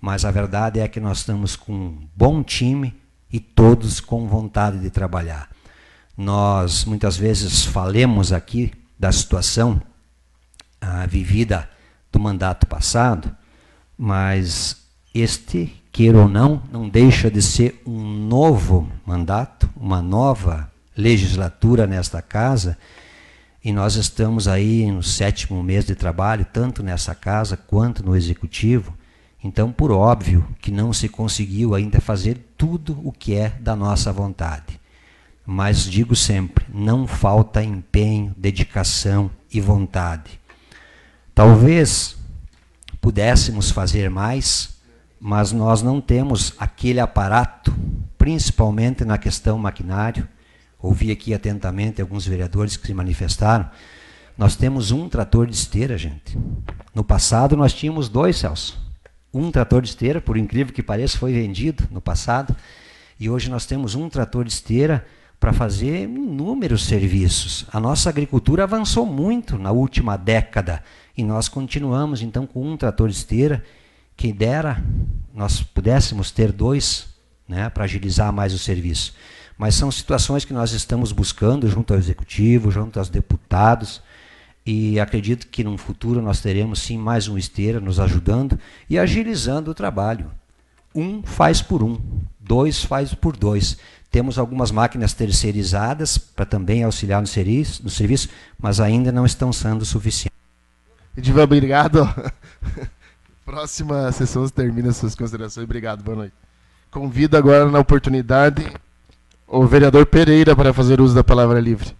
mas 0.00 0.24
a 0.24 0.30
verdade 0.30 0.80
é 0.80 0.88
que 0.88 1.00
nós 1.00 1.18
estamos 1.18 1.56
com 1.56 1.72
um 1.72 2.08
bom 2.14 2.42
time 2.42 2.94
e 3.32 3.40
todos 3.40 4.00
com 4.00 4.26
vontade 4.26 4.78
de 4.78 4.90
trabalhar. 4.90 5.48
Nós 6.16 6.84
muitas 6.84 7.16
vezes 7.16 7.64
falemos 7.64 8.32
aqui 8.32 8.72
da 8.98 9.12
situação 9.12 9.80
ah, 10.80 11.06
vivida 11.06 11.68
do 12.10 12.18
mandato 12.18 12.66
passado, 12.66 13.34
mas 13.98 14.76
este, 15.14 15.74
queira 15.92 16.18
ou 16.18 16.28
não, 16.28 16.62
não 16.70 16.88
deixa 16.88 17.30
de 17.30 17.42
ser 17.42 17.82
um 17.86 18.02
novo 18.26 18.90
mandato, 19.04 19.68
uma 19.76 20.00
nova 20.00 20.70
legislatura 20.96 21.86
nesta 21.86 22.22
casa, 22.22 22.78
e 23.64 23.72
nós 23.72 23.96
estamos 23.96 24.46
aí 24.46 24.90
no 24.90 25.02
sétimo 25.02 25.62
mês 25.62 25.84
de 25.84 25.94
trabalho, 25.94 26.46
tanto 26.52 26.82
nessa 26.82 27.14
casa 27.14 27.56
quanto 27.56 28.04
no 28.04 28.14
executivo. 28.14 28.96
Então, 29.46 29.70
por 29.70 29.92
óbvio 29.92 30.44
que 30.60 30.72
não 30.72 30.92
se 30.92 31.08
conseguiu 31.08 31.72
ainda 31.72 32.00
fazer 32.00 32.36
tudo 32.58 33.00
o 33.04 33.12
que 33.12 33.32
é 33.32 33.50
da 33.50 33.76
nossa 33.76 34.12
vontade. 34.12 34.80
Mas 35.46 35.84
digo 35.84 36.16
sempre, 36.16 36.66
não 36.68 37.06
falta 37.06 37.62
empenho, 37.62 38.34
dedicação 38.36 39.30
e 39.52 39.60
vontade. 39.60 40.40
Talvez 41.32 42.16
pudéssemos 43.00 43.70
fazer 43.70 44.10
mais, 44.10 44.80
mas 45.20 45.52
nós 45.52 45.80
não 45.80 46.00
temos 46.00 46.52
aquele 46.58 46.98
aparato, 46.98 47.72
principalmente 48.18 49.04
na 49.04 49.16
questão 49.16 49.56
maquinário. 49.58 50.28
Ouvi 50.76 51.12
aqui 51.12 51.32
atentamente 51.32 52.02
alguns 52.02 52.26
vereadores 52.26 52.76
que 52.76 52.84
se 52.84 52.92
manifestaram. 52.92 53.70
Nós 54.36 54.56
temos 54.56 54.90
um 54.90 55.08
trator 55.08 55.46
de 55.46 55.54
esteira, 55.54 55.96
gente. 55.96 56.36
No 56.92 57.04
passado 57.04 57.56
nós 57.56 57.72
tínhamos 57.72 58.08
dois, 58.08 58.38
Celso. 58.38 58.85
Um 59.36 59.50
trator 59.50 59.82
de 59.82 59.88
esteira, 59.88 60.20
por 60.20 60.36
incrível 60.36 60.72
que 60.72 60.82
pareça, 60.82 61.18
foi 61.18 61.32
vendido 61.32 61.86
no 61.90 62.00
passado. 62.00 62.56
E 63.20 63.28
hoje 63.28 63.50
nós 63.50 63.66
temos 63.66 63.94
um 63.94 64.08
trator 64.08 64.44
de 64.44 64.52
esteira 64.52 65.04
para 65.38 65.52
fazer 65.52 66.04
inúmeros 66.04 66.86
serviços. 66.86 67.66
A 67.72 67.78
nossa 67.78 68.08
agricultura 68.08 68.62
avançou 68.62 69.04
muito 69.04 69.58
na 69.58 69.70
última 69.70 70.16
década 70.16 70.82
e 71.16 71.22
nós 71.22 71.48
continuamos 71.48 72.22
então 72.22 72.46
com 72.46 72.66
um 72.66 72.76
trator 72.76 73.08
de 73.08 73.16
esteira 73.16 73.62
que 74.16 74.32
dera 74.32 74.82
nós 75.34 75.62
pudéssemos 75.62 76.30
ter 76.30 76.50
dois, 76.50 77.08
né, 77.46 77.68
para 77.68 77.84
agilizar 77.84 78.32
mais 78.32 78.54
o 78.54 78.58
serviço. 78.58 79.14
Mas 79.58 79.74
são 79.74 79.90
situações 79.90 80.46
que 80.46 80.54
nós 80.54 80.72
estamos 80.72 81.12
buscando 81.12 81.68
junto 81.68 81.92
ao 81.92 81.98
executivo, 81.98 82.70
junto 82.70 82.98
aos 82.98 83.10
deputados, 83.10 84.00
e 84.66 84.98
acredito 84.98 85.46
que 85.46 85.62
no 85.62 85.78
futuro 85.78 86.20
nós 86.20 86.40
teremos 86.40 86.80
sim 86.80 86.98
mais 86.98 87.28
um 87.28 87.38
esteira 87.38 87.78
nos 87.78 88.00
ajudando 88.00 88.58
e 88.90 88.98
agilizando 88.98 89.70
o 89.70 89.74
trabalho. 89.74 90.28
Um 90.92 91.22
faz 91.22 91.62
por 91.62 91.84
um, 91.84 92.00
dois 92.40 92.82
faz 92.82 93.14
por 93.14 93.36
dois. 93.36 93.78
Temos 94.10 94.38
algumas 94.38 94.72
máquinas 94.72 95.12
terceirizadas 95.12 96.18
para 96.18 96.44
também 96.44 96.82
auxiliar 96.82 97.20
no 97.20 97.26
serviço, 97.28 97.82
no 97.84 97.90
serviço, 97.90 98.28
mas 98.58 98.80
ainda 98.80 99.12
não 99.12 99.24
estão 99.24 99.52
sendo 99.52 99.84
suficientes. 99.84 100.36
Edivan, 101.16 101.44
obrigado. 101.44 102.08
Próxima 103.44 104.10
sessão 104.10 104.48
termina 104.48 104.92
suas 104.92 105.14
considerações. 105.14 105.64
Obrigado, 105.64 106.02
boa 106.02 106.16
noite. 106.16 106.34
Convido 106.90 107.36
agora 107.36 107.70
na 107.70 107.78
oportunidade 107.78 108.66
o 109.46 109.64
vereador 109.66 110.06
Pereira 110.06 110.56
para 110.56 110.72
fazer 110.72 111.00
uso 111.00 111.14
da 111.14 111.22
palavra 111.22 111.60
livre. 111.60 111.94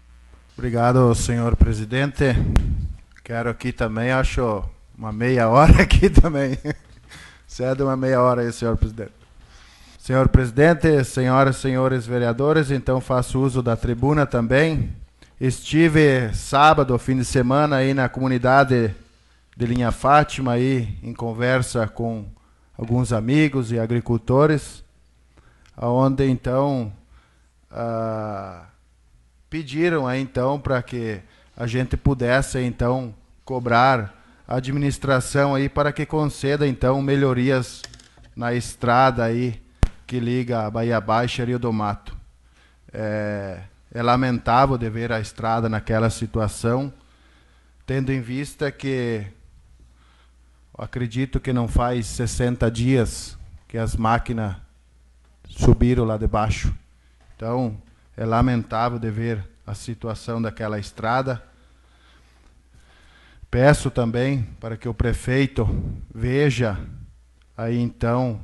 Obrigado, 0.58 1.14
senhor 1.14 1.54
presidente. 1.54 2.34
Quero 3.22 3.50
aqui 3.50 3.72
também, 3.72 4.10
acho 4.10 4.64
uma 4.96 5.12
meia 5.12 5.50
hora 5.50 5.82
aqui 5.84 6.08
também. 6.08 6.56
Cede 7.46 7.82
uma 7.82 7.94
meia 7.94 8.22
hora 8.22 8.40
aí, 8.40 8.50
senhor 8.50 8.74
presidente. 8.78 9.12
Senhor 9.98 10.26
presidente, 10.30 11.04
senhoras 11.04 11.56
e 11.56 11.60
senhores 11.60 12.06
vereadores, 12.06 12.70
então 12.70 13.02
faço 13.02 13.38
uso 13.38 13.62
da 13.62 13.76
tribuna 13.76 14.24
também. 14.24 14.90
Estive 15.38 16.32
sábado, 16.32 16.98
fim 16.98 17.18
de 17.18 17.24
semana, 17.26 17.76
aí 17.76 17.92
na 17.92 18.08
comunidade 18.08 18.94
de 19.54 19.66
Linha 19.66 19.92
Fátima 19.92 20.52
aí 20.52 20.98
em 21.02 21.12
conversa 21.12 21.86
com 21.86 22.24
alguns 22.78 23.12
amigos 23.12 23.72
e 23.72 23.78
agricultores, 23.78 24.82
aonde 25.76 26.24
então 26.24 26.90
ah, 27.70 28.68
pediram 29.48 30.06
aí 30.06 30.20
então 30.20 30.58
para 30.58 30.82
que 30.82 31.20
a 31.56 31.66
gente 31.66 31.96
pudesse 31.96 32.58
então 32.60 33.14
cobrar 33.44 34.14
a 34.46 34.56
administração 34.56 35.54
aí 35.54 35.68
para 35.68 35.92
que 35.92 36.04
conceda 36.04 36.66
então 36.66 37.00
melhorias 37.00 37.82
na 38.34 38.52
estrada 38.54 39.24
aí 39.24 39.60
que 40.06 40.20
liga 40.20 40.66
a 40.66 40.70
Bahia 40.70 41.00
Baixa 41.00 41.42
e 41.42 41.46
Rio 41.46 41.58
do 41.58 41.72
Mato. 41.72 42.16
É, 42.92 43.60
é 43.92 44.02
lamentável 44.02 44.78
de 44.78 44.88
ver 44.88 45.10
a 45.10 45.20
estrada 45.20 45.68
naquela 45.68 46.10
situação, 46.10 46.92
tendo 47.84 48.12
em 48.12 48.20
vista 48.20 48.70
que 48.70 49.26
acredito 50.76 51.40
que 51.40 51.52
não 51.52 51.66
faz 51.66 52.06
60 52.06 52.70
dias 52.70 53.36
que 53.66 53.78
as 53.78 53.96
máquinas 53.96 54.56
subiram 55.48 56.04
lá 56.04 56.16
debaixo. 56.16 56.74
Então, 57.34 57.76
é 58.16 58.24
lamentável 58.24 58.98
de 58.98 59.10
ver 59.10 59.44
a 59.66 59.74
situação 59.74 60.40
daquela 60.40 60.78
estrada. 60.78 61.42
Peço 63.50 63.90
também 63.90 64.42
para 64.58 64.76
que 64.76 64.88
o 64.88 64.94
prefeito 64.94 65.68
veja 66.14 66.78
aí 67.56 67.78
então 67.78 68.40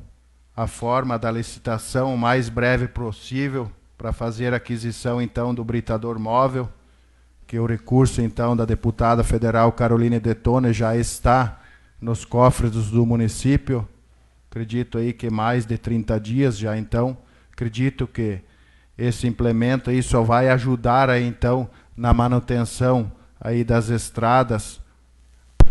a 0.55 0.66
forma 0.66 1.19
da 1.19 1.31
licitação 1.31 2.15
o 2.15 2.19
mais 2.19 2.49
breve 2.49 2.86
possível 2.86 3.70
para 3.97 4.12
fazer 4.12 4.53
a 4.53 4.57
aquisição 4.57 5.23
então 5.23 5.55
do 5.55 5.65
britador 5.65 6.19
móvel, 6.19 6.69
que 7.47 7.59
o 7.59 7.66
recurso 7.66 8.20
então 8.20 8.57
da 8.57 8.65
deputada 8.65 9.23
federal 9.24 9.73
Caroline 9.73 10.19
Detone 10.20 10.73
já 10.73 10.97
está 10.97 11.61
nos 12.01 12.24
cofres 12.24 12.73
do 12.73 13.07
município. 13.07 13.89
Acredito 14.51 14.99
aí 14.99 15.12
que 15.12 15.31
mais 15.31 15.65
de 15.65 15.78
30 15.78 16.19
dias 16.19 16.59
já 16.59 16.77
então. 16.77 17.16
Acredito 17.53 18.07
que 18.07 18.40
esse 18.97 19.27
implemento 19.27 19.90
aí 19.90 20.02
só 20.02 20.23
vai 20.23 20.48
ajudar 20.48 21.10
aí 21.10 21.24
então 21.24 21.69
na 21.97 22.12
manutenção 22.12 23.10
aí 23.40 23.64
das 23.64 23.89
estradas 23.89 24.81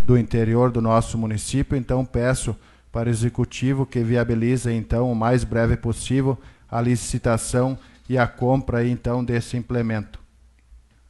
do 0.05 0.17
interior 0.17 0.71
do 0.71 0.81
nosso 0.81 1.17
município. 1.17 1.77
Então 1.77 2.03
peço 2.03 2.55
para 2.91 3.07
o 3.07 3.11
executivo 3.11 3.85
que 3.85 4.03
viabilize 4.03 4.71
então 4.71 5.11
o 5.11 5.15
mais 5.15 5.43
breve 5.43 5.77
possível 5.77 6.37
a 6.69 6.81
licitação 6.81 7.77
e 8.09 8.17
a 8.17 8.27
compra 8.27 8.79
aí, 8.79 8.89
então 8.89 9.23
desse 9.23 9.55
implemento. 9.55 10.19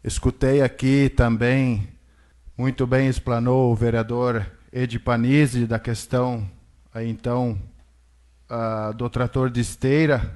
Escutei 0.04 0.62
aqui 0.62 1.10
também 1.10 1.88
muito 2.58 2.86
bem 2.86 3.08
explanou 3.08 3.72
o 3.72 3.76
vereador 3.76 4.46
Edi 4.72 5.00
Panizzi 5.00 5.66
da 5.66 5.80
questão 5.80 6.48
aí 6.94 7.10
então 7.10 7.58
uh, 8.50 8.94
do 8.94 9.10
trator 9.10 9.50
de 9.50 9.62
esteira, 9.62 10.32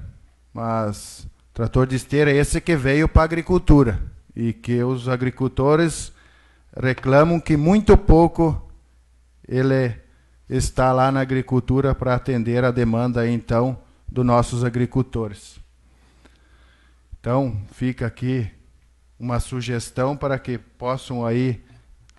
mas 0.52 1.28
trator 1.56 1.86
de 1.86 1.96
esteira 1.96 2.30
é 2.30 2.36
esse 2.36 2.60
que 2.60 2.76
veio 2.76 3.08
para 3.08 3.22
a 3.22 3.24
agricultura 3.24 3.98
e 4.36 4.52
que 4.52 4.82
os 4.82 5.08
agricultores 5.08 6.12
reclamam 6.78 7.40
que 7.40 7.56
muito 7.56 7.96
pouco 7.96 8.70
ele 9.48 9.96
está 10.50 10.92
lá 10.92 11.10
na 11.10 11.20
agricultura 11.20 11.94
para 11.94 12.14
atender 12.14 12.62
a 12.62 12.70
demanda 12.70 13.26
então 13.26 13.78
dos 14.06 14.22
nossos 14.22 14.64
agricultores. 14.64 15.58
Então, 17.18 17.58
fica 17.72 18.04
aqui 18.04 18.50
uma 19.18 19.40
sugestão 19.40 20.14
para 20.14 20.38
que 20.38 20.58
possam 20.58 21.24
aí 21.24 21.64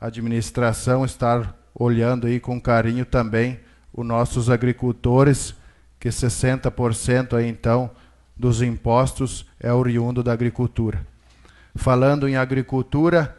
a 0.01 0.07
administração 0.07 1.05
estar 1.05 1.55
olhando 1.75 2.25
aí 2.25 2.39
com 2.39 2.59
carinho 2.59 3.05
também 3.05 3.59
os 3.93 4.03
nossos 4.03 4.49
agricultores, 4.49 5.53
que 5.99 6.09
60% 6.09 7.35
aí 7.35 7.47
então 7.47 7.91
dos 8.37 8.61
impostos 8.61 9.45
é 9.59 9.71
oriundo 9.73 10.21
da 10.21 10.33
agricultura. 10.33 11.05
Falando 11.75 12.27
em 12.27 12.35
agricultura, 12.35 13.35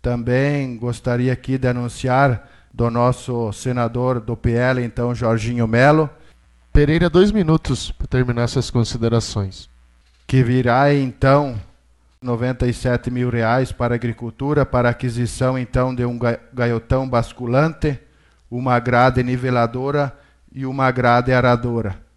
também 0.00 0.76
gostaria 0.76 1.32
aqui 1.32 1.58
de 1.58 1.68
anunciar 1.68 2.48
do 2.72 2.90
nosso 2.90 3.52
senador 3.52 4.20
do 4.20 4.36
PL, 4.36 4.82
então, 4.82 5.14
Jorginho 5.14 5.66
Melo. 5.66 6.08
Pereira, 6.72 7.10
dois 7.10 7.32
minutos 7.32 7.90
para 7.90 8.06
terminar 8.06 8.42
essas 8.42 8.70
considerações. 8.70 9.68
Que 10.26 10.42
virá, 10.42 10.94
então, 10.94 11.58
97 12.22 13.10
mil 13.10 13.30
reais 13.30 13.72
para 13.72 13.94
a 13.94 13.96
agricultura, 13.96 14.64
para 14.64 14.90
aquisição, 14.90 15.58
então, 15.58 15.94
de 15.94 16.04
um 16.04 16.18
gaiotão 16.52 17.08
basculante, 17.08 17.98
uma 18.50 18.78
grade 18.78 19.22
niveladora 19.22 20.16
e 20.52 20.64
uma 20.66 20.90
grade 20.90 21.32
aradora. 21.32 22.07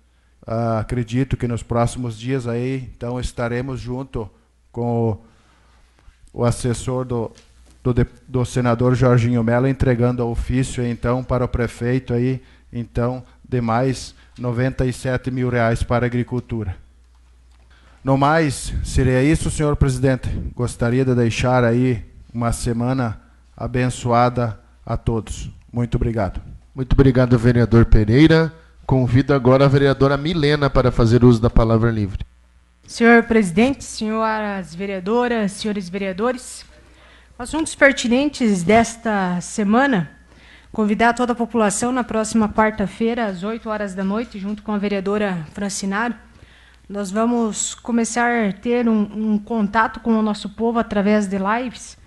Uh, 0.48 0.80
acredito 0.80 1.38
que 1.38 1.48
nos 1.48 1.62
próximos 1.62 2.18
dias 2.18 2.48
aí, 2.48 2.90
então, 2.96 3.20
estaremos 3.20 3.80
junto 3.80 4.30
com 4.72 5.12
o, 5.12 6.42
o 6.42 6.46
assessor 6.46 7.06
do, 7.06 7.32
do, 7.84 7.94
do, 8.28 8.44
senador 8.44 8.96
Jorginho 8.96 9.44
Mello 9.44 9.68
entregando 9.68 10.28
ofício, 10.28 10.84
então, 10.84 11.24
para 11.24 11.46
o 11.46 11.48
prefeito 11.48 12.14
aí, 12.14 12.42
então, 12.74 13.24
de 13.48 13.62
mais 13.62 14.16
97 14.40 15.30
mil 15.30 15.50
reais 15.50 15.84
para 15.84 16.06
a 16.06 16.08
agricultura. 16.08 16.76
No 18.04 18.18
mais, 18.18 18.74
seria 18.84 19.24
isso, 19.24 19.52
senhor 19.52 19.76
presidente. 19.76 20.28
Gostaria 20.56 21.06
de 21.06 21.14
deixar 21.14 21.64
aí 21.64 22.04
uma 22.34 22.52
semana 22.52 23.22
abençoada 23.56 24.60
a 24.84 24.98
todos. 24.98 25.52
Muito 25.72 25.96
obrigado. 25.96 26.42
Muito 26.74 26.94
obrigado, 26.94 27.38
vereador 27.38 27.86
Pereira. 27.86 28.52
Convido 28.92 29.34
agora 29.34 29.64
a 29.64 29.68
vereadora 29.70 30.18
Milena 30.18 30.70
para 30.70 30.92
fazer 30.92 31.24
uso 31.24 31.42
da 31.42 31.50
palavra 31.50 31.90
livre. 31.90 32.26
Senhor 32.86 33.24
presidente, 33.24 33.86
senhoras 33.86 34.76
vereadoras, 34.76 35.54
senhores 35.54 35.88
vereadores, 35.88 36.66
assuntos 37.40 37.74
pertinentes 37.74 38.64
desta 38.64 39.40
semana. 39.40 40.12
Convidar 40.74 41.14
toda 41.14 41.32
a 41.32 41.36
população 41.38 41.94
na 41.94 42.04
próxima 42.04 42.50
quarta-feira, 42.50 43.28
às 43.28 43.44
8 43.44 43.70
horas 43.70 43.96
da 43.96 44.04
noite, 44.04 44.38
junto 44.38 44.62
com 44.62 44.74
a 44.74 44.78
vereadora 44.78 45.48
Francinaro, 45.54 46.14
nós 46.90 47.10
vamos 47.10 47.74
começar 47.74 48.50
a 48.50 48.52
ter 48.52 48.90
um, 48.90 49.04
um 49.34 49.38
contato 49.40 50.02
com 50.02 50.20
o 50.20 50.22
nosso 50.22 50.50
povo 50.50 50.80
através 50.80 51.28
de 51.28 51.38
lives. 51.38 51.98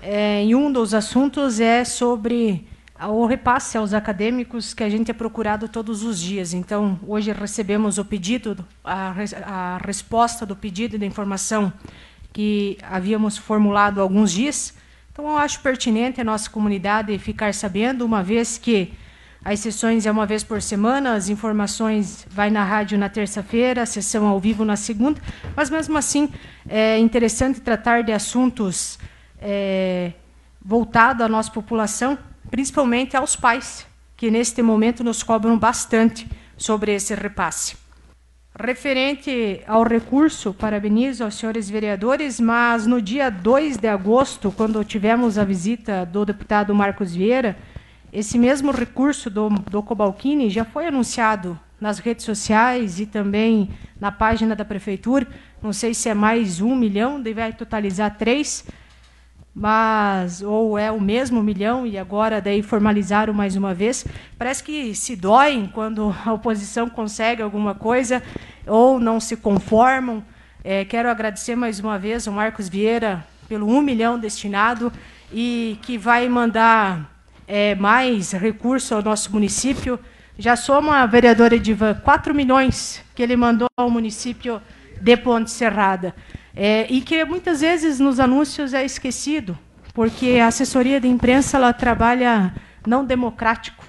É, 0.00 0.42
e 0.42 0.54
um 0.54 0.72
dos 0.72 0.94
assuntos 0.94 1.60
é 1.60 1.84
sobre 1.84 2.66
o 3.00 3.26
repasse 3.26 3.76
aos 3.76 3.92
acadêmicos 3.92 4.72
que 4.72 4.84
a 4.84 4.88
gente 4.88 5.10
é 5.10 5.14
procurado 5.14 5.68
todos 5.68 6.02
os 6.04 6.20
dias. 6.20 6.54
Então, 6.54 6.98
hoje 7.06 7.32
recebemos 7.32 7.98
o 7.98 8.04
pedido, 8.04 8.64
a, 8.84 9.14
a 9.44 9.78
resposta 9.84 10.46
do 10.46 10.54
pedido 10.54 10.96
de 10.96 11.04
informação 11.04 11.72
que 12.32 12.78
havíamos 12.82 13.36
formulado 13.36 14.00
há 14.00 14.02
alguns 14.02 14.32
dias. 14.32 14.74
Então, 15.12 15.26
eu 15.26 15.36
acho 15.36 15.60
pertinente 15.60 16.20
a 16.20 16.24
nossa 16.24 16.48
comunidade 16.48 17.18
ficar 17.18 17.52
sabendo, 17.52 18.04
uma 18.04 18.22
vez 18.22 18.58
que 18.58 18.92
as 19.44 19.60
sessões 19.60 20.06
é 20.06 20.10
uma 20.10 20.24
vez 20.24 20.42
por 20.42 20.62
semana, 20.62 21.14
as 21.14 21.28
informações 21.28 22.26
vai 22.30 22.48
na 22.48 22.64
rádio 22.64 22.96
na 22.96 23.10
terça-feira, 23.10 23.82
a 23.82 23.86
sessão 23.86 24.26
ao 24.26 24.40
vivo 24.40 24.64
na 24.64 24.74
segunda, 24.74 25.20
mas 25.54 25.68
mesmo 25.68 25.98
assim 25.98 26.32
é 26.66 26.98
interessante 26.98 27.60
tratar 27.60 28.02
de 28.02 28.10
assuntos 28.10 28.98
é, 29.38 30.12
voltados 30.64 31.22
à 31.22 31.28
nossa 31.28 31.50
população, 31.50 32.18
principalmente 32.54 33.16
aos 33.16 33.34
pais, 33.34 33.84
que 34.16 34.30
neste 34.30 34.62
momento 34.62 35.02
nos 35.02 35.24
cobram 35.24 35.58
bastante 35.58 36.24
sobre 36.56 36.94
esse 36.94 37.12
repasse. 37.12 37.76
Referente 38.56 39.60
ao 39.66 39.82
recurso, 39.82 40.54
parabenizo 40.54 41.24
aos 41.24 41.34
senhores 41.34 41.68
vereadores, 41.68 42.38
mas 42.38 42.86
no 42.86 43.02
dia 43.02 43.28
2 43.28 43.76
de 43.76 43.88
agosto, 43.88 44.52
quando 44.52 44.84
tivemos 44.84 45.36
a 45.36 45.42
visita 45.42 46.06
do 46.06 46.24
deputado 46.24 46.72
Marcos 46.72 47.12
Vieira, 47.12 47.56
esse 48.12 48.38
mesmo 48.38 48.70
recurso 48.70 49.28
do, 49.28 49.48
do 49.48 49.82
Cobalcini 49.82 50.48
já 50.48 50.64
foi 50.64 50.86
anunciado 50.86 51.58
nas 51.80 51.98
redes 51.98 52.24
sociais 52.24 53.00
e 53.00 53.06
também 53.06 53.70
na 53.98 54.12
página 54.12 54.54
da 54.54 54.64
prefeitura. 54.64 55.26
Não 55.60 55.72
sei 55.72 55.92
se 55.92 56.08
é 56.08 56.14
mais 56.14 56.60
um 56.60 56.76
milhão, 56.76 57.20
deve 57.20 57.52
totalizar 57.54 58.16
três, 58.16 58.64
mas 59.54 60.42
ou 60.42 60.76
é 60.76 60.90
o 60.90 61.00
mesmo 61.00 61.42
milhão 61.42 61.86
e 61.86 61.96
agora 61.96 62.40
daí 62.40 62.60
formalizaram 62.62 63.32
mais 63.32 63.54
uma 63.54 63.72
vez. 63.72 64.04
Parece 64.36 64.64
que 64.64 64.94
se 64.94 65.14
doem 65.14 65.70
quando 65.72 66.14
a 66.26 66.32
oposição 66.32 66.88
consegue 66.90 67.40
alguma 67.40 67.74
coisa 67.74 68.22
ou 68.66 68.98
não 68.98 69.20
se 69.20 69.36
conformam. 69.36 70.24
É, 70.64 70.84
quero 70.84 71.08
agradecer 71.08 71.54
mais 71.54 71.78
uma 71.78 71.98
vez 71.98 72.26
ao 72.26 72.34
Marcos 72.34 72.68
Vieira 72.68 73.24
pelo 73.48 73.68
um 73.68 73.80
milhão 73.80 74.18
destinado 74.18 74.92
e 75.32 75.78
que 75.82 75.96
vai 75.96 76.28
mandar 76.28 77.12
é, 77.46 77.74
mais 77.76 78.32
recurso 78.32 78.94
ao 78.94 79.02
nosso 79.02 79.30
município. 79.30 80.00
Já 80.36 80.56
soma 80.56 80.98
a 80.98 81.06
vereadora 81.06 81.54
Edivan 81.54 81.94
4 81.94 82.34
milhões 82.34 83.00
que 83.14 83.22
ele 83.22 83.36
mandou 83.36 83.68
ao 83.76 83.88
município 83.88 84.60
de 85.00 85.16
Ponte 85.16 85.50
Serrada. 85.50 86.12
É, 86.56 86.86
e 86.88 87.00
que 87.00 87.24
muitas 87.24 87.60
vezes 87.60 87.98
nos 87.98 88.20
anúncios 88.20 88.72
é 88.74 88.84
esquecido, 88.84 89.58
porque 89.92 90.38
a 90.40 90.46
assessoria 90.46 91.00
de 91.00 91.08
imprensa 91.08 91.56
ela 91.56 91.72
trabalha 91.72 92.54
não 92.86 93.04
democrático. 93.04 93.84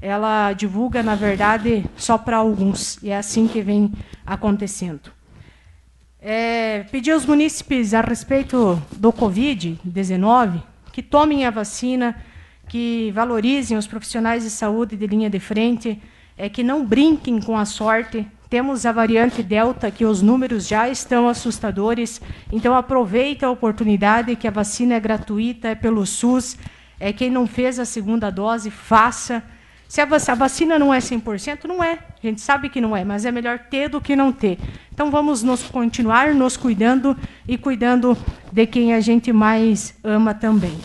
Ela 0.00 0.52
divulga, 0.52 1.02
na 1.02 1.14
verdade, 1.14 1.84
só 1.96 2.16
para 2.18 2.36
alguns. 2.36 3.02
E 3.02 3.10
é 3.10 3.16
assim 3.16 3.48
que 3.48 3.62
vem 3.62 3.92
acontecendo. 4.24 5.10
É, 6.20 6.84
pedir 6.90 7.12
aos 7.12 7.24
munícipes 7.24 7.94
a 7.94 8.00
respeito 8.00 8.80
do 8.92 9.12
Covid-19 9.12 10.62
que 10.92 11.02
tomem 11.02 11.44
a 11.44 11.50
vacina 11.50 12.16
que 12.68 13.10
valorizem 13.12 13.76
os 13.76 13.86
profissionais 13.86 14.42
de 14.42 14.50
saúde 14.50 14.96
de 14.96 15.06
linha 15.06 15.30
de 15.30 15.38
frente, 15.38 16.00
é 16.36 16.48
que 16.48 16.62
não 16.62 16.84
brinquem 16.84 17.40
com 17.40 17.56
a 17.56 17.64
sorte. 17.64 18.26
Temos 18.48 18.86
a 18.86 18.92
variante 18.92 19.42
Delta, 19.42 19.90
que 19.90 20.04
os 20.04 20.22
números 20.22 20.68
já 20.68 20.88
estão 20.88 21.28
assustadores. 21.28 22.20
Então, 22.52 22.74
aproveite 22.74 23.44
a 23.44 23.50
oportunidade 23.50 24.36
que 24.36 24.46
a 24.46 24.52
vacina 24.52 24.94
é 24.94 25.00
gratuita, 25.00 25.68
é 25.68 25.74
pelo 25.74 26.06
SUS. 26.06 26.56
É 27.00 27.12
quem 27.12 27.28
não 27.28 27.46
fez 27.46 27.80
a 27.80 27.84
segunda 27.84 28.30
dose, 28.30 28.70
faça. 28.70 29.42
Se 29.88 30.00
a 30.00 30.06
vacina 30.06 30.78
não 30.78 30.94
é 30.94 30.98
100%, 30.98 31.64
não 31.64 31.82
é. 31.82 31.92
A 31.92 32.26
gente 32.26 32.40
sabe 32.40 32.68
que 32.68 32.80
não 32.80 32.96
é, 32.96 33.04
mas 33.04 33.24
é 33.24 33.32
melhor 33.32 33.58
ter 33.58 33.88
do 33.88 34.00
que 34.00 34.14
não 34.14 34.32
ter. 34.32 34.58
Então, 34.92 35.10
vamos 35.10 35.42
nos 35.42 35.64
continuar 35.64 36.32
nos 36.32 36.56
cuidando 36.56 37.16
e 37.48 37.58
cuidando 37.58 38.16
de 38.52 38.66
quem 38.66 38.94
a 38.94 39.00
gente 39.00 39.32
mais 39.32 39.96
ama 40.04 40.32
também. 40.34 40.78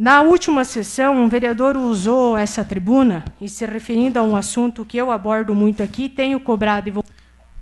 Na 0.00 0.22
última 0.22 0.64
sessão, 0.64 1.22
um 1.22 1.28
vereador 1.28 1.76
usou 1.76 2.34
essa 2.34 2.64
tribuna 2.64 3.22
e 3.38 3.50
se 3.50 3.66
referindo 3.66 4.18
a 4.18 4.22
um 4.22 4.34
assunto 4.34 4.82
que 4.82 4.96
eu 4.96 5.10
abordo 5.10 5.54
muito 5.54 5.82
aqui, 5.82 6.08
tenho 6.08 6.40
cobrado 6.40 6.88
e 6.88 6.90
vou. 6.90 7.04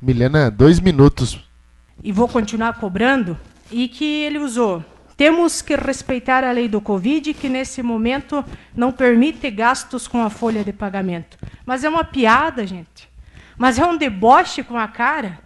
Milena, 0.00 0.48
dois 0.48 0.78
minutos. 0.78 1.44
E 2.00 2.12
vou 2.12 2.28
continuar 2.28 2.74
cobrando, 2.74 3.36
e 3.72 3.88
que 3.88 4.04
ele 4.04 4.38
usou. 4.38 4.84
Temos 5.16 5.60
que 5.60 5.74
respeitar 5.74 6.44
a 6.44 6.52
lei 6.52 6.68
do 6.68 6.80
Covid, 6.80 7.34
que 7.34 7.48
nesse 7.48 7.82
momento 7.82 8.44
não 8.72 8.92
permite 8.92 9.50
gastos 9.50 10.06
com 10.06 10.22
a 10.22 10.30
folha 10.30 10.62
de 10.62 10.72
pagamento. 10.72 11.36
Mas 11.66 11.82
é 11.82 11.88
uma 11.88 12.04
piada, 12.04 12.64
gente. 12.64 13.08
Mas 13.56 13.80
é 13.80 13.84
um 13.84 13.96
deboche 13.96 14.62
com 14.62 14.78
a 14.78 14.86
cara. 14.86 15.40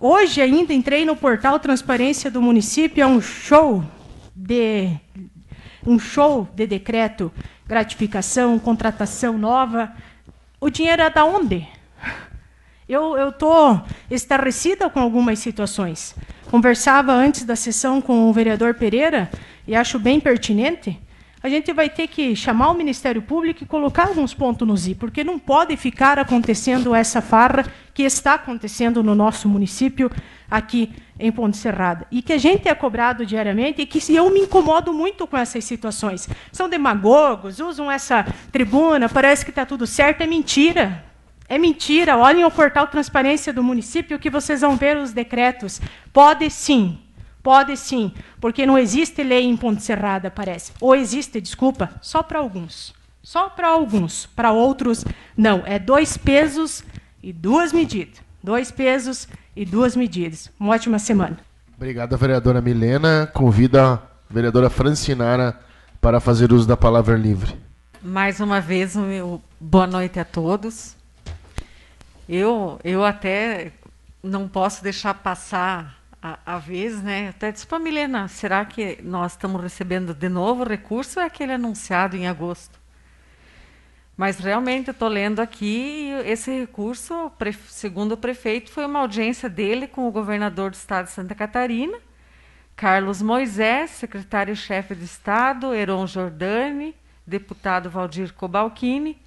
Hoje 0.00 0.40
ainda 0.40 0.74
entrei 0.74 1.04
no 1.04 1.14
portal 1.14 1.60
Transparência 1.60 2.28
do 2.32 2.42
município, 2.42 3.00
é 3.00 3.06
um 3.06 3.20
show 3.20 3.84
de 4.34 4.98
um 5.86 5.98
show 5.98 6.48
de 6.54 6.66
decreto, 6.66 7.32
gratificação, 7.66 8.58
contratação 8.58 9.36
nova. 9.38 9.92
O 10.60 10.70
dinheiro 10.70 11.02
é 11.02 11.10
da 11.10 11.24
onde? 11.24 11.66
Eu 12.88 13.28
estou 13.28 13.82
estarrecida 14.10 14.90
com 14.90 15.00
algumas 15.00 15.38
situações. 15.38 16.14
Conversava 16.50 17.12
antes 17.12 17.44
da 17.44 17.56
sessão 17.56 18.00
com 18.00 18.28
o 18.28 18.32
vereador 18.32 18.74
Pereira 18.74 19.30
e 19.66 19.74
acho 19.74 19.98
bem 19.98 20.20
pertinente 20.20 21.00
a 21.42 21.48
gente 21.48 21.72
vai 21.72 21.90
ter 21.90 22.06
que 22.06 22.36
chamar 22.36 22.70
o 22.70 22.74
Ministério 22.74 23.20
Público 23.20 23.64
e 23.64 23.66
colocar 23.66 24.06
alguns 24.06 24.32
pontos 24.32 24.66
nos 24.66 24.86
i, 24.86 24.94
porque 24.94 25.24
não 25.24 25.40
pode 25.40 25.76
ficar 25.76 26.16
acontecendo 26.18 26.94
essa 26.94 27.20
farra 27.20 27.66
que 27.92 28.04
está 28.04 28.34
acontecendo 28.34 29.02
no 29.02 29.14
nosso 29.14 29.48
município 29.48 30.08
aqui 30.48 30.92
em 31.22 31.30
Ponte 31.30 31.56
Serrada. 31.56 32.06
E 32.10 32.20
que 32.20 32.32
a 32.32 32.38
gente 32.38 32.68
é 32.68 32.74
cobrado 32.74 33.24
diariamente 33.24 33.80
e 33.80 33.86
que 33.86 34.14
eu 34.14 34.28
me 34.28 34.40
incomodo 34.40 34.92
muito 34.92 35.24
com 35.26 35.36
essas 35.36 35.64
situações. 35.64 36.28
São 36.50 36.68
demagogos, 36.68 37.60
usam 37.60 37.88
essa 37.90 38.26
tribuna, 38.50 39.08
parece 39.08 39.44
que 39.44 39.52
está 39.52 39.64
tudo 39.64 39.86
certo, 39.86 40.22
é 40.22 40.26
mentira. 40.26 41.04
É 41.48 41.56
mentira. 41.56 42.18
Olhem 42.18 42.44
o 42.44 42.50
portal 42.50 42.88
Transparência 42.88 43.52
do 43.52 43.62
município 43.62 44.18
que 44.18 44.28
vocês 44.28 44.62
vão 44.62 44.76
ver 44.76 44.96
os 44.96 45.12
decretos. 45.12 45.80
Pode 46.12 46.50
sim, 46.50 46.98
Pode 47.42 47.76
sim, 47.76 48.12
porque 48.40 48.64
não 48.64 48.78
existe 48.78 49.20
lei 49.24 49.44
em 49.44 49.56
Ponte 49.56 49.82
Serrada, 49.82 50.30
parece. 50.30 50.72
Ou 50.80 50.94
existe, 50.94 51.40
desculpa, 51.40 51.90
só 52.00 52.22
para 52.22 52.38
alguns. 52.38 52.94
Só 53.20 53.48
para 53.48 53.68
alguns. 53.68 54.26
Para 54.26 54.52
outros, 54.52 55.04
não. 55.36 55.62
É 55.66 55.76
dois 55.76 56.16
pesos 56.16 56.84
e 57.20 57.32
duas 57.32 57.72
medidas. 57.72 58.22
Dois 58.42 58.70
pesos 58.70 59.28
e 59.54 59.64
duas 59.64 59.94
medidas. 59.94 60.50
Uma 60.58 60.74
ótima 60.74 60.98
semana. 60.98 61.38
Obrigado, 61.76 62.16
vereadora 62.16 62.60
Milena. 62.60 63.30
Convida 63.32 63.94
a 63.94 63.98
vereadora 64.28 64.68
Francinara 64.68 65.58
para 66.00 66.20
fazer 66.20 66.52
uso 66.52 66.66
da 66.66 66.76
palavra 66.76 67.16
livre. 67.16 67.56
Mais 68.02 68.40
uma 68.40 68.60
vez, 68.60 68.96
meu 68.96 69.40
boa 69.60 69.86
noite 69.86 70.18
a 70.18 70.24
todos. 70.24 70.96
Eu, 72.28 72.80
eu 72.82 73.04
até 73.04 73.72
não 74.22 74.48
posso 74.48 74.82
deixar 74.82 75.14
passar 75.14 76.02
a, 76.20 76.38
a 76.44 76.58
vez, 76.58 77.00
né? 77.02 77.28
Até 77.28 77.52
disse 77.52 77.66
para 77.66 77.78
Milena, 77.78 78.26
será 78.26 78.64
que 78.64 78.98
nós 79.02 79.32
estamos 79.32 79.62
recebendo 79.62 80.14
de 80.14 80.28
novo 80.28 80.64
recurso 80.64 81.20
ou 81.20 81.24
é 81.24 81.26
aquele 81.26 81.52
anunciado 81.52 82.16
em 82.16 82.26
agosto? 82.26 82.81
Mas 84.16 84.38
realmente 84.38 84.90
estou 84.90 85.08
lendo 85.08 85.40
aqui, 85.40 86.10
esse 86.24 86.50
recurso, 86.60 87.32
segundo 87.68 88.12
o 88.12 88.16
prefeito, 88.16 88.70
foi 88.70 88.84
uma 88.84 89.00
audiência 89.00 89.48
dele 89.48 89.86
com 89.86 90.06
o 90.06 90.12
governador 90.12 90.70
do 90.70 90.74
estado 90.74 91.06
de 91.06 91.12
Santa 91.12 91.34
Catarina, 91.34 91.98
Carlos 92.76 93.22
Moisés, 93.22 93.90
secretário-chefe 93.90 94.94
de 94.94 95.04
Estado, 95.04 95.74
Heron 95.74 96.06
Jordani, 96.06 96.94
deputado 97.26 97.88
Valdir 97.88 98.32
Cobalcini. 98.34 99.20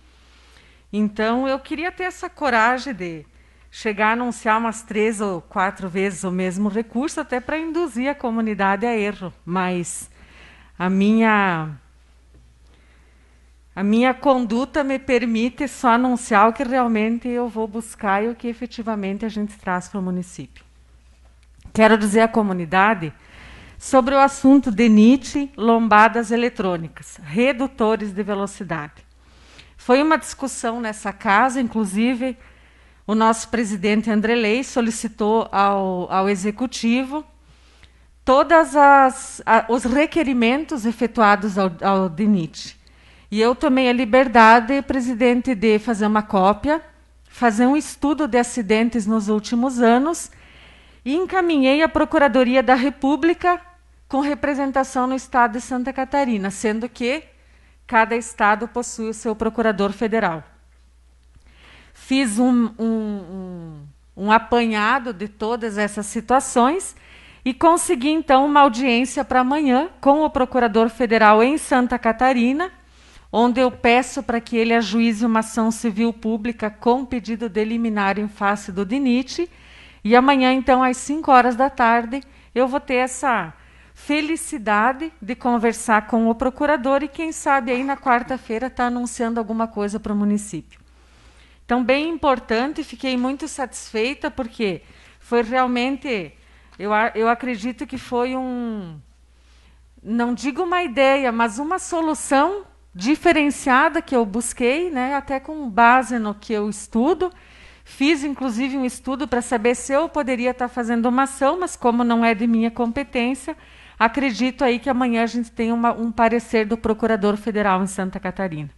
Então, 0.94 1.48
eu 1.48 1.60
queria 1.60 1.92
ter 1.92 2.04
essa 2.04 2.30
coragem 2.30 2.94
de 2.94 3.26
chegar 3.72 4.10
a 4.10 4.14
anunciar 4.14 4.60
umas 4.60 4.84
três 4.84 5.20
ou 5.20 5.42
quatro 5.42 5.90
vezes 5.90 6.24
o 6.24 6.32
mesmo 6.32 6.70
recurso, 6.70 7.20
até 7.20 7.40
para 7.40 7.58
induzir 7.58 8.10
a 8.10 8.16
comunidade 8.16 8.86
a 8.86 8.96
erro. 8.96 9.34
Mas 9.46 10.10
a 10.78 10.90
minha 10.90 11.72
a 13.76 13.84
minha 13.84 14.14
conduta 14.14 14.86
me 14.86 14.98
permite 14.98 15.68
só 15.68 15.90
anunciar 15.90 16.50
o 16.50 16.54
que 16.54 16.64
realmente 16.64 17.28
eu 17.28 17.50
vou 17.50 17.68
buscar 17.68 18.24
e 18.24 18.30
o 18.30 18.36
que 18.36 18.48
efetivamente 18.48 19.26
a 19.26 19.30
gente 19.30 19.58
traz 19.58 19.90
para 19.90 20.00
o 20.00 20.04
município. 20.04 20.64
Quero 21.74 21.98
dizer 21.98 22.22
à 22.22 22.28
comunidade 22.28 23.12
sobre 23.78 24.16
o 24.16 24.20
assunto 24.20 24.72
de 24.72 24.88
Nietzsche, 24.88 25.52
lombadas 25.58 26.32
eletrônicas, 26.32 27.20
redutores 27.22 28.14
de 28.14 28.24
velocidade. 28.24 29.06
Foi 29.76 30.02
uma 30.02 30.18
discussão 30.18 30.80
nessa 30.80 31.12
casa, 31.12 31.60
inclusive 31.60 32.38
o 33.06 33.14
nosso 33.14 33.50
presidente 33.50 34.10
Andrelei 34.10 34.64
solicitou 34.64 35.50
ao, 35.52 36.10
ao 36.10 36.30
executivo 36.30 37.26
todos 38.24 38.74
os 39.68 39.84
requerimentos 39.84 40.86
efetuados 40.86 41.58
ao, 41.58 41.72
ao. 41.82 42.10
E 43.32 43.42
eu 43.42 43.56
tomei 43.56 43.90
a 43.90 43.94
liberdade, 43.94 44.82
presidente, 44.82 45.56
de 45.56 45.80
fazer 45.80 46.06
uma 46.06 46.22
cópia, 46.22 46.82
fazer 47.28 47.66
um 47.66 47.76
estudo 47.76 48.28
de 48.28 48.38
acidentes 48.38 49.06
nos 49.06 49.28
últimos 49.30 49.82
anos 49.82 50.32
e 51.04 51.16
encaminhei 51.16 51.82
à 51.82 51.90
Procuradoria 51.90 52.64
da 52.64 52.76
República 52.76 53.60
com 54.08 54.20
representação 54.20 55.08
no 55.08 55.16
estado 55.16 55.54
de 55.54 55.62
Santa 55.62 55.92
Catarina, 55.92 56.50
sendo 56.52 56.88
que 56.88 57.24
cada 57.88 58.16
estado 58.16 58.68
possui 58.68 59.10
o 59.10 59.14
seu 59.14 59.36
procurador 59.36 59.92
federal. 59.92 60.44
Fiz 61.94 62.40
um, 62.40 62.72
um, 62.78 62.86
um, 62.86 63.88
um 64.16 64.32
apanhado 64.32 65.14
de 65.14 65.28
todas 65.28 65.78
essas 65.78 66.06
situações 66.06 66.96
e 67.44 67.54
consegui, 67.54 68.10
então, 68.10 68.46
uma 68.46 68.62
audiência 68.62 69.24
para 69.24 69.42
amanhã 69.42 69.90
com 70.02 70.22
o 70.22 70.30
Procurador 70.30 70.90
Federal 70.90 71.44
em 71.44 71.58
Santa 71.58 72.00
Catarina, 72.00 72.72
onde 73.38 73.60
eu 73.60 73.70
peço 73.70 74.24
para 74.24 74.40
que 74.40 74.56
ele 74.56 74.74
ajuize 74.74 75.26
uma 75.26 75.42
ação 75.42 75.70
civil 75.70 76.14
pública 76.14 76.70
com 76.70 77.04
pedido 77.04 77.50
de 77.50 77.66
liminar 77.66 78.18
em 78.18 78.30
face 78.30 78.72
do 78.72 78.86
DINIT. 78.86 79.52
E 80.06 80.16
amanhã, 80.16 80.54
então, 80.54 80.82
às 80.82 80.96
5 80.96 81.30
horas 81.30 81.54
da 81.54 81.70
tarde, 81.70 82.24
eu 82.54 82.66
vou 82.66 82.80
ter 82.80 82.94
essa 82.94 83.54
felicidade 83.94 85.12
de 85.22 85.36
conversar 85.36 86.08
com 86.08 86.30
o 86.30 86.36
procurador 86.36 87.04
e, 87.04 87.10
quem 87.10 87.34
sabe, 87.34 87.74
aí 87.74 87.84
na 87.84 87.98
quarta-feira 87.98 88.68
está 88.68 88.86
anunciando 88.86 89.38
alguma 89.38 89.68
coisa 89.68 90.00
para 90.00 90.14
o 90.14 90.16
município. 90.16 90.80
Então, 91.66 91.84
bem 91.84 92.08
importante, 92.08 92.86
fiquei 92.86 93.18
muito 93.18 93.50
satisfeita, 93.50 94.32
porque 94.32 94.82
foi 95.20 95.44
realmente, 95.44 96.32
eu, 96.80 96.92
eu 97.14 97.28
acredito 97.28 97.86
que 97.86 97.98
foi 97.98 98.34
um, 98.34 98.98
não 100.02 100.34
digo 100.34 100.64
uma 100.64 100.84
ideia, 100.84 101.34
mas 101.34 101.60
uma 101.60 101.80
solução 101.80 102.64
diferenciada 102.96 104.02
que 104.02 104.16
eu 104.16 104.26
busquei, 104.26 104.90
né, 104.90 105.16
até 105.16 105.38
com 105.38 105.70
base 105.70 106.18
no 106.18 106.34
que 106.34 106.54
eu 106.54 106.70
estudo. 106.70 107.30
Fiz, 107.84 108.24
inclusive, 108.24 108.78
um 108.78 108.86
estudo 108.86 109.28
para 109.28 109.42
saber 109.42 109.76
se 109.76 109.92
eu 109.92 110.08
poderia 110.08 110.52
estar 110.52 110.70
fazendo 110.70 111.08
uma 111.08 111.24
ação, 111.24 111.60
mas 111.60 111.76
como 111.76 112.06
não 112.06 112.24
é 112.24 112.34
de 112.34 112.48
minha 112.48 112.72
competência, 112.72 113.56
acredito 114.00 114.64
aí 114.64 114.80
que 114.80 114.90
amanhã 114.90 115.24
a 115.24 115.28
gente 115.28 115.52
tem 115.52 115.74
uma, 115.74 115.92
um 115.92 116.10
parecer 116.10 116.66
do 116.66 116.78
Procurador 116.78 117.36
Federal 117.36 117.84
em 117.84 117.88
Santa 117.88 118.18
Catarina. 118.18 118.70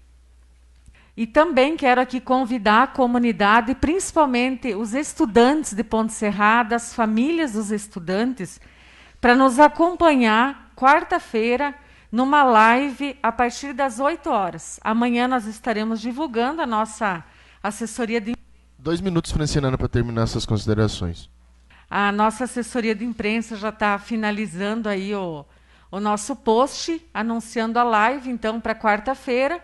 E 1.15 1.26
também 1.26 1.77
quero 1.77 2.02
aqui 2.02 2.19
convidar 2.19 2.84
a 2.84 2.88
comunidade, 2.88 3.76
principalmente 3.76 4.73
os 4.73 4.94
estudantes 4.94 5.73
de 5.73 5.84
Ponte 5.84 6.14
Serrada, 6.14 6.76
as 6.76 6.94
famílias 6.94 7.53
dos 7.53 7.72
estudantes, 7.72 8.60
para 9.22 9.35
nos 9.35 9.60
acompanhar 9.60 10.72
quarta-feira 10.76 11.73
numa 12.11 12.43
live 12.43 13.17
a 13.21 13.31
partir 13.31 13.73
das 13.73 13.99
8 13.99 14.29
horas. 14.29 14.79
Amanhã 14.84 15.27
nós 15.27 15.45
estaremos 15.45 16.01
divulgando 16.01 16.61
a 16.61 16.65
nossa 16.65 17.23
assessoria 17.61 18.21
de 18.21 18.38
Dois 18.79 19.01
minutos, 19.01 19.31
Francinana, 19.31 19.77
para 19.77 19.88
terminar 19.88 20.21
essas 20.21 20.45
considerações. 20.45 21.29
A 21.89 22.11
nossa 22.11 22.43
assessoria 22.43 22.93
de 22.93 23.03
imprensa 23.03 23.55
já 23.55 23.69
está 23.69 23.97
finalizando 23.97 24.88
aí 24.88 25.15
o, 25.15 25.43
o 25.91 25.99
nosso 25.99 26.35
post, 26.35 27.03
anunciando 27.11 27.79
a 27.79 27.84
live, 27.84 28.29
então, 28.29 28.61
para 28.61 28.75
quarta-feira. 28.75 29.63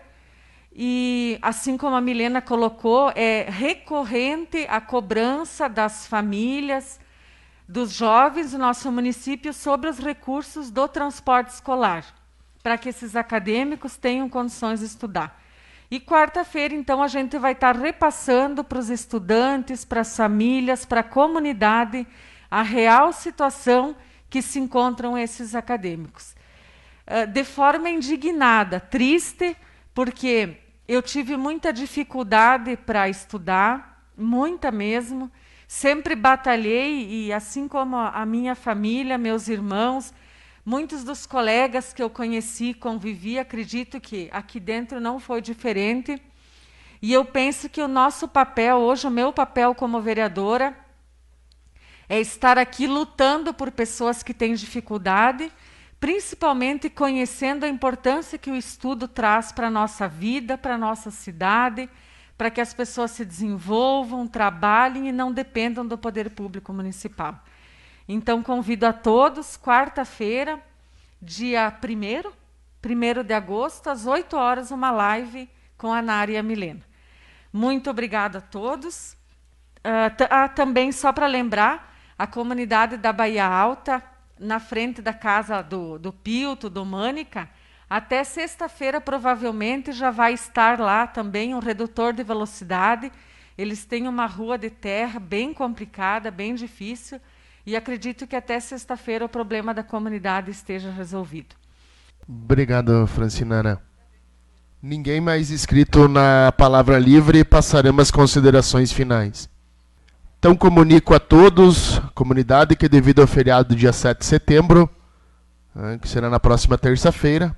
E, 0.74 1.38
assim 1.40 1.76
como 1.76 1.94
a 1.94 2.00
Milena 2.00 2.42
colocou, 2.42 3.12
é 3.14 3.46
recorrente 3.48 4.66
a 4.68 4.80
cobrança 4.80 5.68
das 5.68 6.08
famílias, 6.08 6.98
dos 7.68 7.92
jovens 7.92 8.50
do 8.50 8.58
nosso 8.58 8.90
município 8.90 9.52
sobre 9.52 9.88
os 9.88 9.98
recursos 9.98 10.70
do 10.70 10.88
transporte 10.88 11.50
escolar, 11.50 12.04
para 12.64 12.78
que 12.78 12.88
esses 12.88 13.14
acadêmicos 13.14 13.98
tenham 13.98 14.26
condições 14.26 14.80
de 14.80 14.86
estudar. 14.86 15.38
E 15.90 16.00
quarta-feira, 16.00 16.74
então, 16.74 17.02
a 17.02 17.08
gente 17.08 17.38
vai 17.38 17.52
estar 17.52 17.76
repassando 17.76 18.64
para 18.64 18.78
os 18.78 18.88
estudantes, 18.88 19.84
para 19.84 20.00
as 20.00 20.16
famílias, 20.16 20.86
para 20.86 21.00
a 21.00 21.04
comunidade, 21.04 22.06
a 22.50 22.62
real 22.62 23.12
situação 23.12 23.94
que 24.30 24.40
se 24.40 24.58
encontram 24.58 25.16
esses 25.16 25.54
acadêmicos. 25.54 26.34
Uh, 27.06 27.26
de 27.30 27.44
forma 27.44 27.90
indignada, 27.90 28.80
triste, 28.80 29.54
porque 29.92 30.56
eu 30.88 31.02
tive 31.02 31.36
muita 31.36 31.70
dificuldade 31.70 32.78
para 32.78 33.10
estudar, 33.10 34.08
muita 34.16 34.72
mesmo. 34.72 35.30
Sempre 35.68 36.14
batalhei 36.16 37.26
e, 37.26 37.32
assim 37.32 37.68
como 37.68 37.94
a 37.94 38.24
minha 38.24 38.54
família, 38.54 39.18
meus 39.18 39.48
irmãos, 39.48 40.14
muitos 40.64 41.04
dos 41.04 41.26
colegas 41.26 41.92
que 41.92 42.02
eu 42.02 42.08
conheci, 42.08 42.74
convivi, 42.74 43.38
acredito 43.38 44.00
que 44.00 44.28
aqui 44.32 44.58
dentro 44.58 45.00
não 45.00 45.18
foi 45.18 45.40
diferente. 45.40 46.20
E 47.02 47.12
eu 47.12 47.24
penso 47.24 47.68
que 47.68 47.82
o 47.82 47.88
nosso 47.88 48.26
papel, 48.26 48.76
hoje, 48.76 49.06
o 49.06 49.10
meu 49.10 49.32
papel 49.32 49.74
como 49.74 50.00
vereadora, 50.00 50.76
é 52.08 52.20
estar 52.20 52.58
aqui 52.58 52.86
lutando 52.86 53.52
por 53.52 53.70
pessoas 53.70 54.22
que 54.22 54.32
têm 54.32 54.54
dificuldade 54.54 55.52
principalmente 56.04 56.90
conhecendo 56.90 57.64
a 57.64 57.68
importância 57.68 58.36
que 58.36 58.50
o 58.50 58.54
estudo 58.54 59.08
traz 59.08 59.52
para 59.52 59.68
a 59.68 59.70
nossa 59.70 60.06
vida, 60.06 60.58
para 60.58 60.74
a 60.74 60.78
nossa 60.78 61.10
cidade, 61.10 61.88
para 62.36 62.50
que 62.50 62.60
as 62.60 62.74
pessoas 62.74 63.12
se 63.12 63.24
desenvolvam, 63.24 64.26
trabalhem 64.28 65.08
e 65.08 65.12
não 65.12 65.32
dependam 65.32 65.86
do 65.86 65.96
poder 65.96 66.28
público 66.28 66.74
municipal. 66.74 67.42
Então, 68.08 68.42
convido 68.42 68.86
a 68.86 68.92
todos, 68.92 69.56
quarta-feira, 69.56 70.60
dia 71.20 71.72
1 71.82 72.44
1 72.86 73.24
de 73.24 73.32
agosto, 73.32 73.88
às 73.88 74.06
8 74.06 74.36
horas, 74.36 74.70
uma 74.70 74.90
live 74.90 75.48
com 75.78 75.92
a 75.92 76.02
Nara 76.02 76.32
e 76.32 76.36
a 76.36 76.42
Milena. 76.42 76.82
Muito 77.52 77.88
obrigada 77.88 78.38
a 78.38 78.42
todos. 78.42 79.14
Uh, 79.78 80.12
ah, 80.28 80.48
também, 80.48 80.92
só 80.92 81.12
para 81.12 81.26
lembrar, 81.26 81.94
a 82.18 82.26
comunidade 82.26 82.96
da 82.96 83.12
Bahia 83.12 83.46
Alta 83.46 84.02
na 84.38 84.60
frente 84.60 85.00
da 85.00 85.12
casa 85.12 85.62
do, 85.62 85.98
do 85.98 86.12
Pilto, 86.12 86.68
do 86.68 86.84
Mânica, 86.84 87.48
até 87.88 88.24
sexta-feira 88.24 89.00
provavelmente 89.00 89.92
já 89.92 90.10
vai 90.10 90.32
estar 90.34 90.80
lá 90.80 91.06
também 91.06 91.54
um 91.54 91.58
redutor 91.58 92.12
de 92.12 92.22
velocidade. 92.22 93.12
Eles 93.56 93.84
têm 93.84 94.08
uma 94.08 94.26
rua 94.26 94.58
de 94.58 94.70
terra 94.70 95.20
bem 95.20 95.54
complicada, 95.54 96.30
bem 96.30 96.54
difícil, 96.54 97.20
e 97.66 97.76
acredito 97.76 98.26
que 98.26 98.36
até 98.36 98.60
sexta-feira 98.60 99.24
o 99.24 99.28
problema 99.28 99.72
da 99.72 99.82
comunidade 99.82 100.50
esteja 100.50 100.90
resolvido. 100.90 101.54
Obrigado, 102.28 103.06
Francinara. 103.06 103.80
Ninguém 104.82 105.20
mais 105.20 105.50
inscrito 105.50 106.08
na 106.08 106.52
palavra 106.52 106.98
livre, 106.98 107.42
passaremos 107.44 108.02
às 108.02 108.10
considerações 108.10 108.92
finais. 108.92 109.48
Então 110.38 110.54
comunico 110.54 111.14
a 111.14 111.18
todos, 111.18 111.98
comunidade, 112.14 112.76
que 112.76 112.86
devido 112.86 113.22
ao 113.22 113.26
feriado 113.26 113.70
do 113.70 113.76
dia 113.76 113.94
7 113.94 114.18
de 114.18 114.26
setembro, 114.26 114.90
né, 115.74 115.98
que 115.98 116.06
será 116.06 116.28
na 116.28 116.38
próxima 116.38 116.76
terça-feira, 116.76 117.56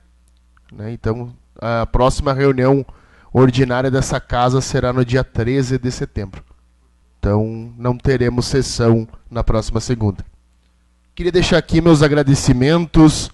né, 0.72 0.92
então 0.92 1.34
a 1.60 1.84
próxima 1.84 2.32
reunião 2.32 2.86
ordinária 3.32 3.90
dessa 3.90 4.20
casa 4.20 4.60
será 4.60 4.92
no 4.92 5.04
dia 5.04 5.24
13 5.24 5.78
de 5.78 5.90
setembro. 5.90 6.44
Então 7.27 7.74
não 7.77 7.98
teremos 7.98 8.47
sessão 8.47 9.09
na 9.28 9.43
próxima 9.43 9.81
segunda. 9.81 10.24
Queria 11.12 11.32
deixar 11.32 11.59
aqui 11.59 11.81
meus 11.81 12.01
agradecimentos 12.01 13.32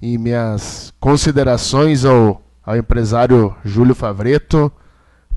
e 0.00 0.16
minhas 0.16 0.94
considerações 1.00 2.04
ao, 2.04 2.40
ao 2.64 2.76
empresário 2.76 3.52
Júlio 3.64 3.96
Favreto 3.96 4.70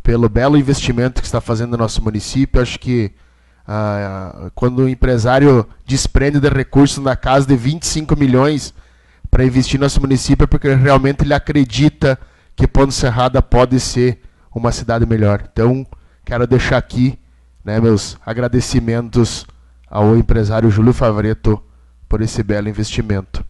pelo 0.04 0.30
belo 0.30 0.56
investimento 0.56 1.20
que 1.20 1.26
está 1.26 1.42
fazendo 1.42 1.72
no 1.72 1.78
nosso 1.78 2.00
município. 2.04 2.62
Acho 2.62 2.78
que 2.78 3.12
ah, 3.68 4.52
quando 4.54 4.84
o 4.84 4.90
empresário 4.90 5.68
desprende 5.84 6.40
de 6.40 6.48
recursos 6.48 7.04
na 7.04 7.16
casa 7.16 7.48
de 7.48 7.56
25 7.56 8.16
milhões 8.16 8.72
para 9.32 9.44
investir 9.44 9.80
no 9.80 9.86
nosso 9.86 10.00
município 10.00 10.44
é 10.44 10.48
porque 10.48 10.72
realmente 10.76 11.24
ele 11.24 11.34
acredita 11.34 12.20
que 12.56 12.68
Ponte 12.68 12.94
Serrada 12.94 13.42
pode 13.42 13.80
ser 13.80 14.22
uma 14.54 14.72
cidade 14.72 15.08
melhor. 15.08 15.50
Então, 15.52 15.84
quero 16.24 16.46
deixar 16.46 16.78
aqui 16.78 17.18
né, 17.66 17.82
meus 17.82 18.16
agradecimentos 18.24 19.48
ao 19.90 20.16
empresário 20.16 20.70
Júlio 20.70 20.94
Favreto 20.94 21.60
por 22.08 22.22
esse 22.22 22.44
belo 22.44 22.70
investimento. 22.70 23.44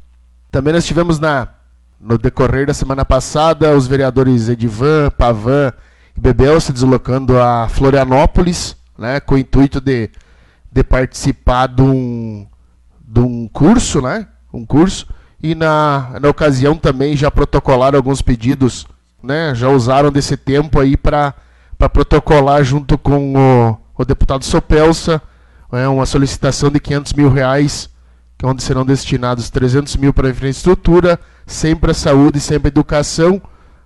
Também 0.50 0.74
nós 0.74 0.86
tivemos 0.86 1.20
na, 1.20 1.50
no 2.00 2.18
decorrer 2.18 2.66
da 2.66 2.74
semana 2.74 3.04
passada 3.04 3.76
os 3.76 3.88
vereadores 3.88 4.48
Edivan, 4.48 5.12
Pavan 5.12 5.74
e 6.16 6.20
Bebel 6.20 6.62
se 6.62 6.72
deslocando 6.72 7.38
a 7.38 7.68
Florianópolis, 7.68 8.78
né, 8.98 9.20
com 9.20 9.36
o 9.36 9.38
intuito 9.38 9.82
de, 9.82 10.10
de 10.72 10.84
participar 10.84 11.68
de 11.68 11.82
um, 11.82 12.48
de 13.06 13.20
um 13.20 13.50
curso, 13.50 14.02
né, 14.02 14.28
um 14.54 14.66
curso, 14.66 15.08
e 15.44 15.54
na, 15.54 16.18
na 16.22 16.30
ocasião 16.30 16.78
também 16.78 17.18
já 17.18 17.30
protocolaram 17.30 17.98
alguns 17.98 18.22
pedidos, 18.22 18.88
né, 19.22 19.54
já 19.54 19.68
usaram 19.68 20.10
desse 20.10 20.38
tempo 20.38 20.80
aí 20.80 20.96
para 20.96 21.34
protocolar 21.92 22.64
junto 22.64 22.98
com 22.98 23.36
o, 23.36 23.85
o 23.98 24.06
deputado 24.06 24.44
Sopelsa, 24.44 25.22
é, 25.72 25.88
uma 25.88 26.06
solicitação 26.06 26.70
de 26.70 26.80
500 26.80 27.14
mil 27.14 27.30
reais, 27.30 27.90
é 28.42 28.46
onde 28.46 28.62
serão 28.62 28.86
destinados 28.86 29.50
300 29.50 29.96
mil 29.96 30.14
para 30.14 30.28
a 30.28 30.32
infraestrutura, 30.32 31.20
sempre 31.46 31.92
a 31.92 31.94
saúde, 31.94 32.40
sempre 32.40 32.68
a 32.68 32.70
educação, 32.70 33.42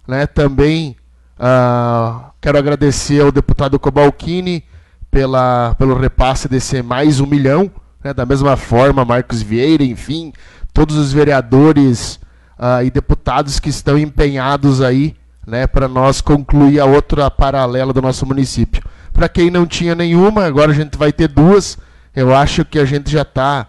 né, 0.07 0.25
também 0.25 0.95
uh, 1.37 2.31
quero 2.41 2.57
agradecer 2.57 3.21
ao 3.21 3.31
deputado 3.31 3.79
Cobalcini, 3.79 4.63
pela, 5.11 5.75
pelo 5.75 5.97
repasse 5.97 6.47
desse 6.47 6.81
mais 6.81 7.19
um 7.19 7.25
milhão. 7.25 7.71
Né? 8.03 8.13
Da 8.13 8.25
mesma 8.25 8.55
forma, 8.55 9.03
Marcos 9.03 9.41
Vieira, 9.41 9.83
enfim, 9.83 10.33
todos 10.73 10.95
os 10.95 11.11
vereadores 11.11 12.19
uh, 12.57 12.83
e 12.83 12.91
deputados 12.91 13.59
que 13.59 13.69
estão 13.69 13.97
empenhados 13.97 14.81
aí 14.81 15.15
né, 15.45 15.65
para 15.65 15.87
nós 15.87 16.21
concluir 16.21 16.79
a 16.79 16.85
outra 16.85 17.29
paralela 17.29 17.91
do 17.91 18.01
nosso 18.01 18.25
município. 18.25 18.83
Para 19.19 19.27
quem 19.27 19.51
não 19.51 19.67
tinha 19.67 19.93
nenhuma, 19.93 20.45
agora 20.45 20.71
a 20.71 20.73
gente 20.73 20.97
vai 20.97 21.11
ter 21.11 21.27
duas. 21.27 21.77
Eu 22.15 22.33
acho 22.33 22.63
que 22.63 22.79
a 22.79 22.85
gente 22.85 23.11
já 23.11 23.23
está 23.23 23.67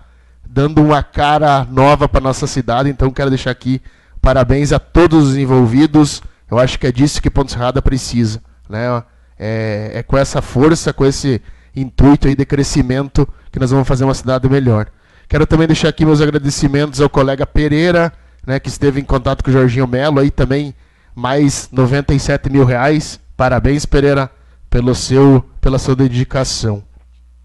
dando 0.49 0.81
uma 0.81 1.03
cara 1.03 1.67
nova 1.69 2.09
para 2.09 2.21
nossa 2.21 2.47
cidade, 2.47 2.89
então 2.89 3.11
quero 3.11 3.31
deixar 3.31 3.51
aqui 3.51 3.83
parabéns 4.23 4.73
a 4.73 4.79
todos 4.79 5.31
os 5.31 5.37
envolvidos. 5.37 6.23
Eu 6.49 6.57
acho 6.57 6.79
que 6.79 6.87
é 6.87 6.93
disso 6.93 7.21
que 7.21 7.29
Ponte 7.29 7.51
Serrada 7.51 7.83
precisa. 7.83 8.41
Né? 8.69 9.03
é, 9.37 9.91
é 9.95 10.03
com 10.05 10.17
essa 10.17 10.41
força, 10.41 10.93
com 10.93 11.05
esse 11.05 11.43
intuito 11.75 12.29
aí 12.29 12.37
de 12.37 12.47
crescimento 12.47 13.29
que 13.51 13.59
nós 13.59 13.73
vamos 13.73 13.89
fazer 13.89 14.05
uma 14.05 14.15
cidade 14.15 14.49
melhor. 14.49 14.87
Quero 15.29 15.49
também 15.49 15.67
deixar 15.67 15.89
aqui 15.89 16.05
meus 16.05 16.21
agradecimentos 16.21 17.01
ao 17.01 17.11
colega 17.11 17.45
Pereira, 17.45 18.13
né, 18.47 18.61
que 18.61 18.69
esteve 18.69 19.01
em 19.01 19.05
contato 19.05 19.43
com 19.43 19.51
o 19.51 19.53
Jorginho 19.53 19.89
Melo, 19.89 20.21
aí 20.21 20.31
também 20.31 20.73
mais 21.13 21.69
97 21.73 22.49
mil 22.49 22.65
reais. 22.65 23.19
Parabéns, 23.37 23.85
Pereira, 23.85 24.31
pelo 24.71 24.95
seu, 24.95 25.45
pela 25.61 25.79
sua 25.79 25.97
dedicação. 25.97 26.83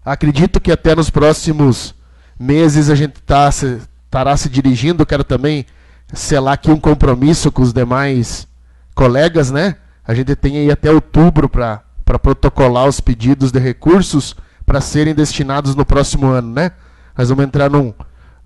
Acredito 0.04 0.60
que 0.60 0.70
até 0.70 0.94
nos 0.94 1.10
próximos 1.10 1.92
meses 2.38 2.88
a 2.88 2.94
gente 2.94 3.20
tá, 3.22 3.50
se, 3.50 3.80
estará 4.04 4.36
se 4.36 4.48
dirigindo. 4.48 5.04
Quero 5.04 5.24
também 5.24 5.66
selar 6.14 6.54
aqui 6.54 6.70
um 6.70 6.78
compromisso 6.78 7.50
com 7.50 7.62
os 7.62 7.72
demais 7.72 8.46
colegas, 8.94 9.50
né? 9.50 9.76
A 10.06 10.14
gente 10.14 10.36
tem 10.36 10.58
aí 10.58 10.70
até 10.70 10.90
outubro 10.90 11.48
para 11.48 11.82
protocolar 12.22 12.86
os 12.86 13.00
pedidos 13.00 13.50
de 13.50 13.58
recursos 13.58 14.36
para 14.64 14.80
serem 14.80 15.14
destinados 15.14 15.74
no 15.74 15.84
próximo 15.84 16.28
ano, 16.28 16.52
né? 16.52 16.70
Nós 17.18 17.28
vamos 17.28 17.44
entrar 17.44 17.68
num, 17.68 17.92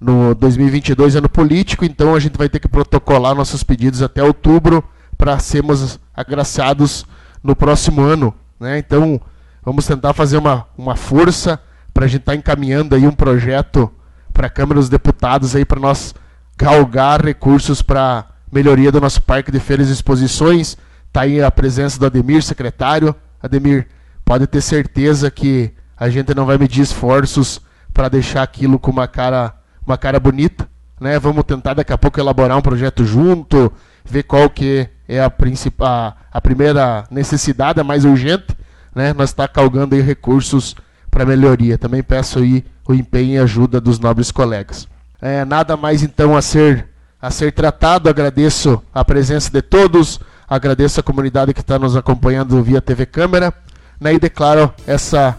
no 0.01 0.35
2022 0.35 1.16
ano 1.16 1.28
político, 1.28 1.85
então 1.85 2.15
a 2.15 2.19
gente 2.19 2.39
vai 2.39 2.48
ter 2.48 2.59
que 2.59 2.69
protocolar 2.69 3.35
nossos 3.35 3.62
pedidos 3.62 4.01
até 4.01 4.23
outubro 4.23 4.82
para 5.19 5.39
sermos 5.39 6.01
agraciados 6.15 7.05
no 7.43 7.55
próximo 7.55 8.01
ano, 8.01 8.35
né? 8.61 8.78
Então 8.78 9.20
vamos 9.65 9.87
tentar 9.87 10.12
fazer 10.12 10.37
uma, 10.37 10.66
uma 10.77 10.95
força 10.95 11.59
para 11.93 12.05
a 12.05 12.09
gente 12.09 12.20
estar 12.20 12.32
tá 12.32 12.37
encaminhando 12.39 12.95
aí 12.95 13.07
um 13.07 13.12
projeto 13.12 13.91
para 14.32 14.47
a 14.47 14.51
Câmara 14.51 14.78
dos 14.78 14.89
Deputados 14.89 15.57
aí 15.57 15.65
para 15.65 15.81
nós 15.81 16.15
galgar 16.57 17.24
recursos 17.24 17.81
para 17.82 18.27
melhoria 18.53 18.93
do 18.93 19.01
nosso 19.01 19.23
parque 19.23 19.51
de 19.51 19.59
feiras 19.59 19.89
e 19.89 19.93
exposições. 19.93 20.77
Está 21.07 21.23
aí 21.23 21.43
a 21.43 21.51
presença 21.51 21.99
do 21.99 22.07
Ademir, 22.07 22.43
secretário, 22.43 23.15
Ademir, 23.43 23.89
pode 24.24 24.47
ter 24.47 24.61
certeza 24.61 25.31
que 25.31 25.73
a 25.97 26.09
gente 26.09 26.35
não 26.35 26.47
vai 26.47 26.57
medir 26.57 26.82
esforços 26.82 27.61
para 27.93 28.09
deixar 28.09 28.43
aquilo 28.43 28.78
com 28.78 28.91
uma 28.91 29.09
cara, 29.09 29.55
uma 29.85 29.99
cara 29.99 30.20
bonita, 30.20 30.69
né? 31.01 31.19
Vamos 31.19 31.45
tentar 31.45 31.74
daqui 31.74 31.93
a 31.93 31.99
pouco 31.99 32.20
elaborar 32.20 32.57
um 32.57 32.62
projeto 32.62 33.05
junto, 33.05 33.73
ver 34.05 34.23
qual 34.23 34.49
que 34.49 34.89
é 35.09 35.23
a, 35.23 35.28
principal, 35.28 36.16
a 36.32 36.40
primeira 36.40 37.05
necessidade, 37.11 37.81
a 37.81 37.85
mais 37.85 38.05
urgente, 38.05 38.57
né? 38.94 39.12
Nós 39.12 39.31
está 39.31 39.48
calgando 39.48 39.94
aí 39.94 40.01
recursos 40.01 40.74
para 41.11 41.24
melhoria. 41.24 41.78
Também 41.78 42.02
peço 42.02 42.39
aí 42.39 42.65
o 42.86 42.94
empenho 42.94 43.35
e 43.35 43.39
ajuda 43.39 43.81
dos 43.81 43.98
nobres 43.98 44.31
colegas. 44.31 44.89
É, 45.20 45.44
nada 45.44 45.77
mais 45.77 46.02
então 46.02 46.36
a 46.36 46.43
ser 46.43 46.89
a 47.20 47.31
ser 47.31 47.52
tratado. 47.52 48.09
Agradeço 48.09 48.82
a 48.94 49.05
presença 49.05 49.51
de 49.51 49.61
todos. 49.61 50.20
Agradeço 50.48 50.98
a 51.01 51.02
comunidade 51.02 51.52
que 51.52 51.61
está 51.61 51.78
nos 51.78 51.97
acompanhando 51.97 52.62
via 52.62 52.81
TV 52.81 53.07
Câmera 53.07 53.52
né, 54.01 54.15
e 54.15 54.19
declaro 54.19 54.73
essa 54.86 55.36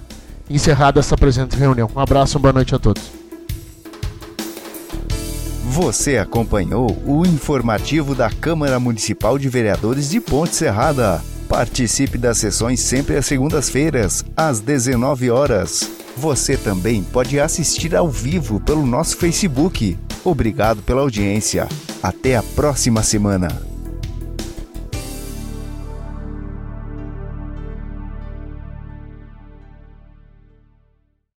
encerrada 0.49 0.99
essa 0.99 1.18
presente 1.18 1.57
reunião. 1.57 1.89
Um 1.95 1.99
abraço, 1.99 2.38
uma 2.38 2.43
boa 2.43 2.53
noite 2.53 2.76
a 2.76 2.80
todos. 2.80 3.20
Você 5.72 6.18
acompanhou 6.18 7.02
o 7.06 7.26
informativo 7.26 8.14
da 8.14 8.30
Câmara 8.30 8.77
Municipal 8.77 9.39
de 9.39 9.48
Vereadores 9.48 10.10
de 10.10 10.19
Ponte 10.19 10.53
Serrada. 10.53 11.23
Participe 11.48 12.18
das 12.18 12.39
sessões 12.39 12.81
sempre 12.81 13.15
às 13.15 13.26
segundas-feiras, 13.26 14.26
às 14.35 14.60
19 14.60 15.31
horas. 15.31 15.89
Você 16.18 16.57
também 16.57 17.02
pode 17.02 17.39
assistir 17.39 17.95
ao 17.95 18.10
vivo 18.10 18.60
pelo 18.60 18.85
nosso 18.85 19.15
Facebook. 19.15 19.98
Obrigado 20.26 20.81
pela 20.81 20.99
audiência. 20.99 21.69
Até 22.03 22.35
a 22.35 22.43
próxima 22.43 23.02
semana. 23.02 23.70